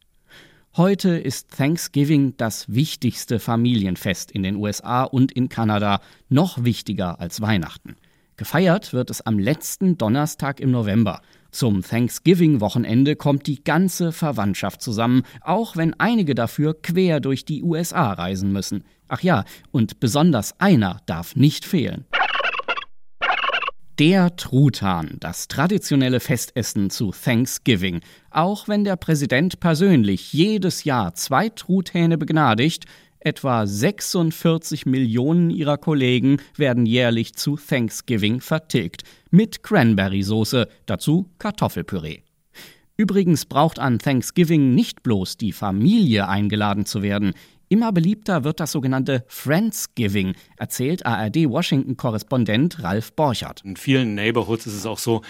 Heute 0.77 1.17
ist 1.17 1.51
Thanksgiving 1.57 2.35
das 2.37 2.73
wichtigste 2.73 3.41
Familienfest 3.41 4.31
in 4.31 4.45
den 4.45 4.55
USA 4.55 5.03
und 5.03 5.33
in 5.33 5.49
Kanada, 5.49 6.01
noch 6.29 6.63
wichtiger 6.63 7.19
als 7.19 7.41
Weihnachten. 7.41 7.97
Gefeiert 8.37 8.93
wird 8.93 9.11
es 9.11 9.23
am 9.23 9.39
letzten 9.39 9.97
Donnerstag 9.97 10.61
im 10.61 10.71
November. 10.71 11.23
Zum 11.57 11.81
Thanksgiving-Wochenende 11.81 13.17
kommt 13.17 13.47
die 13.47 13.65
ganze 13.65 14.13
Verwandtschaft 14.13 14.83
zusammen, 14.83 15.23
auch 15.41 15.75
wenn 15.75 15.95
einige 15.95 16.35
dafür 16.35 16.75
quer 16.75 17.19
durch 17.19 17.47
die 17.47 17.63
USA 17.63 18.13
reisen 18.13 18.53
müssen. 18.53 18.85
Ach 19.09 19.23
ja, 19.23 19.43
und 19.71 19.99
besonders 19.99 20.61
einer 20.61 21.01
darf 21.07 21.35
nicht 21.35 21.65
fehlen. 21.65 22.05
Der 23.99 24.37
Truthahn, 24.37 25.17
das 25.21 25.49
traditionelle 25.49 26.21
Festessen 26.21 26.91
zu 26.91 27.13
Thanksgiving. 27.13 28.01
Auch 28.31 28.69
wenn 28.69 28.85
der 28.85 28.97
Präsident 28.97 29.59
persönlich 29.59 30.35
jedes 30.35 30.85
Jahr 30.85 31.15
zwei 31.15 31.49
Truthähne 31.49 32.19
begnadigt, 32.19 32.85
Etwa 33.27 33.67
46 33.67 34.87
Millionen 34.87 35.51
ihrer 35.51 35.79
Kollegen 35.79 36.37
werden 36.57 36.87
jährlich 36.87 37.35
zu 37.35 37.57
Thanksgiving 37.57 38.41
vertilgt. 38.41 39.03
Mit 39.33 39.65
Cranberry-Soße, 39.65 40.69
dazu 40.87 41.29
Kartoffelpüree. 41.41 42.21
Übrigens 42.97 43.45
braucht 43.45 43.81
an 43.81 43.99
Thanksgiving 43.99 44.77
nicht 44.77 45.03
bloß 45.03 45.39
die 45.39 45.51
Familie 45.51 46.29
eingeladen 46.29 46.87
zu 46.87 47.03
werden. 47.03 47.33
Immer 47.69 47.91
beliebter 47.91 48.45
wird 48.45 48.61
das 48.61 48.71
sogenannte 48.71 49.25
Friendsgiving, 49.27 50.35
erzählt 50.57 51.05
ARD-Washington-Korrespondent 51.05 52.81
Ralf 52.85 53.13
Borchert. 53.13 53.63
In 53.65 53.75
vielen 53.75 54.15
Neighborhoods 54.15 54.69
ist 54.69 54.75
es 54.75 54.87
auch 54.87 54.99
so, 54.99 55.23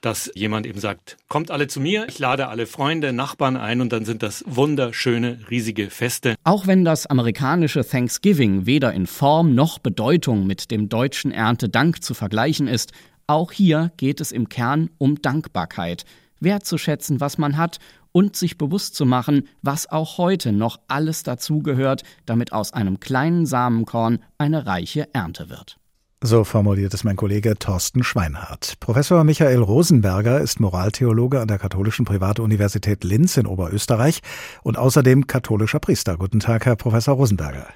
dass 0.00 0.28
jemand 0.34 0.66
eben 0.66 0.80
sagt, 0.80 1.16
kommt 1.28 1.52
alle 1.52 1.68
zu 1.68 1.80
mir, 1.80 2.08
ich 2.08 2.18
lade 2.18 2.48
alle 2.48 2.66
Freunde, 2.66 3.12
Nachbarn 3.12 3.56
ein 3.56 3.80
und 3.80 3.92
dann 3.92 4.04
sind 4.04 4.24
das 4.24 4.42
wunderschöne, 4.48 5.38
riesige 5.50 5.88
Feste. 5.88 6.34
Auch 6.42 6.66
wenn 6.66 6.84
das 6.84 7.06
amerikanische 7.06 7.86
Thanksgiving 7.86 8.66
weder 8.66 8.92
in 8.92 9.06
Form 9.06 9.54
noch 9.54 9.78
Bedeutung 9.78 10.48
mit 10.48 10.72
dem 10.72 10.88
deutschen 10.88 11.30
Erntedank 11.30 12.02
zu 12.02 12.14
vergleichen 12.14 12.66
ist, 12.66 12.90
auch 13.28 13.52
hier 13.52 13.92
geht 13.98 14.20
es 14.20 14.32
im 14.32 14.48
Kern 14.48 14.90
um 14.98 15.22
Dankbarkeit, 15.22 16.04
wertzuschätzen, 16.40 17.20
was 17.20 17.38
man 17.38 17.56
hat 17.56 17.78
und 18.14 18.36
sich 18.36 18.56
bewusst 18.56 18.94
zu 18.94 19.04
machen, 19.04 19.48
was 19.60 19.90
auch 19.90 20.18
heute 20.18 20.52
noch 20.52 20.78
alles 20.86 21.24
dazugehört, 21.24 22.04
damit 22.24 22.52
aus 22.52 22.72
einem 22.72 23.00
kleinen 23.00 23.44
Samenkorn 23.44 24.20
eine 24.38 24.66
reiche 24.66 25.12
Ernte 25.12 25.50
wird. 25.50 25.78
So 26.22 26.44
formuliert 26.44 26.94
es 26.94 27.04
mein 27.04 27.16
Kollege 27.16 27.54
Thorsten 27.58 28.02
Schweinhardt. 28.02 28.76
Professor 28.80 29.24
Michael 29.24 29.60
Rosenberger 29.60 30.40
ist 30.40 30.58
Moraltheologe 30.58 31.40
an 31.40 31.48
der 31.48 31.58
Katholischen 31.58 32.06
Privatuniversität 32.06 33.04
Linz 33.04 33.36
in 33.36 33.46
Oberösterreich 33.46 34.20
und 34.62 34.78
außerdem 34.78 35.26
katholischer 35.26 35.80
Priester. 35.80 36.16
Guten 36.16 36.40
Tag, 36.40 36.64
Herr 36.64 36.76
Professor 36.76 37.16
Rosenberger. 37.16 37.66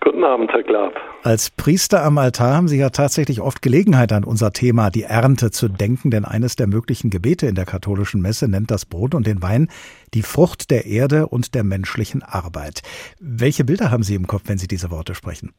Guten 0.00 0.24
Abend, 0.24 0.52
Herr 0.52 0.62
Glab. 0.62 0.94
Als 1.22 1.50
Priester 1.50 2.04
am 2.04 2.18
Altar 2.18 2.54
haben 2.54 2.68
Sie 2.68 2.78
ja 2.78 2.90
tatsächlich 2.90 3.40
oft 3.40 3.62
Gelegenheit, 3.62 4.12
an 4.12 4.24
unser 4.24 4.52
Thema, 4.52 4.90
die 4.90 5.02
Ernte, 5.02 5.50
zu 5.50 5.68
denken, 5.68 6.10
denn 6.10 6.24
eines 6.24 6.56
der 6.56 6.66
möglichen 6.66 7.10
Gebete 7.10 7.46
in 7.46 7.54
der 7.54 7.64
katholischen 7.64 8.22
Messe 8.22 8.48
nennt 8.48 8.70
das 8.70 8.86
Brot 8.86 9.14
und 9.14 9.26
den 9.26 9.42
Wein 9.42 9.68
die 10.14 10.22
Frucht 10.22 10.70
der 10.70 10.86
Erde 10.86 11.26
und 11.26 11.54
der 11.54 11.64
menschlichen 11.64 12.22
Arbeit. 12.22 12.82
Welche 13.20 13.64
Bilder 13.64 13.90
haben 13.90 14.02
Sie 14.02 14.14
im 14.14 14.26
Kopf, 14.26 14.42
wenn 14.46 14.58
Sie 14.58 14.68
diese 14.68 14.90
Worte 14.90 15.14
sprechen? 15.14 15.52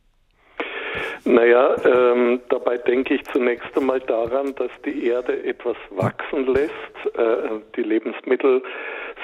Naja, 1.25 1.75
ähm, 1.83 2.39
dabei 2.49 2.77
denke 2.77 3.15
ich 3.15 3.23
zunächst 3.33 3.75
einmal 3.75 3.99
daran, 3.99 4.55
dass 4.55 4.71
die 4.85 5.07
Erde 5.07 5.43
etwas 5.43 5.75
wachsen 5.89 6.47
lässt. 6.47 6.71
Äh, 7.15 7.59
die 7.75 7.81
Lebensmittel 7.81 8.63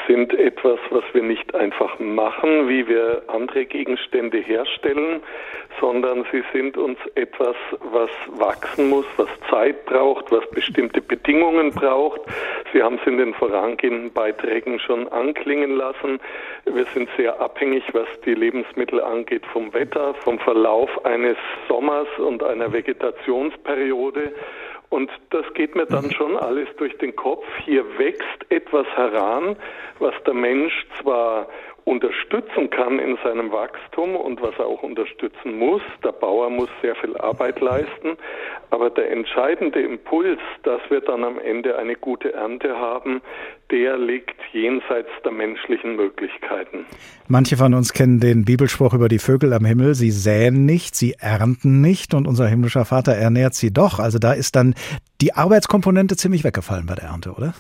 sind 0.08 0.34
etwas, 0.34 0.80
was 0.90 1.04
wir 1.14 1.24
nicht 1.24 1.54
einfach 1.56 1.98
machen, 2.00 2.68
wie 2.68 2.88
wir 2.88 3.24
andere 3.28 3.66
Gegenstände 3.66 4.40
herstellen, 4.40 5.22
sondern 5.80 6.26
sie 6.32 6.44
sind 6.52 6.78
uns 6.78 7.00
etwas, 7.16 7.56
was 7.92 8.10
wachsen 8.28 8.90
muss, 8.90 9.06
was 9.18 9.30
Zeit 9.50 9.86
braucht, 9.86 10.32
was 10.32 10.48
bestimmte 10.52 11.02
Bedingungen 11.02 11.72
braucht. 11.72 12.22
Sie 12.72 12.82
haben 12.82 13.00
es 13.02 13.08
in 13.08 13.18
den 13.18 13.34
vorangehenden 13.34 14.12
Beiträgen 14.12 14.80
schon 14.80 15.08
anklingen 15.10 15.76
lassen. 15.76 16.20
Wir 16.66 16.86
sind 16.94 17.10
sehr 17.18 17.40
abhängig, 17.40 17.84
was 17.94 18.08
die 18.26 18.34
Lebensmittel 18.34 19.02
angeht, 19.02 19.46
vom 19.48 19.74
Wetter, 19.74 20.14
vom 20.16 20.40
Verlauf 20.40 21.06
eines 21.06 21.38
Sommers 21.68 22.08
und 22.18 22.44
einer 22.44 22.72
Vegetationsperiode. 22.72 24.34
Und 24.94 25.10
das 25.32 25.52
geht 25.56 25.76
mir 25.76 25.88
dann 25.88 26.12
schon 26.12 26.38
alles 26.38 26.70
durch 26.78 26.96
den 27.00 27.16
Kopf. 27.16 27.44
Hier 27.66 27.84
wächst 27.98 28.46
etwas 28.50 28.86
heran, 28.96 29.56
was 29.98 30.14
der 30.28 30.36
Mensch 30.36 30.86
zwar 31.02 31.48
unterstützen 31.86 32.70
kann 32.70 33.00
in 33.00 33.18
seinem 33.24 33.52
Wachstum 33.52 34.16
und 34.16 34.42
was 34.42 34.54
er 34.58 34.66
auch 34.66 34.84
unterstützen 34.84 35.58
muss. 35.58 35.82
Der 36.04 36.12
Bauer 36.12 36.50
muss 36.50 36.70
sehr 36.82 36.96
viel 36.96 37.16
Arbeit 37.18 37.60
leisten, 37.60 38.18
aber 38.70 38.90
der 38.90 39.12
entscheidende 39.12 39.82
Impuls, 39.82 40.40
dass 40.64 40.82
wir 40.90 41.02
dann 41.02 41.24
am 41.24 41.40
Ende 41.40 41.78
eine 41.78 41.96
gute 41.96 42.34
Ernte 42.34 42.78
haben, 42.78 43.22
der 43.72 43.98
liegt 43.98 44.40
jenseits 44.52 45.10
der 45.26 45.32
menschlichen 45.32 45.96
Möglichkeiten. 45.96 46.86
Manche 47.28 47.58
von 47.58 47.74
uns 47.74 47.94
kennen 47.94 48.20
den 48.20 48.46
Bibelspruch 48.46 48.94
über 48.94 49.10
die 49.10 49.20
Vögel 49.20 49.52
am 49.54 49.66
Himmel, 49.66 49.96
sie 49.96 50.12
säen 50.12 50.66
nicht, 50.66 50.96
sie 50.96 51.16
ernten 51.20 51.82
nicht 51.82 52.14
und 52.14 52.28
unser 52.28 52.48
himmlischer 52.48 52.86
Vater 52.86 53.14
ernährt 53.14 53.56
sie 53.56 53.74
doch. 53.74 54.00
Also 54.00 54.20
da 54.20 54.34
ist 54.34 54.56
dann 54.56 54.76
die 55.22 55.34
Arbeitskomponente 55.34 56.16
ziemlich 56.16 56.44
weggefallen 56.44 56.86
bei 56.86 56.96
der 56.96 57.06
Ernte, 57.06 57.32
oder? 57.32 57.54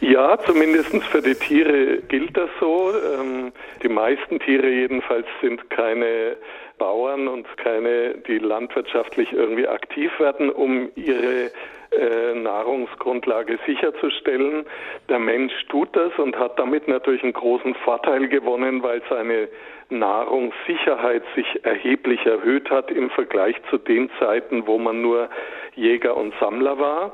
Ja, 0.00 0.38
zumindest 0.38 0.94
für 1.04 1.22
die 1.22 1.34
Tiere 1.34 2.02
gilt 2.08 2.36
das 2.36 2.50
so. 2.60 2.92
Ähm, 2.92 3.52
die 3.82 3.88
meisten 3.88 4.38
Tiere 4.40 4.68
jedenfalls 4.68 5.26
sind 5.40 5.70
keine 5.70 6.36
Bauern 6.78 7.28
und 7.28 7.46
keine, 7.56 8.14
die 8.26 8.38
landwirtschaftlich 8.38 9.32
irgendwie 9.32 9.66
aktiv 9.66 10.12
werden, 10.20 10.50
um 10.50 10.90
ihre 10.94 11.50
äh, 11.92 12.34
Nahrungsgrundlage 12.34 13.58
sicherzustellen. 13.66 14.66
Der 15.08 15.18
Mensch 15.18 15.54
tut 15.70 15.88
das 15.96 16.12
und 16.18 16.38
hat 16.38 16.58
damit 16.58 16.88
natürlich 16.88 17.22
einen 17.22 17.32
großen 17.32 17.74
Vorteil 17.76 18.28
gewonnen, 18.28 18.82
weil 18.82 19.00
seine 19.08 19.48
Nahrungssicherheit 19.88 21.22
sich 21.34 21.64
erheblich 21.64 22.26
erhöht 22.26 22.70
hat 22.70 22.90
im 22.90 23.08
Vergleich 23.10 23.56
zu 23.70 23.78
den 23.78 24.10
Zeiten, 24.18 24.66
wo 24.66 24.78
man 24.78 25.00
nur 25.00 25.30
Jäger 25.74 26.16
und 26.16 26.34
Sammler 26.40 26.78
war. 26.78 27.12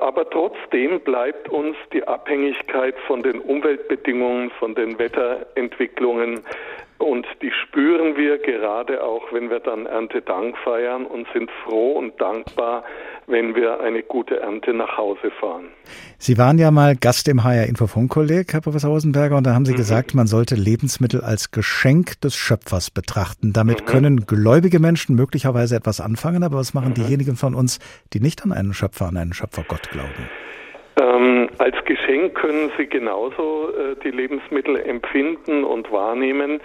Aber 0.00 0.28
trotzdem 0.28 1.00
bleibt 1.00 1.48
uns 1.48 1.76
die 1.92 2.06
Abhängigkeit 2.06 2.94
von 3.06 3.22
den 3.22 3.40
Umweltbedingungen, 3.40 4.50
von 4.58 4.74
den 4.74 4.98
Wetterentwicklungen. 4.98 6.40
Und 6.98 7.26
die 7.42 7.50
spüren 7.50 8.16
wir 8.16 8.38
gerade 8.38 9.02
auch, 9.02 9.32
wenn 9.32 9.50
wir 9.50 9.60
dann 9.60 9.86
Erntedank 9.86 10.56
feiern 10.58 11.04
und 11.04 11.26
sind 11.32 11.50
froh 11.64 11.92
und 11.92 12.20
dankbar, 12.20 12.84
wenn 13.26 13.54
wir 13.54 13.80
eine 13.80 14.02
gute 14.02 14.40
Ernte 14.40 14.74
nach 14.74 14.96
Hause 14.96 15.30
fahren. 15.40 15.68
Sie 16.18 16.38
waren 16.38 16.58
ja 16.58 16.70
mal 16.70 16.96
Gast 16.96 17.28
im 17.28 17.44
HR 17.44 17.66
Infofunkkolleg, 17.66 18.52
Herr 18.52 18.60
Professor 18.60 18.90
Rosenberger, 18.90 19.36
und 19.36 19.46
da 19.46 19.54
haben 19.54 19.64
Sie 19.64 19.72
mhm. 19.72 19.76
gesagt, 19.76 20.14
man 20.14 20.26
sollte 20.26 20.54
Lebensmittel 20.54 21.20
als 21.20 21.50
Geschenk 21.50 22.20
des 22.20 22.36
Schöpfers 22.36 22.90
betrachten. 22.90 23.52
Damit 23.52 23.82
mhm. 23.82 23.86
können 23.86 24.26
gläubige 24.26 24.78
Menschen 24.78 25.16
möglicherweise 25.16 25.76
etwas 25.76 26.00
anfangen, 26.00 26.42
aber 26.42 26.56
was 26.56 26.74
machen 26.74 26.90
mhm. 26.90 26.94
diejenigen 26.94 27.36
von 27.36 27.54
uns, 27.54 27.78
die 28.12 28.20
nicht 28.20 28.42
an 28.44 28.52
einen 28.52 28.74
Schöpfer, 28.74 29.06
an 29.06 29.16
einen 29.16 29.32
Schöpfergott 29.32 29.90
glauben? 29.90 30.28
Ähm, 31.00 31.48
als 31.58 31.76
Geschenk 31.86 32.34
können 32.34 32.70
Sie 32.76 32.86
genauso 32.86 33.70
äh, 33.70 33.96
die 34.04 34.10
Lebensmittel 34.10 34.76
empfinden 34.76 35.64
und 35.64 35.90
wahrnehmen. 35.90 36.60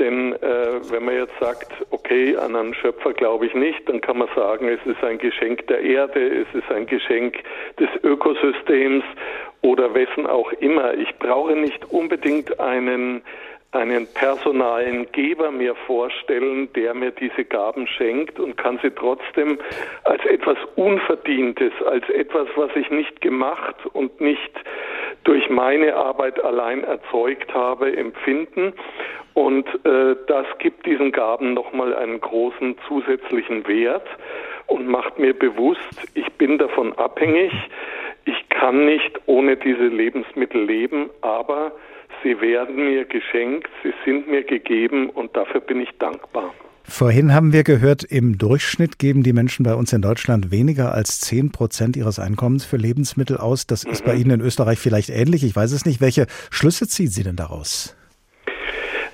Denn 0.00 0.32
äh, 0.32 0.80
wenn 0.90 1.04
man 1.04 1.14
jetzt 1.14 1.38
sagt, 1.38 1.70
okay, 1.90 2.34
an 2.36 2.56
einen 2.56 2.74
Schöpfer 2.74 3.12
glaube 3.12 3.46
ich 3.46 3.54
nicht, 3.54 3.86
dann 3.88 4.00
kann 4.00 4.18
man 4.18 4.28
sagen, 4.34 4.66
es 4.66 4.84
ist 4.86 5.04
ein 5.04 5.18
Geschenk 5.18 5.66
der 5.66 5.82
Erde, 5.82 6.26
es 6.26 6.48
ist 6.54 6.70
ein 6.72 6.86
Geschenk 6.86 7.36
des 7.78 7.90
Ökosystems 8.02 9.04
oder 9.60 9.94
wessen 9.94 10.26
auch 10.26 10.52
immer. 10.54 10.94
Ich 10.94 11.14
brauche 11.18 11.54
nicht 11.54 11.84
unbedingt 11.92 12.58
einen 12.58 13.22
einen 13.72 14.08
personalen 14.14 15.10
Geber 15.12 15.52
mir 15.52 15.76
vorstellen, 15.86 16.72
der 16.72 16.92
mir 16.92 17.12
diese 17.12 17.44
Gaben 17.44 17.86
schenkt 17.86 18.40
und 18.40 18.56
kann 18.56 18.80
sie 18.82 18.90
trotzdem 18.90 19.58
als 20.02 20.24
etwas 20.24 20.56
Unverdientes, 20.74 21.72
als 21.86 22.08
etwas, 22.08 22.48
was 22.56 22.70
ich 22.74 22.90
nicht 22.90 23.20
gemacht 23.20 23.76
und 23.92 24.20
nicht 24.20 24.50
durch 25.22 25.48
meine 25.50 25.94
Arbeit 25.94 26.42
allein 26.42 26.82
erzeugt 26.82 27.54
habe, 27.54 27.96
empfinden. 27.96 28.72
Und 29.34 29.66
äh, 29.84 30.16
das 30.26 30.46
gibt 30.58 30.86
diesen 30.86 31.12
Gaben 31.12 31.54
nochmal 31.54 31.94
einen 31.94 32.20
großen 32.20 32.76
zusätzlichen 32.88 33.66
Wert 33.66 34.06
und 34.66 34.86
macht 34.86 35.18
mir 35.18 35.34
bewusst, 35.34 35.80
ich 36.14 36.30
bin 36.34 36.58
davon 36.58 36.92
abhängig. 36.94 37.52
Ich 38.24 38.48
kann 38.48 38.84
nicht 38.84 39.20
ohne 39.26 39.56
diese 39.56 39.86
Lebensmittel 39.86 40.62
leben, 40.62 41.10
aber 41.22 41.72
sie 42.22 42.40
werden 42.40 42.76
mir 42.76 43.04
geschenkt, 43.04 43.68
sie 43.82 43.92
sind 44.04 44.28
mir 44.28 44.42
gegeben 44.42 45.10
und 45.10 45.34
dafür 45.36 45.60
bin 45.60 45.80
ich 45.80 45.90
dankbar. 45.98 46.52
Vorhin 46.84 47.32
haben 47.32 47.52
wir 47.52 47.62
gehört, 47.62 48.02
im 48.02 48.36
Durchschnitt 48.36 48.98
geben 48.98 49.22
die 49.22 49.32
Menschen 49.32 49.64
bei 49.64 49.74
uns 49.74 49.92
in 49.92 50.02
Deutschland 50.02 50.50
weniger 50.50 50.92
als 50.92 51.20
10 51.20 51.52
Prozent 51.52 51.96
ihres 51.96 52.18
Einkommens 52.18 52.64
für 52.64 52.76
Lebensmittel 52.76 53.36
aus. 53.36 53.66
Das 53.66 53.86
mhm. 53.86 53.92
ist 53.92 54.04
bei 54.04 54.14
mhm. 54.14 54.20
Ihnen 54.20 54.30
in 54.32 54.40
Österreich 54.40 54.78
vielleicht 54.80 55.08
ähnlich. 55.08 55.44
Ich 55.44 55.54
weiß 55.54 55.72
es 55.72 55.86
nicht. 55.86 56.00
Welche 56.00 56.26
Schlüsse 56.50 56.88
ziehen 56.88 57.08
Sie 57.08 57.22
denn 57.22 57.36
daraus? 57.36 57.96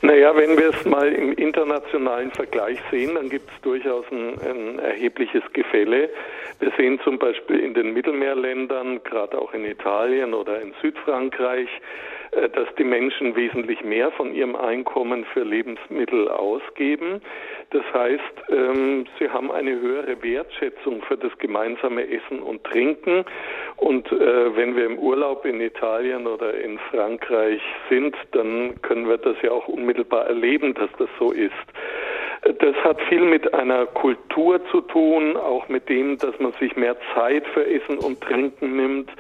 Naja, 0.03 0.37
wenn 0.37 0.59
wir 0.59 0.71
es 0.71 0.85
mal 0.85 1.11
im 1.13 1.33
internationalen 1.33 2.31
Vergleich 2.31 2.79
sehen, 2.91 3.15
dann 3.15 3.31
gibt 3.31 3.51
es 3.51 3.61
durchaus 3.63 4.05
ein, 4.11 4.39
ein, 4.41 4.79
erhebliches 4.79 5.43
Gefälle. 5.53 6.11
Wir 6.61 6.73
sehen 6.77 7.01
zum 7.03 7.19
Beispiel 7.19 7.61
in 7.61 7.75
den 7.75 7.93
Mittelmeerländern, 7.95 9.03
gerade 9.05 9.39
auch 9.39 9.55
in 9.55 9.65
Italien 9.65 10.35
oder 10.35 10.61
in 10.61 10.75
Südfrankreich, 10.83 11.69
dass 12.31 12.69
die 12.79 12.85
Menschen 12.85 13.37
wesentlich 13.37 13.83
mehr 13.83 14.11
von 14.13 14.35
ihrem 14.35 14.57
Einkommen 14.57 15.25
für 15.33 15.43
Lebensmittel 15.43 16.29
ausgeben. 16.29 17.21
Das 17.71 17.85
heißt, 17.93 18.23
ähm, 18.51 19.07
sie 19.19 19.29
haben 19.29 19.51
eine 19.51 19.81
höhere 19.81 20.23
Wertschätzung 20.23 21.03
für 21.03 21.17
das 21.17 21.37
gemeinsame 21.39 22.09
Essen 22.09 22.41
und 22.41 22.65
Trinken. 22.65 23.25
Und 23.77 24.11
äh, 24.13 24.57
wenn 24.57 24.77
wir 24.77 24.87
im 24.87 24.99
Urlaub 24.99 25.45
in 25.45 25.61
Italien 25.61 26.27
oder 26.27 26.55
in 26.55 26.79
Frankreich 26.91 27.61
sind, 27.89 28.17
dann 28.33 28.81
können 28.83 29.09
wir 29.09 29.19
das 29.19 29.37
ja 29.43 29.51
auch 29.51 29.69
unmittelbar 29.69 30.27
erleben, 30.27 30.75
dass 30.75 30.91
das 30.99 31.09
so 31.19 31.33
ist. 31.33 31.53
Das 32.43 32.75
hat 32.85 33.01
viel 33.09 33.23
mit 33.23 33.53
einer 33.55 33.87
Kultur 33.87 34.61
zu 34.71 34.81
tun, 34.83 35.37
auch 35.37 35.69
mit 35.69 35.89
dem, 35.89 36.19
dass 36.19 36.39
man 36.39 36.53
sich 36.61 36.77
mehr 36.77 36.97
Zeit 37.15 37.47
für 37.49 37.67
Essen 37.67 37.99
und 37.99 38.21
Trinken 38.21 38.77
nimmt, 38.77 39.11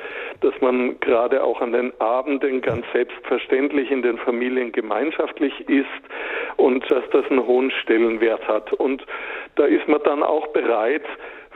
dass 0.40 0.52
man 0.60 1.00
gerade 1.00 1.42
auch 1.42 1.60
an 1.60 1.72
den 1.72 1.92
Abenden 2.00 2.60
ganz 2.60 2.84
selbstverständlich 2.92 3.90
in 3.90 4.02
den 4.02 4.18
Familien 4.18 4.72
gemeinschaftlich 4.72 5.68
isst 5.68 5.86
und 6.56 6.88
dass 6.90 7.04
das 7.10 7.24
einen 7.30 7.46
hohen 7.46 7.70
Stellenwert 7.70 8.46
hat. 8.46 8.72
Und 8.74 9.04
da 9.56 9.64
ist 9.64 9.88
man 9.88 10.00
dann 10.04 10.22
auch 10.22 10.48
bereit, 10.48 11.04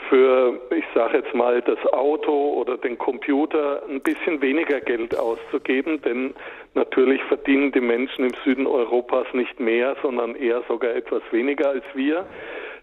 für, 0.08 0.60
ich 0.70 0.84
sage 0.94 1.18
jetzt 1.18 1.34
mal, 1.34 1.60
das 1.62 1.78
Auto 1.92 2.54
oder 2.54 2.76
den 2.76 2.98
Computer 2.98 3.82
ein 3.88 4.00
bisschen 4.00 4.40
weniger 4.40 4.80
Geld 4.80 5.16
auszugeben, 5.16 6.00
denn 6.02 6.34
natürlich 6.74 7.22
verdienen 7.24 7.72
die 7.72 7.80
Menschen 7.80 8.24
im 8.24 8.34
Süden 8.44 8.66
Europas 8.66 9.26
nicht 9.32 9.60
mehr, 9.60 9.96
sondern 10.02 10.34
eher 10.34 10.62
sogar 10.68 10.94
etwas 10.94 11.22
weniger 11.30 11.70
als 11.70 11.84
wir. 11.94 12.26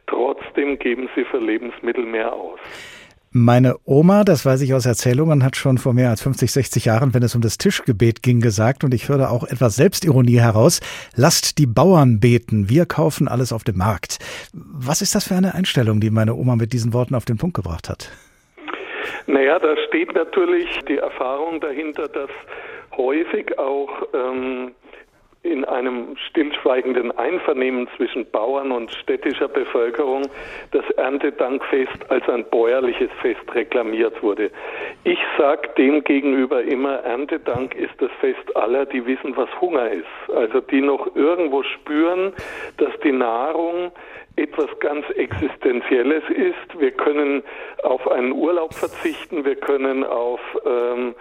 Trotzdem 0.07 0.80
geben 0.80 1.09
sie 1.15 1.26
für 1.26 1.39
Lebensmittel 1.39 2.05
mehr 2.05 2.34
aus. 2.34 2.59
Meine 3.32 3.75
Oma, 3.84 4.23
das 4.23 4.45
weiß 4.45 4.61
ich 4.61 4.73
aus 4.73 4.86
Erzählungen, 4.86 5.43
hat 5.43 5.57
schon 5.57 5.78
vor 5.78 5.93
mehr 5.93 6.09
als 6.09 6.21
50, 6.21 6.49
60 6.49 6.86
Jahren, 6.86 7.13
wenn 7.13 7.23
es 7.23 7.36
um 7.36 7.41
das 7.41 7.57
Tischgebet 7.57 8.23
ging, 8.23 8.39
gesagt, 8.39 8.86
und 8.86 8.93
ich 8.93 9.09
höre 9.09 9.32
auch 9.32 9.43
etwas 9.43 9.75
Selbstironie 9.75 10.39
heraus, 10.39 10.80
lasst 11.15 11.57
die 11.57 11.65
Bauern 11.65 12.21
beten, 12.21 12.69
wir 12.69 12.86
kaufen 12.86 13.28
alles 13.28 13.51
auf 13.51 13.65
dem 13.65 13.78
Markt. 13.78 14.19
Was 14.53 15.01
ist 15.01 15.13
das 15.13 15.28
für 15.28 15.36
eine 15.36 15.55
Einstellung, 15.55 15.99
die 15.99 16.09
meine 16.09 16.36
Oma 16.36 16.55
mit 16.55 16.71
diesen 16.71 16.93
Worten 16.93 17.15
auf 17.15 17.25
den 17.25 17.38
Punkt 17.38 17.55
gebracht 17.55 17.89
hat? 17.89 18.11
Naja, 19.28 19.59
da 19.59 19.75
steht 19.88 20.13
natürlich 20.15 20.67
die 20.88 20.97
Erfahrung 20.97 21.59
dahinter, 21.59 22.07
dass 22.07 22.30
häufig 22.95 23.59
auch 23.59 23.89
ähm, 24.13 24.71
in 25.47 25.65
einem 25.65 26.15
stillschweigenden 26.29 27.11
Einvernehmen 27.17 27.87
zwischen 27.95 28.29
Bauern 28.29 28.71
und 28.71 28.91
städtischer 28.91 29.47
Bevölkerung 29.47 30.23
das 30.71 30.87
Erntedankfest 30.91 32.09
als 32.09 32.27
ein 32.29 32.45
bäuerliches 32.49 33.09
Fest 33.21 33.41
reklamiert 33.53 34.21
wurde. 34.21 34.51
Ich 35.03 35.19
sage 35.37 35.69
dem 35.77 36.03
gegenüber 36.03 36.61
immer, 36.63 36.97
Erntedank 37.03 37.75
ist 37.75 37.93
das 37.99 38.11
Fest 38.19 38.55
aller, 38.55 38.85
die 38.85 39.05
wissen, 39.05 39.35
was 39.35 39.49
Hunger 39.61 39.89
ist. 39.89 40.05
Also 40.35 40.61
die 40.61 40.81
noch 40.81 41.15
irgendwo 41.15 41.63
spüren, 41.63 42.33
dass 42.77 42.91
die 43.03 43.11
Nahrung 43.11 43.91
etwas 44.38 44.69
ganz 44.79 45.09
Existenzielles 45.09 46.23
ist. 46.29 46.79
Wir 46.79 46.91
können 46.91 47.43
auf 47.83 48.09
einen 48.09 48.31
Urlaub 48.31 48.73
verzichten, 48.73 49.43
wir 49.43 49.55
können 49.55 50.03
auf 50.03 50.39
ähm, 50.65 51.15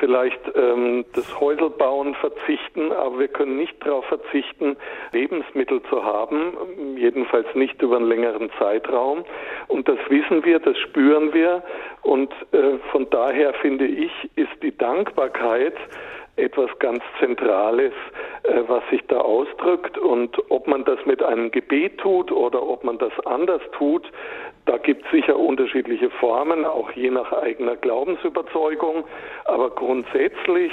vielleicht 0.00 0.40
ähm, 0.56 1.04
das 1.14 1.38
Häuselbauen 1.38 2.14
verzichten, 2.16 2.90
aber 2.92 3.20
wir 3.20 3.28
können 3.28 3.56
nicht 3.56 3.74
darauf 3.84 4.04
verzichten, 4.06 4.76
Lebensmittel 5.12 5.82
zu 5.84 6.02
haben, 6.02 6.96
jedenfalls 6.96 7.46
nicht 7.54 7.80
über 7.82 7.96
einen 7.96 8.08
längeren 8.08 8.50
Zeitraum. 8.58 9.24
Und 9.68 9.88
das 9.88 9.98
wissen 10.08 10.44
wir, 10.44 10.58
das 10.58 10.78
spüren 10.78 11.32
wir. 11.32 11.62
Und 12.02 12.32
äh, 12.52 12.78
von 12.90 13.08
daher 13.10 13.52
finde 13.54 13.86
ich, 13.86 14.10
ist 14.34 14.62
die 14.62 14.76
Dankbarkeit 14.76 15.74
etwas 16.42 16.70
ganz 16.78 17.02
Zentrales, 17.20 17.92
äh, 18.42 18.62
was 18.66 18.82
sich 18.90 19.02
da 19.08 19.18
ausdrückt. 19.18 19.96
Und 19.96 20.36
ob 20.50 20.66
man 20.66 20.84
das 20.84 20.98
mit 21.06 21.22
einem 21.22 21.50
Gebet 21.50 21.98
tut 21.98 22.30
oder 22.32 22.62
ob 22.62 22.84
man 22.84 22.98
das 22.98 23.12
anders 23.24 23.62
tut, 23.72 24.10
da 24.64 24.78
gibt 24.78 25.04
es 25.04 25.10
sicher 25.10 25.36
unterschiedliche 25.36 26.08
Formen, 26.10 26.64
auch 26.64 26.92
je 26.92 27.10
nach 27.10 27.32
eigener 27.32 27.74
Glaubensüberzeugung. 27.74 29.04
Aber 29.44 29.70
grundsätzlich 29.70 30.70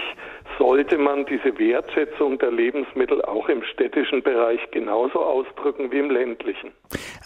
sollte 0.59 0.99
man 0.99 1.25
diese 1.25 1.57
Wertschätzung 1.57 2.37
der 2.37 2.51
Lebensmittel 2.51 3.23
auch 3.23 3.49
im 3.49 3.63
städtischen 3.63 4.21
Bereich 4.21 4.59
genauso 4.71 5.19
ausdrücken 5.19 5.91
wie 5.91 5.97
im 5.97 6.11
ländlichen. 6.11 6.71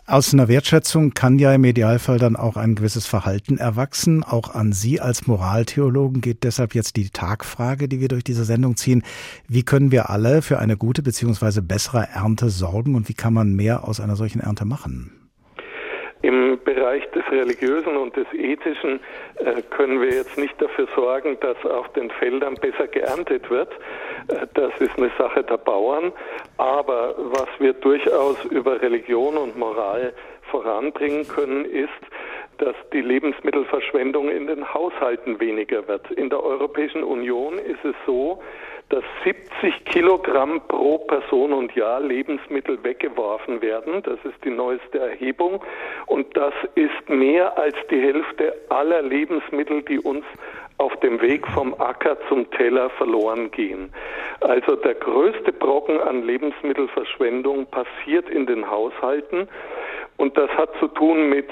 Aus 0.08 0.34
einer 0.34 0.48
Wertschätzung 0.48 1.12
kann 1.12 1.38
ja 1.38 1.54
im 1.54 1.66
Idealfall 1.66 2.18
dann 2.18 2.38
auch 2.38 2.56
ein 2.56 2.76
gewisses 2.76 3.08
Verhalten 3.08 3.58
erwachsen. 3.58 4.24
Auch 4.24 4.56
an 4.56 4.72
Sie 4.72 5.02
als 5.02 5.28
Moraltheologen 5.28 6.22
geht 6.22 6.46
deshalb 6.46 6.76
jetzt 6.76 6.96
die 6.96 7.10
Tagfrage, 7.10 7.90
die 7.90 8.00
wir 8.00 8.08
durch 8.08 8.24
diese 8.24 8.46
Sendung 8.46 8.78
ziehen. 8.78 9.04
Wie 9.50 9.64
können 9.64 9.92
wir 9.92 10.10
alle 10.10 10.42
für 10.42 10.60
eine 10.60 10.78
gute 10.78 11.04
bzw. 11.04 11.60
bessere 11.62 12.08
Ernte 12.14 12.48
sorgen 12.50 12.96
und 12.96 13.10
wie 13.10 13.16
kann 13.16 13.34
man 13.34 13.54
mehr 13.54 13.86
aus 13.86 14.00
einer 14.00 14.16
solchen 14.16 14.40
Ernte 14.40 14.64
machen? 14.64 15.23
Im 16.24 16.58
Bereich 16.64 17.06
des 17.12 17.24
Religiösen 17.30 17.98
und 17.98 18.16
des 18.16 18.26
Ethischen 18.34 19.02
äh, 19.36 19.62
können 19.72 20.00
wir 20.00 20.08
jetzt 20.08 20.38
nicht 20.38 20.60
dafür 20.62 20.88
sorgen, 20.96 21.38
dass 21.42 21.58
auf 21.66 21.92
den 21.94 22.10
Feldern 22.12 22.56
besser 22.56 22.88
geerntet 22.88 23.50
wird. 23.50 23.70
Äh, 24.30 24.48
das 24.54 24.72
ist 24.80 24.98
eine 24.98 25.12
Sache 25.18 25.44
der 25.44 25.58
Bauern. 25.58 26.14
Aber 26.58 27.14
was 27.18 27.50
wir 27.60 27.74
durchaus 27.74 28.38
über 28.46 28.82
Religion 28.82 29.36
und 29.36 29.58
Moral 29.58 30.14
voranbringen 30.50 31.28
können, 31.28 31.66
ist, 31.66 31.90
dass 32.58 32.76
die 32.94 33.02
Lebensmittelverschwendung 33.02 34.30
in 34.30 34.48
den 34.48 34.74
Haushalten 34.74 35.42
weniger 35.42 35.86
wird. 35.90 36.10
In 36.12 36.30
der 36.30 36.42
Europäischen 36.42 37.04
Union 37.04 37.58
ist 37.58 37.84
es 37.84 37.96
so, 38.06 38.42
dass 38.90 39.04
70 39.24 39.86
Kilogramm 39.86 40.62
pro 40.68 41.00
Person 41.00 41.54
und 41.54 41.74
Jahr 41.76 42.00
Lebensmittel 42.00 42.84
weggeworfen 42.84 43.62
werden. 43.62 44.04
Das 44.04 44.20
ist 44.24 44.44
die 44.44 44.50
neueste 44.50 45.00
Erhebung. 45.00 45.64
Und 46.08 46.36
das 46.38 46.54
ist 46.76 47.10
mehr 47.10 47.58
als 47.58 47.76
die 47.90 48.00
Hälfte 48.00 48.54
aller 48.70 49.02
Lebensmittel, 49.02 49.82
die 49.84 50.00
uns 50.00 50.26
auf 50.78 50.96
dem 51.00 51.22
Weg 51.22 51.48
vom 51.48 51.74
Acker 51.80 52.18
zum 52.28 52.50
Teller 52.52 52.90
verloren 52.92 53.52
gehen. 53.52 53.94
Also 54.42 54.76
der 54.76 54.96
größte 54.96 55.54
Brocken 55.54 56.00
an 56.02 56.24
Lebensmittelverschwendung 56.24 57.68
passiert 57.68 58.30
in 58.30 58.46
den 58.46 58.70
Haushalten 58.70 59.48
und 60.18 60.38
das 60.38 60.50
hat 60.52 60.70
zu 60.80 60.88
tun 60.88 61.30
mit 61.30 61.50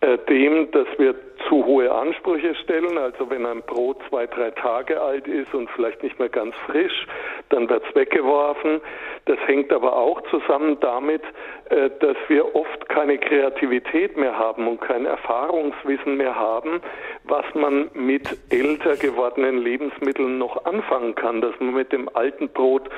äh, 0.00 0.18
dem, 0.28 0.70
dass 0.72 0.86
wir 0.98 1.14
zu 1.48 1.64
hohe 1.64 1.92
Ansprüche 1.92 2.54
stellen. 2.56 2.98
Also 2.98 3.28
wenn 3.30 3.46
ein 3.46 3.62
Brot 3.62 3.98
zwei, 4.08 4.26
drei 4.26 4.50
Tage 4.50 5.00
alt 5.00 5.26
ist 5.26 5.52
und 5.54 5.70
vielleicht 5.70 6.02
nicht 6.02 6.18
mehr 6.18 6.28
ganz 6.28 6.54
frisch, 6.66 7.06
dann 7.48 7.68
wird 7.68 7.84
es 7.88 7.94
weggeworfen. 7.94 8.80
Das 9.26 9.38
hängt 9.46 9.72
aber 9.72 9.96
auch 9.96 10.20
zusammen 10.30 10.78
damit, 10.80 11.22
dass 11.68 12.16
wir 12.28 12.54
oft 12.54 12.88
keine 12.88 13.18
Kreativität 13.18 14.16
mehr 14.16 14.38
haben 14.38 14.68
und 14.68 14.80
kein 14.80 15.04
Erfahrungswissen 15.04 16.16
mehr 16.16 16.36
haben, 16.36 16.80
was 17.24 17.44
man 17.54 17.90
mit 17.92 18.38
älter 18.50 18.96
gewordenen 18.96 19.58
Lebensmitteln 19.58 20.38
noch 20.38 20.64
anfangen 20.64 21.14
kann. 21.14 21.40
Dass 21.40 21.58
man 21.58 21.74
mit 21.74 21.92
dem 21.92 22.08
alten 22.14 22.48
Brot 22.48 22.88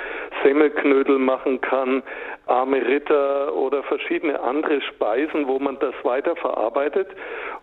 Semmelknödel 0.42 1.18
machen 1.18 1.60
kann, 1.60 2.02
arme 2.46 2.86
Ritter 2.86 3.54
oder 3.54 3.82
verschiedene 3.82 4.38
andere 4.40 4.82
Speisen, 4.82 5.48
wo 5.48 5.58
man 5.58 5.78
das 5.78 5.94
weiterverarbeitet 6.02 7.08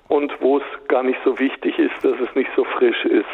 und 0.07 0.31
wo 0.41 0.57
es 0.57 0.87
gar 0.87 1.03
nicht 1.03 1.19
so 1.23 1.37
wichtig 1.39 1.77
ist, 1.77 2.03
dass 2.03 2.19
es 2.19 2.33
nicht 2.35 2.49
so 2.55 2.63
frisch 2.63 3.05
ist. 3.05 3.25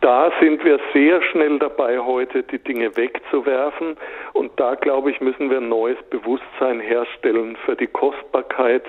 Da 0.00 0.30
sind 0.40 0.64
wir 0.64 0.80
sehr 0.94 1.20
schnell 1.30 1.58
dabei, 1.58 1.98
heute 1.98 2.42
die 2.42 2.58
Dinge 2.58 2.96
wegzuwerfen. 2.96 3.96
Und 4.32 4.50
da, 4.58 4.74
glaube 4.74 5.10
ich, 5.10 5.20
müssen 5.20 5.50
wir 5.50 5.58
ein 5.58 5.68
neues 5.68 5.98
Bewusstsein 6.08 6.80
herstellen 6.80 7.56
für 7.66 7.76
die 7.76 7.86
Kostbarkeit 7.86 8.84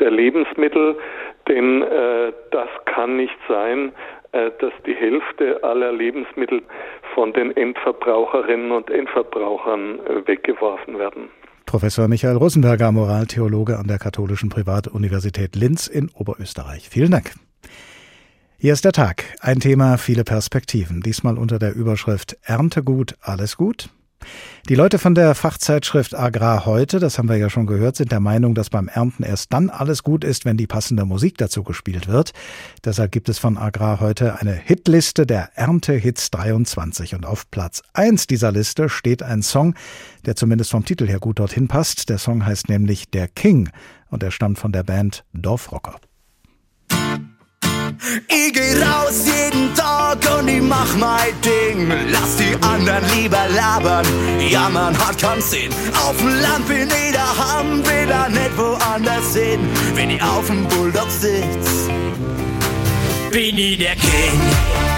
der 0.00 0.10
Lebensmittel. 0.10 0.96
Denn 1.46 1.82
äh, 1.82 2.32
das 2.50 2.68
kann 2.86 3.16
nicht 3.16 3.38
sein, 3.48 3.92
äh, 4.32 4.50
dass 4.60 4.72
die 4.84 4.94
Hälfte 4.94 5.62
aller 5.62 5.92
Lebensmittel 5.92 6.62
von 7.14 7.32
den 7.32 7.56
Endverbraucherinnen 7.56 8.72
und 8.72 8.90
Endverbrauchern 8.90 10.00
äh, 10.00 10.26
weggeworfen 10.26 10.98
werden. 10.98 11.28
Professor 11.66 12.08
Michael 12.08 12.36
Rosenberger, 12.36 12.90
Moraltheologe 12.90 13.78
an 13.78 13.86
der 13.86 13.98
Katholischen 13.98 14.48
Privatuniversität 14.48 15.54
Linz 15.54 15.86
in 15.86 16.10
Oberösterreich. 16.14 16.88
Vielen 16.88 17.12
Dank. 17.12 17.32
Hier 18.60 18.72
ist 18.72 18.84
der 18.84 18.90
Tag. 18.90 19.22
Ein 19.38 19.60
Thema, 19.60 19.98
viele 19.98 20.24
Perspektiven. 20.24 21.00
Diesmal 21.00 21.38
unter 21.38 21.60
der 21.60 21.76
Überschrift 21.76 22.36
Erntegut, 22.42 23.14
alles 23.20 23.56
gut? 23.56 23.88
Die 24.68 24.74
Leute 24.74 24.98
von 24.98 25.14
der 25.14 25.36
Fachzeitschrift 25.36 26.18
Agrar 26.18 26.66
heute, 26.66 26.98
das 26.98 27.18
haben 27.18 27.28
wir 27.28 27.36
ja 27.36 27.50
schon 27.50 27.68
gehört, 27.68 27.94
sind 27.94 28.10
der 28.10 28.18
Meinung, 28.18 28.56
dass 28.56 28.68
beim 28.68 28.88
Ernten 28.88 29.22
erst 29.22 29.52
dann 29.52 29.70
alles 29.70 30.02
gut 30.02 30.24
ist, 30.24 30.44
wenn 30.44 30.56
die 30.56 30.66
passende 30.66 31.04
Musik 31.04 31.38
dazu 31.38 31.62
gespielt 31.62 32.08
wird. 32.08 32.32
Deshalb 32.84 33.12
gibt 33.12 33.28
es 33.28 33.38
von 33.38 33.56
Agrar 33.58 34.00
heute 34.00 34.40
eine 34.40 34.54
Hitliste 34.54 35.24
der 35.24 35.56
Erntehits 35.56 36.32
23 36.32 37.14
und 37.14 37.26
auf 37.26 37.48
Platz 37.52 37.84
1 37.92 38.26
dieser 38.26 38.50
Liste 38.50 38.88
steht 38.88 39.22
ein 39.22 39.42
Song, 39.42 39.76
der 40.26 40.34
zumindest 40.34 40.72
vom 40.72 40.84
Titel 40.84 41.06
her 41.06 41.20
gut 41.20 41.38
dorthin 41.38 41.68
passt. 41.68 42.08
Der 42.08 42.18
Song 42.18 42.44
heißt 42.44 42.68
nämlich 42.68 43.08
Der 43.08 43.28
King 43.28 43.70
und 44.10 44.24
er 44.24 44.32
stammt 44.32 44.58
von 44.58 44.72
der 44.72 44.82
Band 44.82 45.24
Dorfrocker. 45.32 46.00
Ich 48.28 48.52
geh 48.52 48.74
raus 48.82 49.24
jeden 49.26 49.74
Tag 49.74 50.18
und 50.38 50.48
ich 50.48 50.62
mach 50.62 50.94
mein 50.96 51.32
Ding. 51.42 51.92
Lass 52.10 52.36
die 52.36 52.54
anderen 52.62 53.02
lieber 53.14 53.46
labern. 53.54 54.06
Ja, 54.48 54.68
man 54.68 54.96
hat 54.98 55.18
keinen 55.18 55.42
Sinn. 55.42 55.72
Auf 56.06 56.16
dem 56.18 56.28
Land 56.40 56.68
bin 56.68 56.88
ich 56.88 57.12
daheim, 57.12 57.84
will 57.84 58.06
da 58.06 58.28
nicht 58.28 58.56
woanders 58.56 59.34
hin. 59.34 59.60
Wenn 59.94 60.10
ich 60.10 60.22
auf 60.22 60.46
dem 60.46 60.64
Bulldog 60.68 61.10
sitz, 61.10 61.88
bin 63.32 63.58
ich 63.58 63.78
der 63.78 63.96
King. 63.96 64.97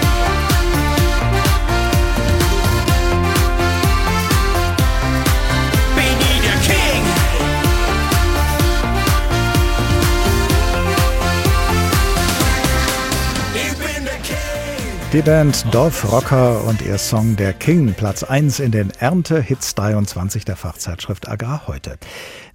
Die 15.13 15.21
Band 15.21 15.65
Dorfrocker 15.71 16.63
und 16.63 16.81
ihr 16.81 16.97
Song 16.97 17.35
Der 17.35 17.51
King, 17.51 17.93
Platz 17.93 18.23
1 18.23 18.61
in 18.61 18.71
den 18.71 18.91
Ernte-Hits 18.91 19.75
23 19.75 20.45
der 20.45 20.55
Fachzeitschrift 20.55 21.27
Agrar 21.27 21.67
heute. 21.67 21.97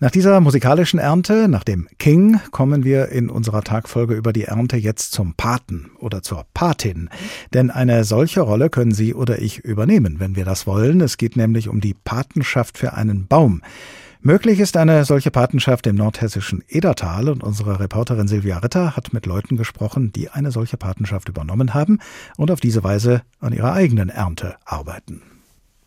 Nach 0.00 0.10
dieser 0.10 0.40
musikalischen 0.40 0.98
Ernte, 0.98 1.48
nach 1.48 1.64
dem 1.64 1.86
King, 1.98 2.40
kommen 2.52 2.82
wir 2.82 3.10
in 3.10 3.28
unserer 3.28 3.62
Tagfolge 3.62 4.14
über 4.14 4.32
die 4.32 4.44
Ernte 4.44 4.78
jetzt 4.78 5.12
zum 5.12 5.34
Paten 5.34 5.90
oder 5.98 6.22
zur 6.22 6.46
Patin. 6.54 7.10
Denn 7.52 7.70
eine 7.70 8.04
solche 8.04 8.40
Rolle 8.40 8.70
können 8.70 8.92
Sie 8.92 9.12
oder 9.12 9.38
ich 9.42 9.58
übernehmen, 9.58 10.18
wenn 10.18 10.34
wir 10.34 10.46
das 10.46 10.66
wollen. 10.66 11.02
Es 11.02 11.18
geht 11.18 11.36
nämlich 11.36 11.68
um 11.68 11.82
die 11.82 11.92
Patenschaft 11.92 12.78
für 12.78 12.94
einen 12.94 13.26
Baum. 13.26 13.60
Möglich 14.26 14.58
ist 14.58 14.76
eine 14.76 15.04
solche 15.04 15.30
Patenschaft 15.30 15.86
im 15.86 15.94
nordhessischen 15.94 16.64
Edertal 16.66 17.28
und 17.28 17.44
unsere 17.44 17.78
Reporterin 17.78 18.26
Silvia 18.26 18.58
Ritter 18.58 18.96
hat 18.96 19.12
mit 19.12 19.24
Leuten 19.24 19.56
gesprochen, 19.56 20.10
die 20.10 20.30
eine 20.30 20.50
solche 20.50 20.76
Patenschaft 20.76 21.28
übernommen 21.28 21.74
haben 21.74 22.00
und 22.36 22.50
auf 22.50 22.58
diese 22.58 22.82
Weise 22.82 23.22
an 23.38 23.52
ihrer 23.52 23.72
eigenen 23.72 24.08
Ernte 24.08 24.56
arbeiten. 24.64 25.35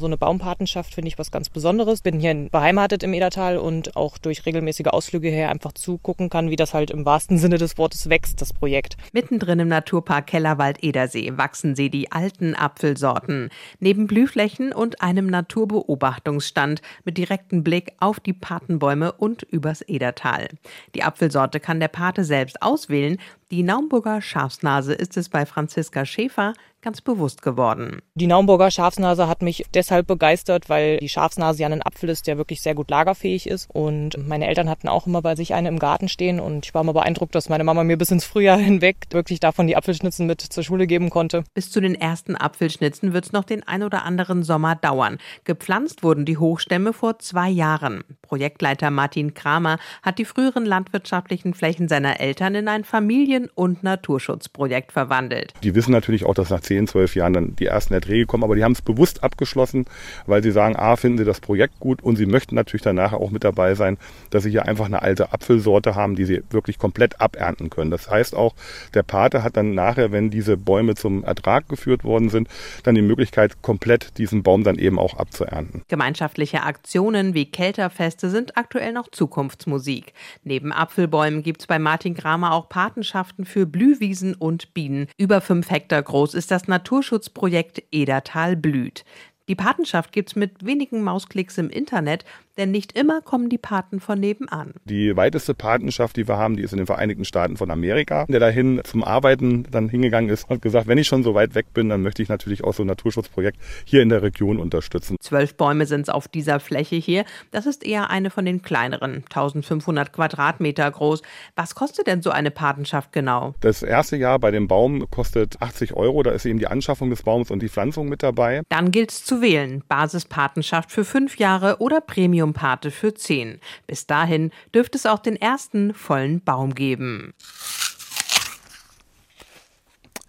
So 0.02 0.06
eine 0.06 0.16
Baumpatenschaft 0.16 0.94
finde 0.94 1.10
ich 1.10 1.20
was 1.20 1.30
ganz 1.30 1.50
Besonderes. 1.50 2.00
Bin 2.02 2.22
hier 2.22 2.34
beheimatet 2.50 3.04
im 3.04 3.12
Edertal 3.12 3.58
und 3.58 3.98
auch 3.98 4.18
durch 4.18 4.46
regelmäßige 4.46 4.88
Ausflüge 4.88 5.28
her 5.28 5.50
einfach 5.50 5.74
zugucken 5.74 6.30
kann, 6.30 6.50
wie 6.50 6.56
das 6.56 6.74
halt 6.74 6.90
im 6.90 7.04
wahrsten 7.04 7.38
Sinne 7.38 7.58
des 7.58 7.78
Wortes 7.78 8.08
wächst, 8.08 8.40
das 8.40 8.54
Projekt. 8.54 8.96
Mittendrin 9.12 9.60
im 9.60 9.68
Naturpark 9.68 10.28
Kellerwald-Edersee 10.28 11.34
wachsen 11.36 11.76
sie 11.76 11.90
die 11.90 12.14
alten 12.14 12.56
Apfelsorten. 12.56 13.50
Neben 13.82 14.08
Blühflächen 14.08 14.72
und 14.72 15.02
einem 15.02 15.28
Naturbeobachtungsstand 15.28 16.82
mit 17.04 17.18
direktem 17.18 17.66
Blick 17.66 17.92
auf 18.00 18.22
die 18.22 18.32
Patenbäume 18.32 19.12
und 19.12 19.44
übers 19.44 19.82
Edertal. 19.82 20.48
Die 20.96 21.04
Apfelsorte 21.04 21.60
kann 21.60 21.82
der 21.82 21.90
Pate 21.90 22.24
selbst 22.24 22.62
auswählen. 22.62 23.18
Die 23.52 23.64
Naumburger 23.64 24.22
Schafsnase 24.22 24.94
ist 24.94 25.18
es 25.18 25.28
bei 25.28 25.44
Franziska 25.48 26.06
Schäfer 26.06 26.54
ganz 26.82 27.02
bewusst 27.02 27.42
geworden. 27.42 28.02
Die 28.14 28.28
Naumburger 28.28 28.72
Schafsnase 28.72 29.28
hat 29.28 29.42
mich 29.42 29.66
deshalb 29.74 30.08
begeistert, 30.08 30.70
weil 30.70 30.98
die 31.00 31.10
Schafsnase 31.10 31.62
ja 31.62 31.68
ein 31.68 31.86
Apfel 31.86 32.10
ist, 32.10 32.28
der 32.28 32.38
wirklich 32.38 32.62
sehr 32.62 32.76
gut 32.76 32.90
lagerfähig 32.90 33.48
ist. 33.48 33.70
Und 33.74 34.16
meine 34.28 34.48
Eltern 34.48 34.70
hatten 34.70 34.88
auch 34.88 35.08
immer 35.08 35.22
bei 35.22 35.36
sich 35.36 35.54
eine 35.54 35.68
im 35.68 35.80
Garten 35.80 36.08
stehen 36.08 36.40
und 36.40 36.66
ich 36.66 36.74
war 36.74 36.84
mal 36.84 36.94
beeindruckt, 36.94 37.36
dass 37.36 37.50
meine 37.50 37.64
Mama 37.64 37.84
mir 37.84 37.98
bis 37.98 38.12
ins 38.12 38.26
Frühjahr 38.26 38.58
hinweg 38.60 38.98
wirklich 39.12 39.40
davon 39.40 39.68
die 39.68 39.76
Apfelschnitzen 39.76 40.26
mit 40.26 40.42
zur 40.42 40.64
Schule 40.64 40.88
geben 40.88 41.10
konnte. 41.10 41.44
Bis 41.54 41.72
zu 41.72 41.82
den 41.82 41.96
ersten 41.96 42.36
Apfelschnitzen 42.36 43.14
wird 43.14 43.26
es 43.26 43.32
noch 43.32 43.44
den 43.44 43.68
ein 43.68 43.84
oder 43.84 44.06
anderen 44.06 44.44
Sommer 44.44 44.76
dauern. 44.76 45.18
Gepflanzt 45.44 46.04
wurden 46.04 46.26
die 46.26 46.38
Hochstämme 46.38 46.94
vor 46.94 47.20
zwei 47.20 47.50
Jahren. 47.50 48.04
Projektleiter 48.22 48.92
Martin 48.92 49.34
Kramer 49.34 49.80
hat 50.02 50.18
die 50.20 50.26
früheren 50.26 50.66
landwirtschaftlichen 50.66 51.54
Flächen 51.54 51.90
seiner 51.90 52.20
Eltern 52.20 52.56
in 52.56 52.68
ein 52.68 52.84
Familien- 52.84 53.39
und 53.48 53.84
Naturschutzprojekt 53.84 54.92
verwandelt. 54.92 55.54
Die 55.64 55.76
wissen 55.76 55.92
natürlich 55.92 56.26
auch, 56.26 56.34
dass 56.34 56.50
nach 56.50 56.60
10, 56.60 56.88
12 56.88 57.16
Jahren 57.16 57.34
dann 57.34 57.56
die 57.56 57.66
ersten 57.66 57.94
Erträge 57.94 58.26
kommen, 58.26 58.44
aber 58.44 58.56
die 58.56 58.64
haben 58.64 58.74
es 58.74 58.82
bewusst 58.82 59.24
abgeschlossen, 59.24 59.86
weil 60.26 60.44
sie 60.44 60.52
sagen, 60.52 60.76
A, 60.76 60.96
finden 60.96 61.20
sie 61.20 61.26
das 61.26 61.40
Projekt 61.40 61.80
gut 61.80 62.02
und 62.02 62.16
sie 62.16 62.26
möchten 62.26 62.56
natürlich 62.56 62.82
danach 62.82 63.14
auch 63.14 63.32
mit 63.32 63.44
dabei 63.44 63.76
sein, 63.76 63.98
dass 64.30 64.44
sie 64.44 64.52
hier 64.52 64.68
einfach 64.68 64.86
eine 64.86 65.02
alte 65.02 65.32
Apfelsorte 65.32 65.96
haben, 65.96 66.16
die 66.16 66.26
sie 66.26 66.44
wirklich 66.50 66.78
komplett 66.78 67.22
abernten 67.22 67.70
können. 67.70 67.92
Das 67.92 68.10
heißt 68.10 68.36
auch, 68.36 68.56
der 68.94 69.04
Pate 69.04 69.44
hat 69.44 69.58
dann 69.58 69.74
nachher, 69.74 70.12
wenn 70.12 70.30
diese 70.30 70.58
Bäume 70.58 70.96
zum 70.96 71.24
Ertrag 71.24 71.70
geführt 71.70 72.04
worden 72.04 72.30
sind, 72.30 72.48
dann 72.84 72.96
die 72.96 73.02
Möglichkeit, 73.02 73.62
komplett 73.62 74.18
diesen 74.18 74.44
Baum 74.44 74.64
dann 74.64 74.78
eben 74.78 75.00
auch 75.00 75.18
abzuernten. 75.18 75.84
Gemeinschaftliche 75.88 76.64
Aktionen 76.64 77.34
wie 77.34 77.46
Kälterfeste 77.46 78.30
sind 78.30 78.58
aktuell 78.58 78.94
noch 78.94 79.10
Zukunftsmusik. 79.10 80.14
Neben 80.44 80.72
Apfelbäumen 80.72 81.44
gibt 81.44 81.62
es 81.62 81.68
bei 81.68 81.80
Martin 81.80 82.16
Kramer 82.16 82.54
auch 82.54 82.70
Patenschaften 82.70 83.29
für 83.46 83.66
Blühwiesen 83.66 84.36
und 84.36 84.74
Bienen. 84.74 85.08
Über 85.18 85.42
fünf 85.42 85.70
Hektar 85.70 86.02
groß 86.02 86.34
ist 86.34 86.52
das 86.52 86.68
Naturschutzprojekt 86.68 87.84
Edertal 87.92 88.56
blüht. 88.56 89.04
Die 89.50 89.56
Patenschaft 89.56 90.12
gibt's 90.12 90.36
mit 90.36 90.64
wenigen 90.64 91.02
Mausklicks 91.02 91.58
im 91.58 91.72
Internet, 91.72 92.24
denn 92.60 92.70
nicht 92.70 92.96
immer 92.96 93.22
kommen 93.22 93.50
die 93.50 93.58
Paten 93.58 94.00
von 94.00 94.20
nebenan. 94.20 94.76
Die 94.86 95.16
weiteste 95.18 95.56
Patenschaft, 95.56 96.18
die 96.18 96.28
wir 96.28 96.38
haben, 96.38 96.56
die 96.56 96.62
ist 96.62 96.72
in 96.72 96.78
den 96.78 96.86
Vereinigten 96.86 97.26
Staaten 97.26 97.58
von 97.58 97.72
Amerika. 97.72 98.26
Der 98.28 98.40
dahin 98.40 98.82
zum 98.84 99.04
Arbeiten 99.04 99.64
dann 99.72 99.90
hingegangen 99.90 100.30
ist, 100.30 100.50
hat 100.50 100.62
gesagt, 100.62 100.86
wenn 100.86 101.00
ich 101.00 101.08
schon 101.08 101.24
so 101.24 101.34
weit 101.34 101.56
weg 101.56 101.74
bin, 101.74 101.90
dann 101.90 102.04
möchte 102.04 102.22
ich 102.22 102.30
natürlich 102.30 102.64
auch 102.64 102.76
so 102.76 102.84
ein 102.84 102.88
Naturschutzprojekt 102.88 103.58
hier 103.86 104.04
in 104.04 104.10
der 104.10 104.22
Region 104.22 104.60
unterstützen. 104.60 105.16
Zwölf 105.20 105.56
Bäume 105.56 105.88
sind 105.88 106.02
es 106.02 106.10
auf 106.10 106.28
dieser 106.28 106.60
Fläche 106.60 106.98
hier. 106.98 107.26
Das 107.50 107.66
ist 107.66 107.84
eher 107.84 108.12
eine 108.12 108.30
von 108.30 108.46
den 108.46 108.62
kleineren, 108.62 109.24
1500 109.30 110.14
Quadratmeter 110.14 110.92
groß. 110.92 111.24
Was 111.56 111.74
kostet 111.74 112.06
denn 112.06 112.22
so 112.22 112.30
eine 112.30 112.52
Patenschaft 112.52 113.14
genau? 113.14 113.56
Das 113.62 113.82
erste 113.82 114.16
Jahr 114.16 114.38
bei 114.38 114.52
dem 114.52 114.68
Baum 114.68 115.10
kostet 115.10 115.60
80 115.60 115.96
Euro. 115.96 116.22
Da 116.22 116.32
ist 116.32 116.46
eben 116.46 116.60
die 116.60 116.68
Anschaffung 116.68 117.10
des 117.10 117.24
Baums 117.24 117.50
und 117.50 117.64
die 117.64 117.70
Pflanzung 117.70 118.10
mit 118.10 118.22
dabei. 118.22 118.62
Dann 118.70 118.92
gilt 118.92 119.10
es 119.10 119.26
wählen. 119.42 119.84
Basispatenschaft 119.88 120.92
für 120.92 121.06
fünf 121.06 121.38
Jahre 121.38 121.78
oder 121.80 122.02
Premium 122.02 122.54
Pate 122.54 122.92
für 122.92 123.14
10. 123.14 123.60
Bis 123.88 124.08
dahin 124.08 124.52
dürfte 124.74 124.98
es 124.98 125.06
auch 125.06 125.20
den 125.20 125.36
ersten 125.36 125.94
vollen 125.94 126.44
Baum 126.44 126.76
geben. 126.76 127.34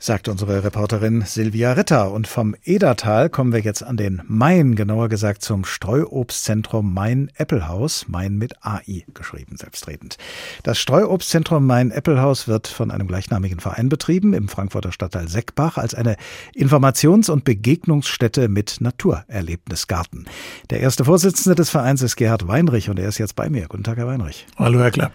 Sagt 0.01 0.29
unsere 0.29 0.65
Reporterin 0.65 1.23
Silvia 1.27 1.75
Ritter. 1.75 2.11
Und 2.11 2.27
vom 2.27 2.57
Edertal 2.65 3.29
kommen 3.29 3.53
wir 3.53 3.61
jetzt 3.61 3.83
an 3.83 3.99
den 3.99 4.23
Main, 4.27 4.75
genauer 4.75 5.11
gesagt 5.11 5.43
zum 5.43 5.67
Streuobstzentrum 5.67 6.93
Main-Eppelhaus. 6.95 8.07
Main 8.09 8.39
mit 8.39 8.55
AI 8.65 9.05
geschrieben, 9.13 9.57
selbstredend. 9.57 10.17
Das 10.63 10.79
Streuobstzentrum 10.79 11.67
Main-Eppelhaus 11.67 12.49
wird 12.49 12.67
von 12.67 12.91
einem 12.91 13.07
gleichnamigen 13.07 13.61
Verein 13.61 13.91
betrieben 13.91 14.33
im 14.33 14.49
Frankfurter 14.49 14.91
Stadtteil 14.91 15.29
Seckbach 15.29 15.77
als 15.77 15.95
eine 15.95 16.17
Informations- 16.55 17.31
und 17.31 17.45
Begegnungsstätte 17.45 18.49
mit 18.49 18.81
Naturerlebnisgarten. 18.81 20.27
Der 20.71 20.81
erste 20.81 21.05
Vorsitzende 21.05 21.55
des 21.55 21.69
Vereins 21.69 22.01
ist 22.01 22.17
Gerhard 22.17 22.49
Weinrich 22.49 22.89
und 22.89 22.99
er 22.99 23.09
ist 23.09 23.19
jetzt 23.19 23.37
bei 23.37 23.51
mir. 23.51 23.67
Guten 23.69 23.85
Tag, 23.85 23.99
Herr 23.99 24.07
Weinrich. 24.07 24.47
Hallo, 24.57 24.81
Herr 24.81 24.91
Klapp. 24.91 25.13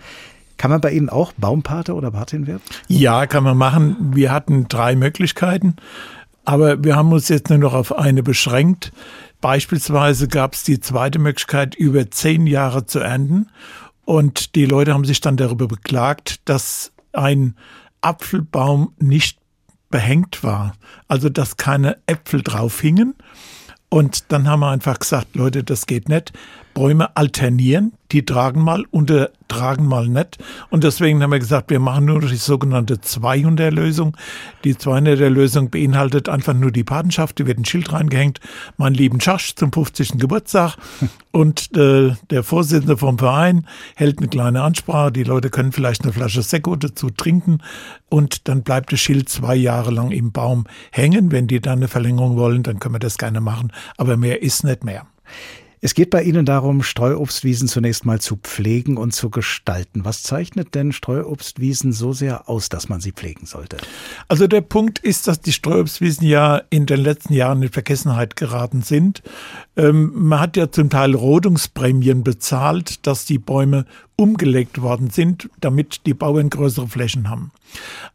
Kann 0.57 0.71
man 0.71 0.81
bei 0.81 0.91
Ihnen 0.91 1.09
auch 1.09 1.33
Baumpate 1.33 1.93
oder 1.93 2.11
Patin 2.11 2.47
werden? 2.47 2.61
Ja, 2.87 3.27
kann 3.27 3.43
man 3.43 3.57
machen. 3.57 4.15
Wir 4.15 4.31
hatten 4.31 4.67
drei 4.67 4.95
Möglichkeiten, 4.95 5.75
aber 6.45 6.83
wir 6.83 6.95
haben 6.95 7.11
uns 7.11 7.27
jetzt 7.27 7.49
nur 7.49 7.59
noch 7.59 7.73
auf 7.73 7.97
eine 7.97 8.23
beschränkt. 8.23 8.91
Beispielsweise 9.41 10.27
gab 10.27 10.53
es 10.53 10.63
die 10.63 10.79
zweite 10.79 11.19
Möglichkeit, 11.19 11.75
über 11.75 12.09
zehn 12.09 12.47
Jahre 12.47 12.85
zu 12.85 12.99
ernten. 12.99 13.49
Und 14.05 14.55
die 14.55 14.65
Leute 14.65 14.93
haben 14.93 15.05
sich 15.05 15.19
dann 15.19 15.37
darüber 15.37 15.67
beklagt, 15.67 16.41
dass 16.45 16.91
ein 17.11 17.55
Apfelbaum 18.01 18.93
nicht 18.99 19.39
behängt 19.89 20.43
war. 20.43 20.73
Also, 21.07 21.29
dass 21.29 21.57
keine 21.57 21.97
Äpfel 22.05 22.41
drauf 22.43 22.79
hingen. 22.79 23.15
Und 23.89 24.31
dann 24.31 24.47
haben 24.47 24.59
wir 24.59 24.69
einfach 24.69 24.99
gesagt, 24.99 25.35
Leute, 25.35 25.63
das 25.63 25.85
geht 25.85 26.09
nicht. 26.09 26.33
Bäume 26.75 27.15
alternieren, 27.15 27.93
die 28.11 28.25
tragen 28.25 28.61
mal 28.61 28.83
und 28.91 29.09
tragen 29.47 29.85
mal 29.85 30.09
nicht. 30.09 30.37
Und 30.69 30.83
deswegen 30.83 31.23
haben 31.23 31.31
wir 31.31 31.39
gesagt, 31.39 31.69
wir 31.69 31.79
machen 31.79 32.05
nur 32.05 32.19
die 32.19 32.35
sogenannte 32.35 32.95
200er-Lösung. 32.95 34.17
Die 34.65 34.75
200er-Lösung 34.75 35.69
beinhaltet 35.69 36.27
einfach 36.27 36.53
nur 36.53 36.71
die 36.71 36.83
Patenschaft. 36.83 37.39
Da 37.39 37.47
wird 37.47 37.59
ein 37.59 37.65
Schild 37.65 37.93
reingehängt. 37.93 38.41
Mein 38.75 38.93
lieben 38.93 39.21
Schasch 39.21 39.55
zum 39.55 39.71
50. 39.71 40.19
Geburtstag. 40.19 40.75
Und 41.31 41.75
äh, 41.77 42.13
der 42.29 42.43
Vorsitzende 42.43 42.97
vom 42.97 43.17
Verein 43.17 43.65
hält 43.95 44.19
eine 44.19 44.27
kleine 44.27 44.61
Ansprache. 44.61 45.13
Die 45.13 45.23
Leute 45.23 45.49
können 45.49 45.71
vielleicht 45.71 46.03
eine 46.03 46.11
Flasche 46.11 46.41
Sekko 46.41 46.75
dazu 46.75 47.09
trinken. 47.09 47.59
Und 48.09 48.49
dann 48.49 48.63
bleibt 48.63 48.91
das 48.91 48.99
Schild 48.99 49.29
zwei 49.29 49.55
Jahre 49.55 49.91
lang 49.91 50.11
im 50.11 50.33
Baum 50.33 50.65
hängen. 50.91 51.31
Wenn 51.31 51.47
die 51.47 51.61
dann 51.61 51.79
eine 51.79 51.87
Verlängerung 51.87 52.35
wollen, 52.35 52.63
dann 52.63 52.79
können 52.79 52.95
wir 52.95 52.99
das 52.99 53.17
gerne 53.17 53.39
machen. 53.39 53.71
Aber 53.95 54.17
mehr 54.17 54.41
ist 54.43 54.65
nicht 54.65 54.83
mehr. 54.83 55.07
Es 55.85 55.93
geht 55.93 56.09
bei 56.09 56.23
Ihnen 56.23 56.47
darum, 56.47 56.81
Streuobstwiesen 56.81 57.67
zunächst 57.67 58.07
mal 58.07 58.19
zu 58.19 58.37
pflegen 58.37 58.97
und 58.97 59.13
zu 59.13 59.29
gestalten. 59.29 60.03
Was 60.03 60.23
zeichnet 60.23 60.73
denn 60.73 60.91
Streuobstwiesen 60.91 61.93
so 61.93 62.11
sehr 62.11 62.49
aus, 62.49 62.69
dass 62.69 62.89
man 62.89 63.01
sie 63.01 63.11
pflegen 63.11 63.45
sollte? 63.45 63.77
Also 64.27 64.47
der 64.47 64.61
Punkt 64.61 64.97
ist, 64.97 65.27
dass 65.27 65.41
die 65.41 65.53
Streuobstwiesen 65.53 66.25
ja 66.25 66.59
in 66.71 66.87
den 66.87 67.01
letzten 67.01 67.33
Jahren 67.33 67.61
in 67.61 67.69
Vergessenheit 67.69 68.35
geraten 68.35 68.81
sind. 68.81 69.21
Ähm, 69.77 70.11
man 70.15 70.39
hat 70.39 70.57
ja 70.57 70.71
zum 70.71 70.89
Teil 70.89 71.13
Rodungsprämien 71.13 72.23
bezahlt, 72.23 73.05
dass 73.05 73.25
die 73.25 73.37
Bäume 73.37 73.85
umgelegt 74.15 74.81
worden 74.81 75.11
sind, 75.11 75.51
damit 75.61 76.07
die 76.07 76.15
Bauern 76.15 76.49
größere 76.49 76.87
Flächen 76.87 77.29
haben. 77.29 77.51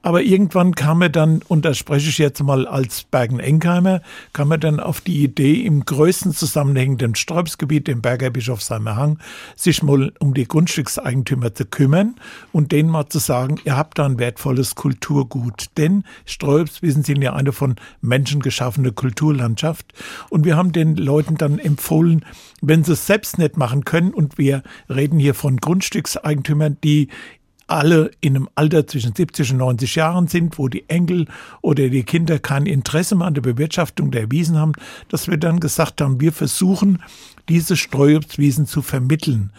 Aber 0.02 0.22
irgendwann 0.22 0.74
kam 0.74 1.02
er 1.02 1.08
dann, 1.08 1.42
und 1.48 1.64
da 1.64 1.74
spreche 1.74 2.08
ich 2.08 2.18
jetzt 2.18 2.42
mal 2.42 2.66
als 2.66 3.02
Bergen-Enkheimer, 3.04 4.02
kam 4.32 4.50
er 4.50 4.58
dann 4.58 4.80
auf 4.80 5.00
die 5.00 5.22
Idee, 5.22 5.54
im 5.62 5.84
größten 5.84 6.32
zusammenhängenden 6.32 7.14
Sträubsgebiet, 7.14 7.86
dem 7.86 8.00
Berger 8.00 8.30
Bischofsheimer 8.30 8.96
Hang, 8.96 9.18
sich 9.56 9.82
mal 9.82 10.12
um 10.18 10.34
die 10.34 10.48
Grundstückseigentümer 10.48 11.54
zu 11.54 11.64
kümmern 11.64 12.14
und 12.52 12.72
denen 12.72 12.88
mal 12.88 13.08
zu 13.08 13.18
sagen, 13.18 13.61
ihr 13.64 13.76
habt 13.76 13.98
da 13.98 14.06
ein 14.06 14.18
wertvolles 14.18 14.74
Kulturgut. 14.74 15.66
Denn 15.76 16.04
Sträubswiesen 16.24 17.02
sind 17.02 17.22
ja 17.22 17.34
eine 17.34 17.52
von 17.52 17.76
Menschen 18.00 18.40
geschaffene 18.40 18.92
Kulturlandschaft. 18.92 19.92
Und 20.30 20.44
wir 20.44 20.56
haben 20.56 20.72
den 20.72 20.96
Leuten 20.96 21.36
dann 21.36 21.58
empfohlen, 21.58 22.24
wenn 22.62 22.84
sie 22.84 22.92
es 22.92 23.06
selbst 23.06 23.38
nicht 23.38 23.56
machen 23.56 23.84
können, 23.84 24.12
und 24.12 24.38
wir 24.38 24.62
reden 24.88 25.18
hier 25.18 25.34
von 25.34 25.56
Grundstückseigentümern, 25.58 26.78
die 26.82 27.08
alle 27.70 28.10
in 28.20 28.36
einem 28.36 28.48
Alter 28.54 28.86
zwischen 28.86 29.14
70 29.14 29.52
und 29.52 29.58
90 29.58 29.94
Jahren 29.94 30.28
sind, 30.28 30.58
wo 30.58 30.68
die 30.68 30.88
Enkel 30.88 31.26
oder 31.62 31.88
die 31.88 32.02
Kinder 32.02 32.38
kein 32.38 32.66
Interesse 32.66 33.14
mehr 33.14 33.26
an 33.26 33.34
der 33.34 33.42
Bewirtschaftung 33.42 34.10
der 34.10 34.30
Wiesen 34.30 34.58
haben, 34.58 34.72
dass 35.08 35.28
wir 35.28 35.36
dann 35.36 35.60
gesagt 35.60 36.00
haben, 36.00 36.20
wir 36.20 36.32
versuchen, 36.32 37.02
diese 37.48 37.76
Streuobstwiesen 37.76 38.66
zu 38.66 38.82
vermitteln. 38.82 39.52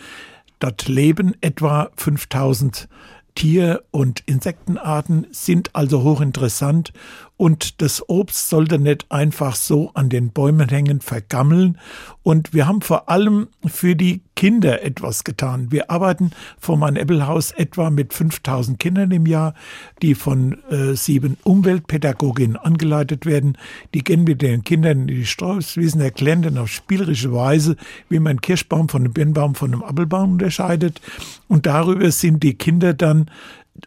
Dort 0.59 0.87
leben 0.87 1.33
etwa 1.41 1.89
5000 1.95 2.87
Tier- 3.35 3.83
und 3.91 4.21
Insektenarten, 4.25 5.25
sind 5.31 5.73
also 5.73 6.03
hochinteressant 6.03 6.91
und 7.37 7.81
das 7.81 8.07
Obst 8.09 8.49
sollte 8.49 8.77
nicht 8.77 9.09
einfach 9.09 9.55
so 9.55 9.91
an 9.93 10.09
den 10.09 10.31
Bäumen 10.31 10.69
hängen, 10.69 11.01
vergammeln. 11.01 11.79
Und 12.23 12.53
wir 12.53 12.67
haben 12.67 12.81
vor 12.81 13.09
allem 13.09 13.47
für 13.65 13.95
die 13.95 14.21
Kinder 14.41 14.81
etwas 14.81 15.23
getan. 15.23 15.71
Wir 15.71 15.91
arbeiten 15.91 16.31
vor 16.57 16.75
meinem 16.75 16.95
Ebbelhaus 16.95 17.51
etwa 17.51 17.91
mit 17.91 18.11
5000 18.11 18.79
Kindern 18.79 19.11
im 19.11 19.27
Jahr, 19.27 19.53
die 20.01 20.15
von 20.15 20.57
äh, 20.71 20.95
sieben 20.95 21.37
Umweltpädagoginnen 21.43 22.57
angeleitet 22.57 23.27
werden. 23.27 23.55
Die 23.93 24.03
gehen 24.03 24.23
mit 24.23 24.41
den 24.41 24.63
Kindern 24.63 25.01
in 25.01 25.07
die 25.09 25.27
Straußwiesen, 25.27 26.01
erklären 26.01 26.41
dann 26.41 26.57
auf 26.57 26.69
spielerische 26.69 27.31
Weise, 27.31 27.75
wie 28.09 28.17
man 28.17 28.41
Kirschbaum 28.41 28.89
von 28.89 29.03
einem 29.03 29.13
Birnbaum 29.13 29.53
von 29.53 29.73
einem 29.73 29.83
Apfelbaum 29.83 30.31
unterscheidet. 30.31 31.01
Und 31.47 31.67
darüber 31.67 32.09
sind 32.09 32.41
die 32.41 32.55
Kinder 32.55 32.95
dann 32.95 33.29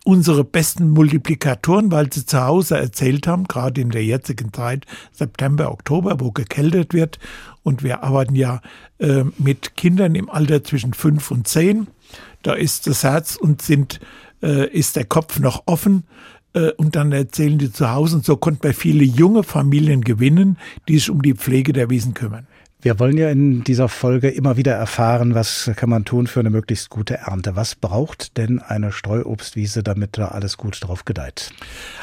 unsere 0.04 0.44
besten 0.44 0.90
Multiplikatoren, 0.90 1.92
weil 1.92 2.12
sie 2.12 2.26
zu 2.26 2.42
Hause 2.42 2.76
erzählt 2.78 3.26
haben, 3.26 3.44
gerade 3.44 3.80
in 3.80 3.90
der 3.90 4.04
jetzigen 4.04 4.52
Zeit, 4.52 4.86
September, 5.12 5.70
Oktober, 5.70 6.20
wo 6.20 6.30
gekältet 6.30 6.94
wird. 6.94 7.18
Und 7.62 7.82
wir 7.82 8.02
arbeiten 8.02 8.34
ja 8.34 8.60
äh, 8.98 9.24
mit 9.38 9.76
Kindern 9.76 10.14
im 10.14 10.30
Alter 10.30 10.64
zwischen 10.64 10.94
fünf 10.94 11.30
und 11.30 11.48
zehn. 11.48 11.86
Da 12.42 12.54
ist 12.54 12.86
das 12.86 13.04
Herz 13.04 13.36
und 13.36 13.62
sind, 13.62 14.00
äh, 14.42 14.68
ist 14.68 14.96
der 14.96 15.04
Kopf 15.04 15.38
noch 15.38 15.62
offen. 15.66 16.04
Äh, 16.54 16.72
und 16.72 16.96
dann 16.96 17.12
erzählen 17.12 17.58
die 17.58 17.72
zu 17.72 17.90
Hause. 17.90 18.16
Und 18.16 18.24
so 18.24 18.36
konnten 18.36 18.62
wir 18.62 18.74
viele 18.74 19.04
junge 19.04 19.42
Familien 19.42 20.02
gewinnen, 20.02 20.58
die 20.88 20.98
sich 20.98 21.10
um 21.10 21.22
die 21.22 21.34
Pflege 21.34 21.72
der 21.72 21.90
Wiesen 21.90 22.14
kümmern. 22.14 22.46
Wir 22.84 23.00
wollen 23.00 23.16
ja 23.16 23.30
in 23.30 23.64
dieser 23.64 23.88
Folge 23.88 24.28
immer 24.28 24.58
wieder 24.58 24.74
erfahren, 24.74 25.34
was 25.34 25.70
kann 25.74 25.88
man 25.88 26.04
tun 26.04 26.26
für 26.26 26.40
eine 26.40 26.50
möglichst 26.50 26.90
gute 26.90 27.14
Ernte. 27.14 27.56
Was 27.56 27.76
braucht 27.76 28.36
denn 28.36 28.58
eine 28.58 28.92
Streuobstwiese, 28.92 29.82
damit 29.82 30.18
da 30.18 30.28
alles 30.28 30.58
gut 30.58 30.76
drauf 30.82 31.06
gedeiht? 31.06 31.50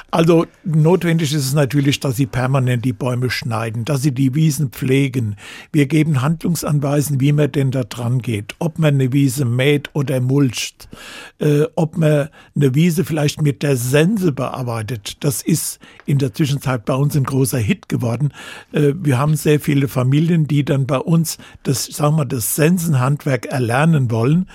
Also 0.09 0.47
notwendig 0.63 1.33
ist 1.35 1.45
es 1.45 1.53
natürlich, 1.53 1.99
dass 1.99 2.15
Sie 2.15 2.25
permanent 2.25 2.83
die 2.83 2.93
Bäume 2.93 3.29
schneiden, 3.29 3.85
dass 3.85 4.01
Sie 4.01 4.11
die 4.11 4.33
Wiesen 4.33 4.71
pflegen. 4.71 5.35
Wir 5.71 5.85
geben 5.85 6.23
Handlungsanweisen, 6.23 7.19
wie 7.19 7.31
man 7.31 7.51
denn 7.51 7.69
da 7.69 7.83
dran 7.83 8.19
geht. 8.19 8.55
Ob 8.57 8.79
man 8.79 8.95
eine 8.95 9.13
Wiese 9.13 9.45
mäht 9.45 9.91
oder 9.93 10.19
mulcht. 10.19 10.89
Äh, 11.37 11.65
ob 11.75 11.95
man 11.95 12.29
eine 12.55 12.73
Wiese 12.73 13.05
vielleicht 13.05 13.39
mit 13.39 13.61
der 13.61 13.77
Sense 13.77 14.31
bearbeitet. 14.31 15.17
Das 15.19 15.43
ist 15.43 15.79
in 16.07 16.17
der 16.17 16.33
Zwischenzeit 16.33 16.85
bei 16.85 16.95
uns 16.95 17.15
ein 17.15 17.23
großer 17.23 17.59
Hit 17.59 17.87
geworden. 17.87 18.33
Äh, 18.71 18.93
wir 18.95 19.19
haben 19.19 19.35
sehr 19.35 19.59
viele 19.59 19.87
Familien, 19.87 20.47
die 20.47 20.70
dann 20.71 20.87
bei 20.87 20.97
uns 20.97 21.37
das, 21.63 21.85
sagen 21.85 22.15
wir, 22.15 22.25
das 22.25 22.55
Sensenhandwerk 22.55 23.45
erlernen 23.45 24.09
wollen. 24.09 24.49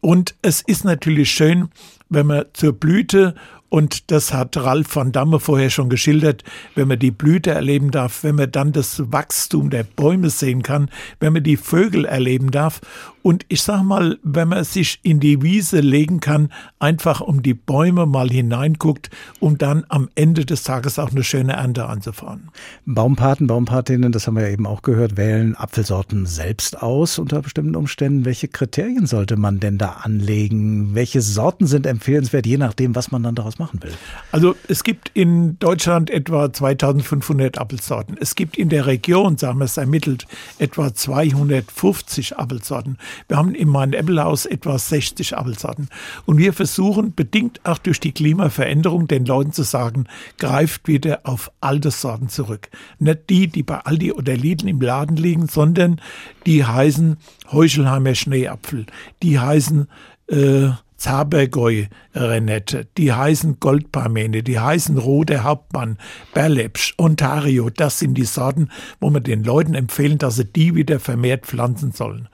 Und 0.00 0.34
es 0.42 0.60
ist 0.60 0.84
natürlich 0.84 1.30
schön, 1.30 1.68
wenn 2.08 2.26
man 2.26 2.44
zur 2.52 2.72
Blüte 2.72 3.34
und 3.70 4.10
das 4.10 4.34
hat 4.34 4.56
Ralf 4.56 4.96
van 4.96 5.12
Damme 5.12 5.38
vorher 5.38 5.70
schon 5.70 5.88
geschildert, 5.88 6.42
wenn 6.74 6.88
man 6.88 6.98
die 6.98 7.12
Blüte 7.12 7.52
erleben 7.52 7.92
darf, 7.92 8.24
wenn 8.24 8.34
man 8.34 8.50
dann 8.50 8.72
das 8.72 9.12
Wachstum 9.12 9.70
der 9.70 9.84
Bäume 9.84 10.28
sehen 10.28 10.62
kann, 10.62 10.90
wenn 11.20 11.32
man 11.32 11.44
die 11.44 11.56
Vögel 11.56 12.04
erleben 12.04 12.50
darf 12.50 12.80
und 13.22 13.44
ich 13.48 13.62
sag 13.62 13.82
mal, 13.82 14.18
wenn 14.22 14.48
man 14.48 14.64
sich 14.64 15.00
in 15.02 15.20
die 15.20 15.42
Wiese 15.42 15.80
legen 15.80 16.20
kann, 16.20 16.50
einfach 16.78 17.20
um 17.20 17.42
die 17.42 17.54
Bäume 17.54 18.06
mal 18.06 18.28
hineinguckt, 18.28 19.10
um 19.40 19.58
dann 19.58 19.84
am 19.88 20.08
Ende 20.14 20.44
des 20.44 20.62
Tages 20.62 20.98
auch 20.98 21.10
eine 21.10 21.22
schöne 21.22 21.54
Ernte 21.54 21.86
anzufahren. 21.86 22.50
Baumpaten, 22.86 23.46
Baumpatinnen, 23.46 24.12
das 24.12 24.26
haben 24.26 24.36
wir 24.36 24.44
ja 24.44 24.52
eben 24.52 24.66
auch 24.66 24.82
gehört, 24.82 25.16
wählen 25.16 25.54
Apfelsorten 25.54 26.26
selbst 26.26 26.82
aus 26.82 27.18
unter 27.18 27.42
bestimmten 27.42 27.76
Umständen. 27.76 28.24
Welche 28.24 28.48
Kriterien 28.48 29.06
sollte 29.06 29.36
man 29.36 29.60
denn 29.60 29.78
da 29.78 30.00
anlegen? 30.02 30.94
Welche 30.94 31.20
Sorten 31.20 31.66
sind 31.66 31.86
empfehlenswert, 31.86 32.46
je 32.46 32.56
nachdem, 32.56 32.94
was 32.94 33.10
man 33.10 33.22
dann 33.22 33.34
daraus 33.34 33.58
machen 33.58 33.82
will? 33.82 33.92
Also 34.32 34.56
es 34.68 34.84
gibt 34.84 35.10
in 35.14 35.58
Deutschland 35.58 36.10
etwa 36.10 36.52
2500 36.52 37.58
Apfelsorten. 37.58 38.16
Es 38.18 38.34
gibt 38.34 38.56
in 38.56 38.68
der 38.68 38.86
Region, 38.86 39.36
sagen 39.36 39.58
wir 39.58 39.64
es 39.64 39.76
ermittelt, 39.76 40.26
etwa 40.58 40.94
250 40.94 42.38
Apfelsorten. 42.38 42.96
Wir 43.28 43.36
haben 43.36 43.54
in 43.54 43.68
meinem 43.68 43.92
Äppelhaus 43.92 44.46
etwa 44.46 44.78
60 44.78 45.36
Apfelsorten. 45.36 45.88
Und 46.26 46.38
wir 46.38 46.52
versuchen, 46.52 47.14
bedingt 47.14 47.60
auch 47.64 47.78
durch 47.78 48.00
die 48.00 48.12
Klimaveränderung, 48.12 49.08
den 49.08 49.24
Leuten 49.24 49.52
zu 49.52 49.62
sagen, 49.62 50.06
greift 50.38 50.88
wieder 50.88 51.20
auf 51.24 51.50
alte 51.60 51.90
Sorten 51.90 52.28
zurück. 52.28 52.68
Nicht 52.98 53.30
die, 53.30 53.46
die 53.48 53.62
bei 53.62 53.78
Aldi 53.78 54.12
oder 54.12 54.36
Lidl 54.36 54.68
im 54.68 54.80
Laden 54.80 55.16
liegen, 55.16 55.46
sondern 55.46 56.00
die 56.46 56.64
heißen 56.64 57.16
Heuchelheimer 57.52 58.14
Schneeapfel. 58.14 58.86
Die 59.22 59.38
heißen 59.38 59.88
äh, 60.28 60.70
Zabergäu 61.00 61.86
Renette, 62.14 62.86
die 62.98 63.12
heißen 63.12 63.58
Goldparmene, 63.58 64.42
die 64.42 64.60
heißen 64.60 64.98
Rote 64.98 65.44
Hauptmann, 65.44 65.96
Berlepsch, 66.34 66.92
Ontario, 66.98 67.70
das 67.70 67.98
sind 67.98 68.14
die 68.14 68.26
Sorten, 68.26 68.68
wo 69.00 69.08
wir 69.08 69.20
den 69.20 69.42
Leuten 69.42 69.74
empfehlen, 69.74 70.18
dass 70.18 70.36
sie 70.36 70.44
die 70.44 70.74
wieder 70.74 71.00
vermehrt 71.00 71.46
pflanzen 71.46 71.92
sollen. 71.92 72.28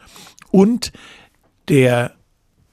Und 0.57 0.91
der 1.69 2.13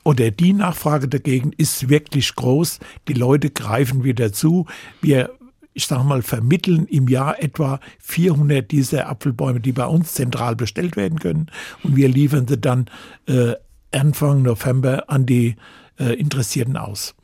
oder 0.05 0.31
die 0.31 0.53
Nachfrage 0.53 1.09
dagegen 1.09 1.51
ist 1.57 1.89
wirklich 1.89 2.33
groß. 2.33 2.79
Die 3.09 3.13
Leute 3.13 3.49
greifen 3.49 4.05
wieder 4.05 4.31
zu. 4.31 4.67
Wir 5.01 5.31
ich 5.73 5.87
sage 5.87 6.03
mal, 6.03 6.21
vermitteln 6.21 6.85
im 6.85 7.09
Jahr 7.09 7.41
etwa 7.43 7.79
400 7.99 8.71
dieser 8.71 9.09
Apfelbäume, 9.09 9.59
die 9.59 9.71
bei 9.73 9.87
uns 9.87 10.13
zentral 10.13 10.55
bestellt 10.55 10.95
werden 10.95 11.19
können. 11.19 11.47
Und 11.81 11.95
wir 11.95 12.07
liefern 12.07 12.47
sie 12.47 12.59
dann 12.59 12.85
äh, 13.27 13.55
Anfang 13.91 14.43
November 14.43 15.09
an 15.09 15.25
die 15.25 15.55
äh, 15.99 16.13
Interessierten 16.13 16.77
aus. 16.77 17.15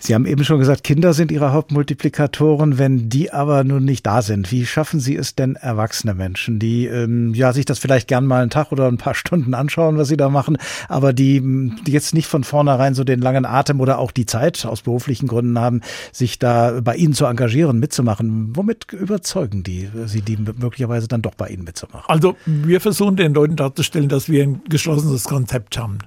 Sie 0.00 0.14
haben 0.14 0.26
eben 0.26 0.44
schon 0.44 0.60
gesagt, 0.60 0.84
Kinder 0.84 1.12
sind 1.12 1.32
Ihre 1.32 1.52
Hauptmultiplikatoren. 1.52 2.78
Wenn 2.78 3.08
die 3.08 3.32
aber 3.32 3.64
nun 3.64 3.84
nicht 3.84 4.06
da 4.06 4.22
sind, 4.22 4.52
wie 4.52 4.64
schaffen 4.64 5.00
Sie 5.00 5.16
es 5.16 5.34
denn 5.34 5.56
erwachsene 5.56 6.14
Menschen, 6.14 6.60
die 6.60 6.86
ähm, 6.86 7.34
ja 7.34 7.52
sich 7.52 7.64
das 7.64 7.80
vielleicht 7.80 8.06
gern 8.06 8.24
mal 8.24 8.42
einen 8.42 8.50
Tag 8.50 8.70
oder 8.70 8.86
ein 8.86 8.96
paar 8.98 9.14
Stunden 9.16 9.54
anschauen, 9.54 9.98
was 9.98 10.06
Sie 10.08 10.16
da 10.16 10.28
machen, 10.28 10.56
aber 10.88 11.12
die, 11.12 11.40
die 11.84 11.90
jetzt 11.90 12.14
nicht 12.14 12.28
von 12.28 12.44
vornherein 12.44 12.94
so 12.94 13.02
den 13.02 13.20
langen 13.20 13.44
Atem 13.44 13.80
oder 13.80 13.98
auch 13.98 14.12
die 14.12 14.24
Zeit 14.24 14.64
aus 14.64 14.82
beruflichen 14.82 15.26
Gründen 15.26 15.58
haben, 15.58 15.80
sich 16.12 16.38
da 16.38 16.80
bei 16.80 16.94
Ihnen 16.94 17.14
zu 17.14 17.26
engagieren, 17.26 17.80
mitzumachen. 17.80 18.54
Womit 18.54 18.92
überzeugen 18.92 19.64
die 19.64 19.88
Sie, 20.06 20.22
die 20.22 20.36
möglicherweise 20.36 21.08
dann 21.08 21.22
doch 21.22 21.34
bei 21.34 21.48
Ihnen 21.48 21.64
mitzumachen? 21.64 22.04
Also 22.06 22.36
wir 22.46 22.80
versuchen 22.80 23.16
den 23.16 23.34
Leuten 23.34 23.56
darzustellen, 23.56 24.08
dass 24.08 24.28
wir 24.28 24.44
ein 24.44 24.60
geschlossenes 24.68 25.24
Konzept 25.24 25.76
haben. 25.76 25.98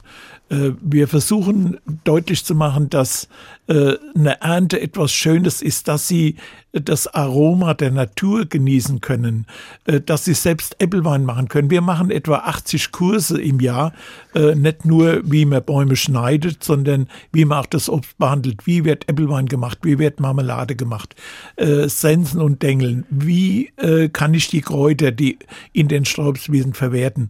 Äh, 0.51 0.73
wir 0.81 1.07
versuchen 1.07 1.77
deutlich 2.03 2.43
zu 2.43 2.53
machen, 2.55 2.89
dass 2.89 3.29
äh, 3.67 3.93
eine 4.15 4.41
Ernte 4.41 4.81
etwas 4.81 5.13
Schönes 5.13 5.61
ist, 5.61 5.87
dass 5.87 6.07
sie 6.07 6.35
das 6.73 7.07
Aroma 7.07 7.73
der 7.73 7.91
Natur 7.91 8.45
genießen 8.45 8.99
können, 8.99 9.45
äh, 9.85 10.01
dass 10.01 10.25
sie 10.25 10.33
selbst 10.33 10.75
Äppelwein 10.81 11.23
machen 11.23 11.47
können. 11.47 11.69
Wir 11.69 11.81
machen 11.81 12.11
etwa 12.11 12.39
80 12.39 12.91
Kurse 12.91 13.41
im 13.41 13.59
Jahr, 13.59 13.93
nicht 14.33 14.85
nur 14.85 15.21
wie 15.29 15.45
man 15.45 15.63
Bäume 15.63 15.95
schneidet, 15.95 16.63
sondern 16.63 17.07
wie 17.33 17.43
man 17.43 17.59
auch 17.59 17.65
das 17.65 17.89
Obst 17.89 18.17
behandelt. 18.17 18.65
Wie 18.65 18.85
wird 18.85 19.09
Äppelwein 19.09 19.47
gemacht? 19.47 19.79
Wie 19.83 19.99
wird 19.99 20.21
Marmelade 20.21 20.75
gemacht? 20.75 21.15
Sensen 21.57 22.39
und 22.39 22.63
Dengeln. 22.63 23.05
Wie 23.09 23.71
kann 24.13 24.33
ich 24.33 24.47
die 24.47 24.61
Kräuter, 24.61 25.11
die 25.11 25.37
in 25.73 25.89
den 25.89 26.05
Straubswiesen 26.05 26.73
verwerten? 26.73 27.29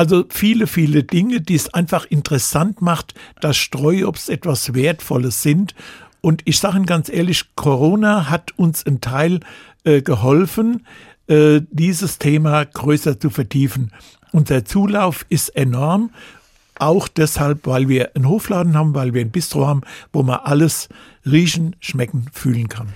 Also 0.00 0.24
viele, 0.30 0.66
viele 0.66 1.04
Dinge, 1.04 1.42
die 1.42 1.54
es 1.54 1.74
einfach 1.74 2.06
interessant 2.06 2.80
macht, 2.80 3.12
dass 3.42 3.58
Streuobst 3.58 4.30
etwas 4.30 4.72
Wertvolles 4.72 5.42
sind. 5.42 5.74
Und 6.22 6.40
ich 6.46 6.58
sage 6.58 6.78
Ihnen 6.78 6.86
ganz 6.86 7.10
ehrlich, 7.10 7.54
Corona 7.54 8.30
hat 8.30 8.52
uns 8.56 8.86
ein 8.86 9.02
Teil 9.02 9.40
äh, 9.84 10.00
geholfen, 10.00 10.86
äh, 11.26 11.60
dieses 11.70 12.16
Thema 12.16 12.64
größer 12.64 13.20
zu 13.20 13.28
vertiefen. 13.28 13.92
Unser 14.32 14.64
Zulauf 14.64 15.26
ist 15.28 15.50
enorm, 15.50 16.14
auch 16.78 17.06
deshalb, 17.06 17.66
weil 17.66 17.90
wir 17.90 18.16
einen 18.16 18.26
Hofladen 18.26 18.78
haben, 18.78 18.94
weil 18.94 19.12
wir 19.12 19.20
ein 19.20 19.30
Bistro 19.30 19.66
haben, 19.66 19.82
wo 20.14 20.22
man 20.22 20.40
alles 20.44 20.88
riechen, 21.26 21.76
schmecken, 21.80 22.24
fühlen 22.32 22.70
kann. 22.70 22.88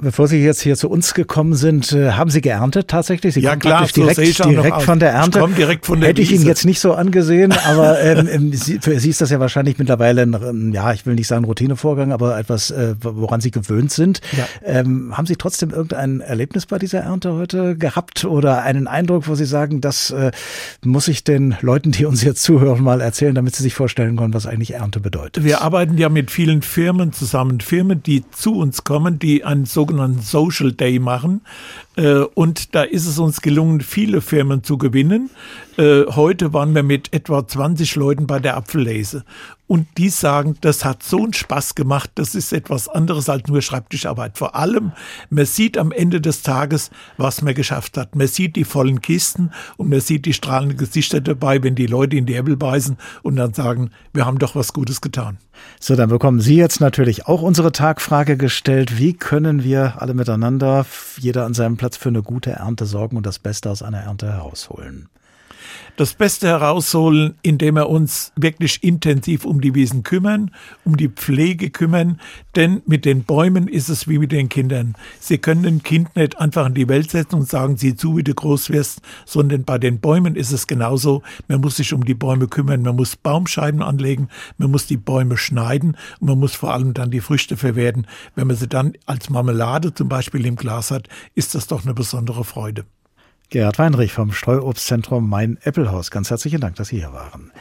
Bevor 0.00 0.26
Sie 0.28 0.42
jetzt 0.42 0.60
hier 0.60 0.76
zu 0.76 0.90
uns 0.90 1.14
gekommen 1.14 1.54
sind, 1.54 1.92
äh, 1.92 2.12
haben 2.12 2.30
Sie 2.30 2.40
geerntet 2.40 2.88
tatsächlich? 2.88 3.34
Sie 3.34 3.40
ja 3.40 3.56
klar, 3.56 3.86
direkt, 3.86 4.18
so 4.36 4.48
direkt 4.48 4.82
von 4.82 4.98
der 4.98 5.12
Ernte. 5.12 5.44
Ich 5.48 5.54
direkt 5.54 5.86
von 5.86 6.00
der 6.00 6.10
Hätte 6.10 6.20
ich 6.20 6.30
Wiese. 6.30 6.42
Ihnen 6.42 6.48
jetzt 6.48 6.64
nicht 6.64 6.80
so 6.80 6.94
angesehen, 6.94 7.52
aber 7.66 8.00
ähm, 8.00 8.28
ähm, 8.30 8.52
Sie, 8.52 8.80
für 8.80 8.98
Sie 8.98 9.10
ist 9.10 9.20
das 9.20 9.30
ja 9.30 9.38
wahrscheinlich 9.38 9.78
mittlerweile 9.78 10.22
ein, 10.22 10.72
ja, 10.72 10.92
ich 10.92 11.06
will 11.06 11.14
nicht 11.14 11.28
sagen 11.28 11.44
Routinevorgang, 11.44 12.12
aber 12.12 12.38
etwas, 12.38 12.70
äh, 12.70 12.96
woran 13.00 13.40
Sie 13.40 13.50
gewöhnt 13.50 13.92
sind. 13.92 14.20
Ja. 14.36 14.46
Ähm, 14.64 15.16
haben 15.16 15.26
Sie 15.26 15.36
trotzdem 15.36 15.70
irgendein 15.70 16.20
Erlebnis 16.20 16.66
bei 16.66 16.78
dieser 16.78 17.00
Ernte 17.00 17.32
heute 17.32 17.76
gehabt 17.76 18.24
oder 18.24 18.62
einen 18.62 18.88
Eindruck, 18.88 19.28
wo 19.28 19.36
Sie 19.36 19.46
sagen, 19.46 19.80
das 19.80 20.10
äh, 20.10 20.32
muss 20.84 21.08
ich 21.08 21.24
den 21.24 21.56
Leuten, 21.60 21.92
die 21.92 22.04
uns 22.04 22.22
jetzt 22.22 22.42
zuhören, 22.42 22.82
mal 22.82 23.00
erzählen, 23.00 23.34
damit 23.34 23.54
sie 23.54 23.62
sich 23.62 23.74
vorstellen 23.74 24.16
können, 24.16 24.34
was 24.34 24.46
eigentlich 24.46 24.74
Ernte 24.74 25.00
bedeutet? 25.00 25.44
Wir 25.44 25.62
arbeiten 25.62 25.96
ja 25.98 26.08
mit 26.08 26.30
vielen 26.30 26.62
Firmen 26.62 27.12
zusammen, 27.12 27.60
Firmen, 27.60 28.02
die 28.02 28.24
zu 28.30 28.58
uns 28.58 28.84
kommen, 28.84 29.18
die 29.18 29.44
einen 29.52 29.66
sogenannten 29.66 30.20
Social 30.20 30.72
Day 30.72 30.98
machen. 30.98 31.42
Äh, 31.96 32.20
und 32.34 32.74
da 32.74 32.82
ist 32.82 33.06
es 33.06 33.18
uns 33.18 33.40
gelungen, 33.40 33.80
viele 33.80 34.20
Firmen 34.20 34.64
zu 34.64 34.78
gewinnen. 34.78 35.30
Äh, 35.76 36.04
heute 36.06 36.52
waren 36.52 36.74
wir 36.74 36.82
mit 36.82 37.12
etwa 37.12 37.46
20 37.46 37.96
Leuten 37.96 38.26
bei 38.26 38.38
der 38.38 38.56
Apfellese. 38.56 39.24
Und 39.66 39.86
die 39.96 40.10
sagen, 40.10 40.56
das 40.60 40.84
hat 40.84 41.02
so 41.02 41.22
einen 41.22 41.32
Spaß 41.32 41.74
gemacht, 41.74 42.10
das 42.16 42.34
ist 42.34 42.52
etwas 42.52 42.88
anderes 42.88 43.30
als 43.30 43.48
nur 43.48 43.62
Schreibtischarbeit. 43.62 44.36
Vor 44.36 44.54
allem, 44.54 44.92
man 45.30 45.46
sieht 45.46 45.78
am 45.78 45.92
Ende 45.92 46.20
des 46.20 46.42
Tages, 46.42 46.90
was 47.16 47.40
man 47.40 47.54
geschafft 47.54 47.96
hat. 47.96 48.14
Man 48.14 48.26
sieht 48.26 48.56
die 48.56 48.64
vollen 48.64 49.00
Kisten 49.00 49.50
und 49.78 49.88
man 49.88 50.00
sieht 50.00 50.26
die 50.26 50.34
strahlenden 50.34 50.76
Gesichter 50.76 51.22
dabei, 51.22 51.62
wenn 51.62 51.74
die 51.74 51.86
Leute 51.86 52.16
in 52.16 52.26
die 52.26 52.34
Äpfel 52.34 52.58
beißen 52.58 52.98
und 53.22 53.36
dann 53.36 53.54
sagen, 53.54 53.92
wir 54.12 54.26
haben 54.26 54.38
doch 54.38 54.54
was 54.54 54.74
Gutes 54.74 55.00
getan. 55.00 55.38
So, 55.80 55.96
dann 55.96 56.10
bekommen 56.10 56.40
Sie 56.40 56.56
jetzt 56.56 56.80
natürlich 56.80 57.26
auch 57.26 57.42
unsere 57.42 57.72
Tagfrage 57.72 58.36
gestellt. 58.36 58.98
Wie 58.98 59.14
können 59.14 59.64
wir 59.64 60.00
alle 60.00 60.14
miteinander, 60.14 60.86
jeder 61.18 61.44
an 61.44 61.54
seinem 61.54 61.76
Platz 61.82 61.96
für 61.96 62.10
eine 62.10 62.22
gute 62.22 62.52
Ernte 62.52 62.86
sorgen 62.86 63.16
und 63.16 63.26
das 63.26 63.40
Beste 63.40 63.68
aus 63.68 63.82
einer 63.82 63.98
Ernte 63.98 64.32
herausholen? 64.32 65.08
Das 65.96 66.14
Beste 66.14 66.48
herausholen, 66.48 67.34
indem 67.42 67.76
wir 67.76 67.88
uns 67.88 68.32
wirklich 68.36 68.82
intensiv 68.82 69.44
um 69.44 69.60
die 69.60 69.74
Wiesen 69.74 70.02
kümmern, 70.02 70.50
um 70.84 70.96
die 70.96 71.08
Pflege 71.08 71.70
kümmern. 71.70 72.20
Denn 72.56 72.82
mit 72.86 73.04
den 73.04 73.24
Bäumen 73.24 73.68
ist 73.68 73.88
es 73.88 74.08
wie 74.08 74.18
mit 74.18 74.32
den 74.32 74.48
Kindern. 74.48 74.94
Sie 75.20 75.38
können 75.38 75.66
ein 75.66 75.82
Kind 75.82 76.16
nicht 76.16 76.38
einfach 76.38 76.66
in 76.66 76.74
die 76.74 76.88
Welt 76.88 77.10
setzen 77.10 77.36
und 77.36 77.48
sagen, 77.48 77.76
sieh 77.76 77.94
zu, 77.94 78.16
wie 78.16 78.24
du 78.24 78.34
groß 78.34 78.70
wirst, 78.70 79.00
sondern 79.26 79.64
bei 79.64 79.78
den 79.78 80.00
Bäumen 80.00 80.36
ist 80.36 80.52
es 80.52 80.66
genauso. 80.66 81.22
Man 81.48 81.60
muss 81.60 81.76
sich 81.76 81.92
um 81.92 82.04
die 82.04 82.14
Bäume 82.14 82.48
kümmern, 82.48 82.82
man 82.82 82.96
muss 82.96 83.16
Baumscheiben 83.16 83.82
anlegen, 83.82 84.28
man 84.58 84.70
muss 84.70 84.86
die 84.86 84.96
Bäume 84.96 85.36
schneiden 85.36 85.96
und 86.20 86.28
man 86.28 86.38
muss 86.38 86.54
vor 86.54 86.72
allem 86.72 86.94
dann 86.94 87.10
die 87.10 87.20
Früchte 87.20 87.56
verwerten. 87.56 88.06
Wenn 88.34 88.46
man 88.46 88.56
sie 88.56 88.68
dann 88.68 88.92
als 89.06 89.30
Marmelade 89.30 89.94
zum 89.94 90.08
Beispiel 90.08 90.46
im 90.46 90.56
Glas 90.56 90.90
hat, 90.90 91.08
ist 91.34 91.54
das 91.54 91.66
doch 91.66 91.84
eine 91.84 91.94
besondere 91.94 92.44
Freude. 92.44 92.84
Gerhard 93.52 93.78
Weinrich 93.78 94.14
vom 94.14 94.32
Streuobstzentrum 94.32 95.28
Mein 95.28 95.58
Äppelhaus. 95.62 96.10
Ganz 96.10 96.30
herzlichen 96.30 96.62
Dank, 96.62 96.76
dass 96.76 96.88
Sie 96.88 97.00
hier 97.00 97.12
waren. 97.12 97.52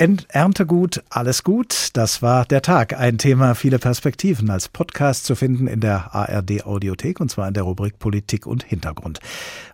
Erntegut, 0.00 1.02
alles 1.10 1.44
gut. 1.44 1.90
Das 1.92 2.22
war 2.22 2.46
der 2.46 2.62
Tag. 2.62 2.98
Ein 2.98 3.18
Thema, 3.18 3.54
viele 3.54 3.78
Perspektiven 3.78 4.48
als 4.48 4.70
Podcast 4.70 5.26
zu 5.26 5.34
finden 5.34 5.66
in 5.66 5.80
der 5.80 6.14
ARD 6.14 6.64
Audiothek 6.64 7.20
und 7.20 7.30
zwar 7.30 7.46
in 7.46 7.52
der 7.52 7.64
Rubrik 7.64 7.98
Politik 7.98 8.46
und 8.46 8.62
Hintergrund. 8.62 9.20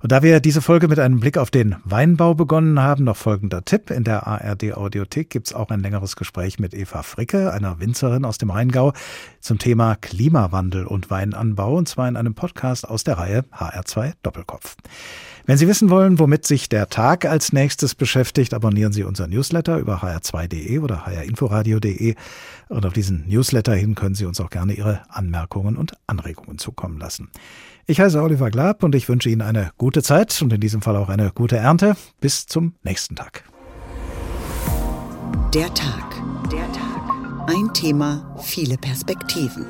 Und 0.02 0.10
da 0.10 0.24
wir 0.24 0.40
diese 0.40 0.62
Folge 0.62 0.88
mit 0.88 0.98
einem 0.98 1.20
Blick 1.20 1.38
auf 1.38 1.52
den 1.52 1.76
Weinbau 1.84 2.34
begonnen 2.34 2.80
haben, 2.80 3.04
noch 3.04 3.16
folgender 3.16 3.64
Tipp. 3.64 3.92
In 3.92 4.02
der 4.02 4.26
ARD 4.26 4.76
Audiothek 4.76 5.30
gibt's 5.30 5.54
auch 5.54 5.70
ein 5.70 5.78
längeres 5.78 6.16
Gespräch 6.16 6.58
mit 6.58 6.74
Eva 6.74 7.04
Fricke, 7.04 7.52
einer 7.52 7.78
Winzerin 7.78 8.24
aus 8.24 8.36
dem 8.36 8.50
Rheingau, 8.50 8.94
zum 9.40 9.60
Thema 9.60 9.94
Klimawandel 9.94 10.86
und 10.86 11.08
Weinanbau 11.08 11.76
und 11.76 11.88
zwar 11.88 12.08
in 12.08 12.16
einem 12.16 12.34
Podcast 12.34 12.88
aus 12.88 13.04
der 13.04 13.18
Reihe 13.18 13.44
HR2 13.56 14.14
Doppelkopf. 14.24 14.74
Wenn 15.46 15.58
Sie 15.58 15.68
wissen 15.68 15.90
wollen, 15.90 16.18
womit 16.18 16.44
sich 16.44 16.68
der 16.68 16.88
Tag 16.88 17.24
als 17.24 17.52
nächstes 17.52 17.94
beschäftigt, 17.94 18.52
abonnieren 18.52 18.92
Sie 18.92 19.04
unser 19.04 19.28
Newsletter 19.28 19.78
über 19.78 20.02
hr2.de 20.02 20.80
oder 20.80 21.06
hrinforadio.de. 21.06 22.16
Und 22.68 22.84
auf 22.84 22.92
diesen 22.92 23.28
Newsletter 23.28 23.72
hin 23.72 23.94
können 23.94 24.16
Sie 24.16 24.24
uns 24.24 24.40
auch 24.40 24.50
gerne 24.50 24.72
Ihre 24.72 25.02
Anmerkungen 25.08 25.76
und 25.76 25.92
Anregungen 26.08 26.58
zukommen 26.58 26.98
lassen. 26.98 27.30
Ich 27.86 28.00
heiße 28.00 28.20
Oliver 28.20 28.50
Glab 28.50 28.82
und 28.82 28.96
ich 28.96 29.08
wünsche 29.08 29.30
Ihnen 29.30 29.42
eine 29.42 29.70
gute 29.78 30.02
Zeit 30.02 30.42
und 30.42 30.52
in 30.52 30.60
diesem 30.60 30.82
Fall 30.82 30.96
auch 30.96 31.08
eine 31.08 31.30
gute 31.32 31.56
Ernte. 31.56 31.96
Bis 32.20 32.46
zum 32.46 32.74
nächsten 32.82 33.14
Tag. 33.14 33.44
Der 35.54 35.72
Tag. 35.74 36.22
Der 36.50 36.72
Tag. 36.72 37.46
Ein 37.46 37.72
Thema, 37.72 38.36
viele 38.42 38.76
Perspektiven. 38.78 39.64